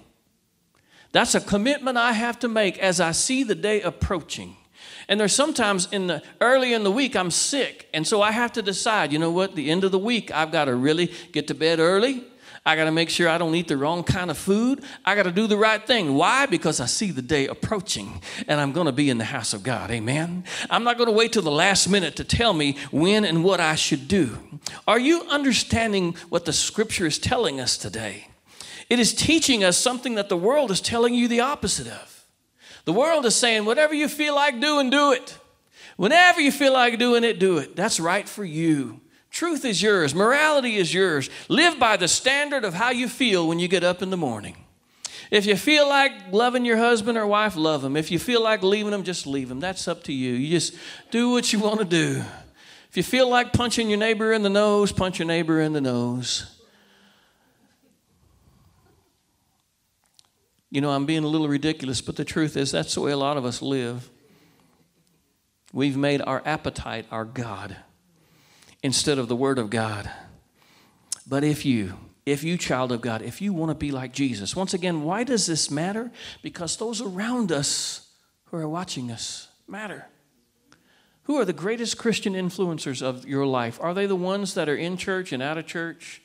That's 1.12 1.36
a 1.36 1.42
commitment 1.42 1.98
I 1.98 2.14
have 2.14 2.40
to 2.40 2.48
make 2.48 2.80
as 2.80 3.00
I 3.00 3.12
see 3.12 3.44
the 3.44 3.56
day 3.56 3.82
approaching. 3.82 4.58
And 5.08 5.20
there's 5.20 5.36
sometimes 5.36 5.88
in 5.92 6.08
the 6.08 6.22
early 6.42 6.74
in 6.74 6.84
the 6.84 6.92
week 6.92 7.16
I'm 7.16 7.32
sick, 7.32 7.90
and 7.94 8.06
so 8.08 8.22
I 8.22 8.32
have 8.32 8.54
to 8.54 8.62
decide, 8.62 9.12
you 9.12 9.20
know 9.20 9.32
what, 9.32 9.56
the 9.56 9.70
end 9.70 9.84
of 9.84 9.92
the 9.92 10.00
week 10.00 10.32
I've 10.32 10.52
got 10.52 10.66
to 10.66 10.76
really 10.76 11.12
get 11.32 11.48
to 11.48 11.54
bed 11.54 11.80
early. 11.80 12.24
I 12.66 12.78
got 12.78 12.86
to 12.86 12.92
make 12.92 13.10
sure 13.10 13.28
I 13.28 13.38
don't 13.38 13.56
eat 13.56 13.68
the 13.68 13.76
wrong 13.76 14.04
kind 14.04 14.32
of 14.32 14.38
food. 14.38 14.84
I 15.04 15.16
got 15.16 15.24
to 15.24 15.32
do 15.32 15.48
the 15.48 15.58
right 15.58 15.86
thing. 15.86 16.14
Why? 16.14 16.46
Because 16.46 16.80
I 16.80 16.86
see 16.86 17.12
the 17.12 17.22
day 17.22 17.48
approaching 17.48 18.22
and 18.48 18.62
I'm 18.62 18.72
going 18.72 18.86
to 18.86 18.94
be 18.94 19.10
in 19.10 19.18
the 19.18 19.26
house 19.26 19.54
of 19.54 19.64
God. 19.64 19.92
Amen. 19.92 20.46
I'm 20.70 20.86
not 20.86 20.98
going 20.98 21.10
to 21.10 21.16
wait 21.16 21.34
till 21.34 21.42
the 21.42 21.52
last 21.52 21.90
minute 21.90 22.16
to 22.18 22.24
tell 22.24 22.54
me 22.54 22.78
when 22.90 23.26
and 23.26 23.44
what 23.44 23.60
I 23.60 23.76
should 23.76 24.08
do. 24.08 24.38
Are 24.88 25.00
you 25.00 25.24
understanding 25.24 26.16
what 26.30 26.46
the 26.46 26.54
scripture 26.54 27.06
is 27.06 27.20
telling 27.20 27.60
us 27.60 27.78
today? 27.78 28.28
It 28.90 28.98
is 28.98 29.14
teaching 29.14 29.64
us 29.64 29.78
something 29.78 30.16
that 30.16 30.30
the 30.30 30.38
world 30.38 30.72
is 30.72 30.80
telling 30.80 31.14
you 31.14 31.28
the 31.28 31.42
opposite 31.42 31.88
of. 31.88 32.13
The 32.86 32.94
world 32.94 33.26
is 33.26 33.36
saying, 33.36 33.66
whatever 33.66 33.94
you 33.94 34.08
feel 34.08 34.36
like 34.36 34.60
doing, 34.60 34.90
do 34.90 35.12
it. 35.14 35.38
Whenever 35.96 36.42
you 36.42 36.52
feel 36.52 36.74
like 36.74 37.00
doing 37.00 37.24
it, 37.24 37.40
do 37.40 37.58
it. 37.58 37.76
That's 37.76 38.00
right 38.00 38.28
for 38.28 38.44
you. 38.44 39.00
Truth 39.32 39.66
is 39.66 39.82
yours, 39.82 40.14
morality 40.14 40.76
is 40.76 40.94
yours. 40.94 41.30
Live 41.48 41.80
by 41.80 41.98
the 41.98 42.08
standard 42.08 42.64
of 42.64 42.76
how 42.76 42.92
you 42.92 43.08
feel 43.08 43.48
when 43.48 43.58
you 43.58 43.68
get 43.68 43.84
up 43.84 44.02
in 44.02 44.12
the 44.12 44.18
morning. 44.18 44.58
If 45.32 45.48
you 45.48 45.56
feel 45.56 45.90
like 45.90 46.12
loving 46.32 46.66
your 46.66 46.78
husband 46.78 47.18
or 47.18 47.26
wife, 47.26 47.56
love 47.56 47.82
them. 47.82 47.98
If 47.98 48.12
you 48.12 48.20
feel 48.20 48.44
like 48.44 48.62
leaving 48.62 48.92
them, 48.92 49.04
just 49.04 49.26
leave 49.26 49.50
them. 49.50 49.60
That's 49.60 49.88
up 49.88 50.04
to 50.04 50.14
you. 50.14 50.34
You 50.34 50.52
just 50.52 50.76
do 51.10 51.32
what 51.32 51.52
you 51.52 51.58
want 51.58 51.80
to 51.80 51.86
do. 51.86 52.24
If 52.92 52.98
you 52.98 53.02
feel 53.02 53.28
like 53.28 53.54
punching 53.54 53.90
your 53.90 53.98
neighbor 53.98 54.34
in 54.34 54.44
the 54.44 54.52
nose, 54.52 54.92
punch 54.92 55.18
your 55.18 55.28
neighbor 55.28 55.60
in 55.60 55.74
the 55.74 55.82
nose. 55.82 56.53
You 60.74 60.82
know, 60.82 60.90
I'm 60.90 61.06
being 61.06 61.24
a 61.24 61.28
little 61.28 61.48
ridiculous, 61.48 62.02
but 62.02 62.16
the 62.16 62.26
truth 62.26 62.58
is 62.58 62.72
that's 62.72 62.96
the 62.96 63.02
way 63.02 63.12
a 63.12 63.18
lot 63.18 63.38
of 63.38 63.46
us 63.46 63.62
live. 63.62 64.10
We've 65.72 65.96
made 65.96 66.20
our 66.20 66.42
appetite 66.48 67.06
our 67.12 67.26
God 67.26 67.76
instead 68.82 69.20
of 69.20 69.28
the 69.28 69.36
Word 69.36 69.60
of 69.60 69.70
God. 69.70 70.10
But 71.28 71.44
if 71.44 71.64
you, 71.64 71.94
if 72.26 72.44
you, 72.44 72.58
child 72.58 72.92
of 72.92 73.02
God, 73.02 73.22
if 73.22 73.40
you 73.40 73.54
want 73.54 73.70
to 73.70 73.76
be 73.76 73.92
like 73.92 74.14
Jesus, 74.14 74.56
once 74.56 74.74
again, 74.74 75.04
why 75.04 75.24
does 75.24 75.46
this 75.46 75.70
matter? 75.70 76.12
Because 76.42 76.76
those 76.76 77.02
around 77.02 77.52
us 77.52 78.10
who 78.46 78.58
are 78.58 78.68
watching 78.68 79.12
us 79.12 79.50
matter. 79.68 80.08
Who 81.26 81.36
are 81.36 81.46
the 81.46 81.54
greatest 81.54 82.00
Christian 82.00 82.34
influencers 82.34 83.04
of 83.04 83.28
your 83.28 83.46
life? 83.46 83.78
Are 83.80 83.94
they 83.94 84.08
the 84.08 84.16
ones 84.16 84.56
that 84.56 84.68
are 84.68 84.76
in 84.76 84.98
church 84.98 85.32
and 85.32 85.44
out 85.44 85.60
of 85.60 85.68
church, 85.68 86.23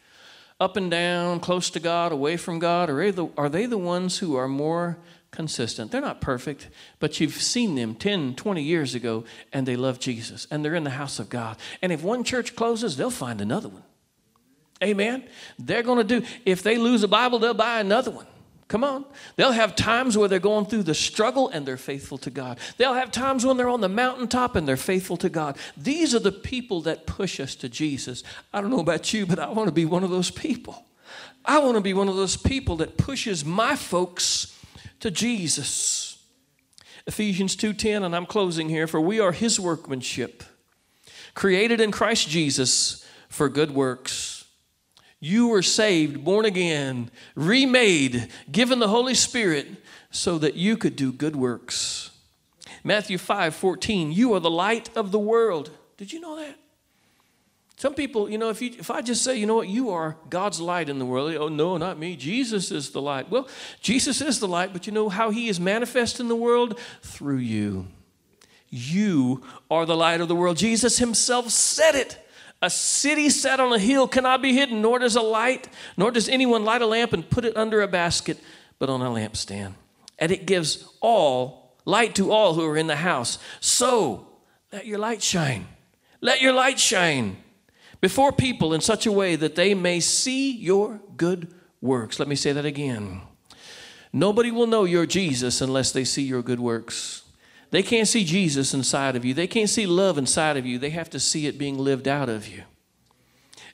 up 0.60 0.76
and 0.76 0.90
down, 0.90 1.40
close 1.40 1.70
to 1.70 1.80
God, 1.80 2.12
away 2.12 2.36
from 2.36 2.58
God? 2.58 2.90
Or 2.90 3.00
are 3.00 3.04
they 3.04 3.10
the, 3.10 3.28
are 3.36 3.48
they 3.48 3.66
the 3.66 3.78
ones 3.78 4.18
who 4.18 4.36
are 4.36 4.48
more 4.48 4.98
consistent. 5.30 5.90
They're 5.90 6.00
not 6.00 6.20
perfect, 6.20 6.68
but 6.98 7.20
you've 7.20 7.34
seen 7.34 7.74
them 7.74 7.94
10, 7.94 8.34
20 8.34 8.62
years 8.62 8.94
ago, 8.94 9.24
and 9.52 9.66
they 9.66 9.76
love 9.76 9.98
Jesus, 9.98 10.46
and 10.50 10.64
they're 10.64 10.74
in 10.74 10.84
the 10.84 10.90
house 10.90 11.18
of 11.18 11.28
God. 11.28 11.56
And 11.82 11.92
if 11.92 12.02
one 12.02 12.24
church 12.24 12.56
closes, 12.56 12.96
they'll 12.96 13.10
find 13.10 13.40
another 13.40 13.68
one. 13.68 13.84
Amen. 14.82 15.24
They're 15.58 15.82
going 15.82 16.06
to 16.06 16.20
do, 16.20 16.26
if 16.44 16.62
they 16.62 16.78
lose 16.78 17.02
a 17.02 17.08
Bible, 17.08 17.38
they'll 17.38 17.54
buy 17.54 17.80
another 17.80 18.10
one. 18.10 18.26
Come 18.68 18.84
on. 18.84 19.06
They'll 19.36 19.52
have 19.52 19.74
times 19.74 20.16
where 20.16 20.28
they're 20.28 20.38
going 20.38 20.66
through 20.66 20.82
the 20.82 20.94
struggle 20.94 21.48
and 21.48 21.66
they're 21.66 21.78
faithful 21.78 22.18
to 22.18 22.30
God. 22.30 22.58
They'll 22.76 22.94
have 22.94 23.10
times 23.10 23.44
when 23.44 23.56
they're 23.56 23.68
on 23.68 23.80
the 23.80 23.88
mountaintop 23.88 24.56
and 24.56 24.68
they're 24.68 24.76
faithful 24.76 25.16
to 25.18 25.30
God. 25.30 25.56
These 25.76 26.14
are 26.14 26.18
the 26.18 26.32
people 26.32 26.82
that 26.82 27.06
push 27.06 27.40
us 27.40 27.54
to 27.56 27.70
Jesus. 27.70 28.22
I 28.52 28.60
don't 28.60 28.70
know 28.70 28.80
about 28.80 29.12
you, 29.14 29.24
but 29.24 29.38
I 29.38 29.48
want 29.48 29.68
to 29.68 29.72
be 29.72 29.86
one 29.86 30.04
of 30.04 30.10
those 30.10 30.30
people. 30.30 30.84
I 31.46 31.58
want 31.60 31.76
to 31.76 31.80
be 31.80 31.94
one 31.94 32.08
of 32.08 32.16
those 32.16 32.36
people 32.36 32.76
that 32.76 32.98
pushes 32.98 33.42
my 33.42 33.74
folks 33.74 34.54
to 35.00 35.10
Jesus. 35.10 36.18
Ephesians 37.06 37.56
2:10 37.56 38.04
and 38.04 38.14
I'm 38.14 38.26
closing 38.26 38.68
here 38.68 38.86
for 38.86 39.00
we 39.00 39.18
are 39.18 39.32
his 39.32 39.58
workmanship 39.58 40.42
created 41.34 41.80
in 41.80 41.90
Christ 41.90 42.28
Jesus 42.28 43.06
for 43.28 43.48
good 43.48 43.70
works. 43.70 44.27
You 45.20 45.48
were 45.48 45.62
saved, 45.62 46.24
born 46.24 46.44
again, 46.44 47.10
remade, 47.34 48.28
given 48.50 48.78
the 48.78 48.88
Holy 48.88 49.14
Spirit 49.14 49.66
so 50.10 50.38
that 50.38 50.54
you 50.54 50.76
could 50.76 50.96
do 50.96 51.12
good 51.12 51.34
works. 51.34 52.10
Matthew 52.84 53.18
5 53.18 53.54
14, 53.54 54.12
you 54.12 54.34
are 54.34 54.40
the 54.40 54.50
light 54.50 54.96
of 54.96 55.10
the 55.10 55.18
world. 55.18 55.70
Did 55.96 56.12
you 56.12 56.20
know 56.20 56.36
that? 56.36 56.56
Some 57.76 57.94
people, 57.94 58.28
you 58.28 58.38
know, 58.38 58.48
if, 58.48 58.60
you, 58.60 58.72
if 58.76 58.90
I 58.90 59.02
just 59.02 59.22
say, 59.22 59.36
you 59.36 59.46
know 59.46 59.54
what, 59.54 59.68
you 59.68 59.90
are 59.90 60.16
God's 60.30 60.60
light 60.60 60.88
in 60.88 60.98
the 60.98 61.06
world, 61.06 61.32
oh, 61.36 61.48
no, 61.48 61.76
not 61.76 61.96
me. 61.96 62.16
Jesus 62.16 62.72
is 62.72 62.90
the 62.90 63.00
light. 63.00 63.30
Well, 63.30 63.48
Jesus 63.80 64.20
is 64.20 64.40
the 64.40 64.48
light, 64.48 64.72
but 64.72 64.88
you 64.88 64.92
know 64.92 65.08
how 65.08 65.30
he 65.30 65.48
is 65.48 65.60
manifest 65.60 66.18
in 66.18 66.26
the 66.26 66.34
world? 66.34 66.76
Through 67.02 67.36
you. 67.36 67.86
You 68.68 69.44
are 69.70 69.86
the 69.86 69.96
light 69.96 70.20
of 70.20 70.26
the 70.26 70.34
world. 70.34 70.56
Jesus 70.56 70.98
himself 70.98 71.50
said 71.50 71.94
it. 71.94 72.27
A 72.60 72.70
city 72.70 73.30
set 73.30 73.60
on 73.60 73.72
a 73.72 73.78
hill 73.78 74.08
cannot 74.08 74.42
be 74.42 74.52
hidden, 74.52 74.82
nor 74.82 74.98
does 74.98 75.14
a 75.14 75.22
light, 75.22 75.68
nor 75.96 76.10
does 76.10 76.28
anyone 76.28 76.64
light 76.64 76.82
a 76.82 76.86
lamp 76.86 77.12
and 77.12 77.28
put 77.28 77.44
it 77.44 77.56
under 77.56 77.80
a 77.82 77.88
basket, 77.88 78.38
but 78.78 78.90
on 78.90 79.00
a 79.00 79.06
lampstand. 79.06 79.74
And 80.18 80.32
it 80.32 80.46
gives 80.46 80.88
all 81.00 81.76
light 81.84 82.16
to 82.16 82.32
all 82.32 82.54
who 82.54 82.64
are 82.66 82.76
in 82.76 82.88
the 82.88 82.96
house. 82.96 83.38
So 83.60 84.26
let 84.72 84.86
your 84.86 84.98
light 84.98 85.22
shine. 85.22 85.66
Let 86.20 86.42
your 86.42 86.52
light 86.52 86.80
shine 86.80 87.36
before 88.00 88.32
people 88.32 88.74
in 88.74 88.80
such 88.80 89.06
a 89.06 89.12
way 89.12 89.36
that 89.36 89.54
they 89.54 89.74
may 89.74 90.00
see 90.00 90.50
your 90.50 91.00
good 91.16 91.54
works. 91.80 92.18
Let 92.18 92.28
me 92.28 92.34
say 92.34 92.52
that 92.52 92.64
again. 92.64 93.20
Nobody 94.12 94.50
will 94.50 94.66
know 94.66 94.84
you're 94.84 95.06
Jesus 95.06 95.60
unless 95.60 95.92
they 95.92 96.04
see 96.04 96.22
your 96.22 96.42
good 96.42 96.60
works. 96.60 97.22
They 97.70 97.82
can't 97.82 98.08
see 98.08 98.24
Jesus 98.24 98.72
inside 98.72 99.16
of 99.16 99.24
you, 99.24 99.34
they 99.34 99.46
can't 99.46 99.70
see 99.70 99.86
love 99.86 100.18
inside 100.18 100.56
of 100.56 100.66
you. 100.66 100.78
They 100.78 100.90
have 100.90 101.10
to 101.10 101.20
see 101.20 101.46
it 101.46 101.58
being 101.58 101.78
lived 101.78 102.08
out 102.08 102.28
of 102.28 102.48
you. 102.48 102.62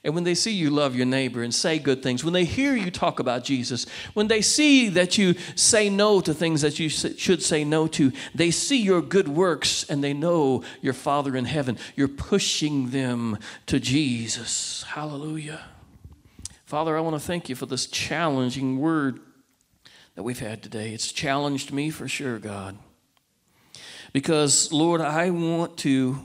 And 0.05 0.13
when 0.13 0.23
they 0.23 0.35
see 0.35 0.51
you 0.51 0.69
love 0.69 0.95
your 0.95 1.07
neighbor 1.07 1.41
and 1.41 1.51
say 1.51 1.79
good 1.79 2.03
things, 2.03 2.23
when 2.23 2.33
they 2.33 2.45
hear 2.45 2.75
you 2.75 2.91
talk 2.91 3.19
about 3.19 3.43
Jesus, 3.43 3.87
when 4.13 4.27
they 4.27 4.39
see 4.39 4.87
that 4.89 5.17
you 5.17 5.33
say 5.55 5.89
no 5.89 6.21
to 6.21 6.31
things 6.31 6.61
that 6.61 6.77
you 6.77 6.89
should 6.89 7.41
say 7.41 7.63
no 7.63 7.87
to, 7.87 8.11
they 8.35 8.51
see 8.51 8.79
your 8.79 9.01
good 9.01 9.27
works 9.27 9.83
and 9.89 10.03
they 10.03 10.13
know 10.13 10.61
your 10.79 10.93
Father 10.93 11.35
in 11.35 11.45
heaven. 11.45 11.79
You're 11.95 12.07
pushing 12.07 12.91
them 12.91 13.39
to 13.65 13.79
Jesus. 13.79 14.83
Hallelujah. 14.83 15.61
Father, 16.65 16.95
I 16.95 17.01
want 17.01 17.15
to 17.15 17.19
thank 17.19 17.49
you 17.49 17.55
for 17.55 17.65
this 17.65 17.87
challenging 17.87 18.77
word 18.77 19.19
that 20.13 20.21
we've 20.21 20.37
had 20.37 20.61
today. 20.61 20.93
It's 20.93 21.11
challenged 21.11 21.73
me 21.73 21.89
for 21.89 22.07
sure, 22.07 22.37
God. 22.37 22.77
Because, 24.15 24.71
Lord, 24.71 25.01
I 25.01 25.29
want 25.29 25.75
to 25.79 26.17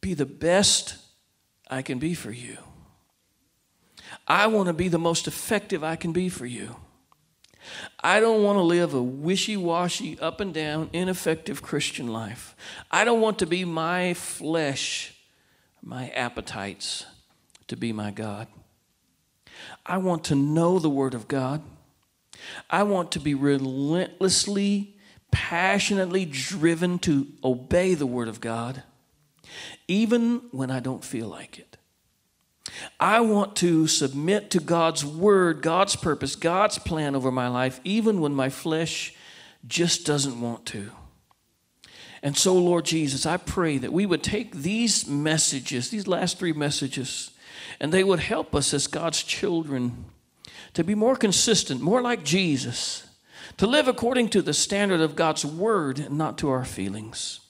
be 0.00 0.14
the 0.14 0.26
best 0.26 0.96
I 1.70 1.80
can 1.80 2.00
be 2.00 2.12
for 2.12 2.32
you. 2.32 2.58
I 4.26 4.48
want 4.48 4.66
to 4.66 4.72
be 4.72 4.88
the 4.88 4.98
most 4.98 5.28
effective 5.28 5.84
I 5.84 5.94
can 5.94 6.10
be 6.10 6.28
for 6.28 6.44
you. 6.44 6.74
I 8.00 8.18
don't 8.18 8.42
want 8.42 8.56
to 8.56 8.62
live 8.62 8.94
a 8.94 9.00
wishy 9.00 9.56
washy, 9.56 10.18
up 10.18 10.40
and 10.40 10.52
down, 10.52 10.90
ineffective 10.92 11.62
Christian 11.62 12.08
life. 12.08 12.56
I 12.90 13.04
don't 13.04 13.20
want 13.20 13.38
to 13.38 13.46
be 13.46 13.64
my 13.64 14.14
flesh, 14.14 15.14
my 15.80 16.08
appetites, 16.08 17.06
to 17.68 17.76
be 17.76 17.92
my 17.92 18.10
God. 18.10 18.48
I 19.86 19.98
want 19.98 20.24
to 20.24 20.34
know 20.34 20.80
the 20.80 20.90
Word 20.90 21.14
of 21.14 21.28
God. 21.28 21.62
I 22.68 22.82
want 22.82 23.12
to 23.12 23.20
be 23.20 23.36
relentlessly, 23.36 24.96
passionately 25.30 26.24
driven 26.24 26.98
to 27.00 27.26
obey 27.42 27.94
the 27.94 28.06
Word 28.06 28.28
of 28.28 28.40
God, 28.40 28.82
even 29.86 30.42
when 30.50 30.70
I 30.70 30.80
don't 30.80 31.04
feel 31.04 31.28
like 31.28 31.58
it. 31.58 31.76
I 33.00 33.20
want 33.20 33.56
to 33.56 33.86
submit 33.86 34.50
to 34.50 34.60
God's 34.60 35.04
word, 35.04 35.62
God's 35.62 35.96
purpose, 35.96 36.36
God's 36.36 36.78
plan 36.78 37.16
over 37.16 37.30
my 37.30 37.48
life, 37.48 37.80
even 37.84 38.20
when 38.20 38.34
my 38.34 38.50
flesh 38.50 39.14
just 39.66 40.06
doesn't 40.06 40.40
want 40.40 40.66
to. 40.66 40.90
And 42.22 42.36
so, 42.36 42.54
Lord 42.54 42.84
Jesus, 42.84 43.26
I 43.26 43.36
pray 43.36 43.78
that 43.78 43.92
we 43.92 44.06
would 44.06 44.22
take 44.22 44.52
these 44.52 45.06
messages, 45.06 45.90
these 45.90 46.06
last 46.06 46.38
three 46.38 46.52
messages, 46.52 47.30
and 47.80 47.92
they 47.92 48.04
would 48.04 48.20
help 48.20 48.54
us 48.54 48.74
as 48.74 48.86
God's 48.86 49.22
children 49.22 50.06
to 50.74 50.82
be 50.82 50.94
more 50.94 51.16
consistent, 51.16 51.80
more 51.80 52.02
like 52.02 52.24
Jesus, 52.24 53.07
to 53.58 53.66
live 53.66 53.88
according 53.88 54.28
to 54.30 54.42
the 54.42 54.54
standard 54.54 55.00
of 55.00 55.16
God's 55.16 55.44
word 55.44 55.98
and 55.98 56.16
not 56.16 56.38
to 56.38 56.48
our 56.48 56.64
feelings. 56.64 57.40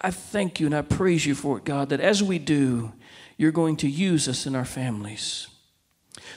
I 0.00 0.10
thank 0.10 0.60
you 0.60 0.66
and 0.66 0.74
I 0.74 0.82
praise 0.82 1.26
you 1.26 1.34
for 1.34 1.58
it, 1.58 1.64
God, 1.64 1.88
that 1.88 2.00
as 2.00 2.22
we 2.22 2.38
do, 2.38 2.92
you're 3.36 3.52
going 3.52 3.76
to 3.78 3.88
use 3.88 4.28
us 4.28 4.46
in 4.46 4.54
our 4.54 4.64
families. 4.64 5.48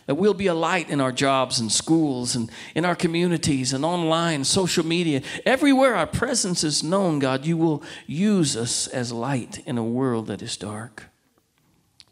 That 0.08 0.16
we'll 0.16 0.34
be 0.34 0.48
a 0.48 0.54
light 0.54 0.90
in 0.90 1.00
our 1.00 1.12
jobs 1.12 1.60
and 1.60 1.72
schools 1.72 2.36
and 2.36 2.50
in 2.74 2.86
our 2.86 2.96
communities 2.96 3.72
and 3.72 3.86
online, 3.86 4.44
social 4.44 4.86
media. 4.86 5.22
Everywhere 5.46 5.96
our 5.96 6.08
presence 6.08 6.64
is 6.64 6.84
known, 6.84 7.20
God, 7.20 7.46
you 7.46 7.58
will 7.58 7.84
use 8.08 8.58
us 8.58 8.88
as 8.88 9.12
light 9.12 9.62
in 9.68 9.78
a 9.78 9.84
world 9.84 10.28
that 10.28 10.42
is 10.42 10.58
dark. 10.58 11.06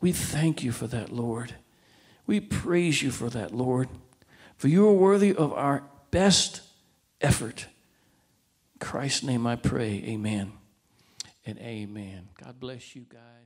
We 0.01 0.11
thank 0.11 0.63
you 0.63 0.71
for 0.71 0.87
that, 0.87 1.11
Lord. 1.11 1.55
We 2.27 2.39
praise 2.39 3.01
you 3.01 3.09
for 3.09 3.29
that, 3.31 3.53
Lord. 3.53 3.89
For 4.55 4.67
you 4.67 4.87
are 4.87 4.93
worthy 4.93 5.33
of 5.33 5.51
our 5.53 5.83
best 6.11 6.61
effort. 7.21 7.67
In 8.75 8.79
Christ's 8.79 9.23
name 9.23 9.47
I 9.47 9.55
pray, 9.55 10.03
amen 10.07 10.53
and 11.45 11.57
amen. 11.59 12.29
God 12.43 12.59
bless 12.59 12.95
you 12.95 13.05
guys. 13.09 13.38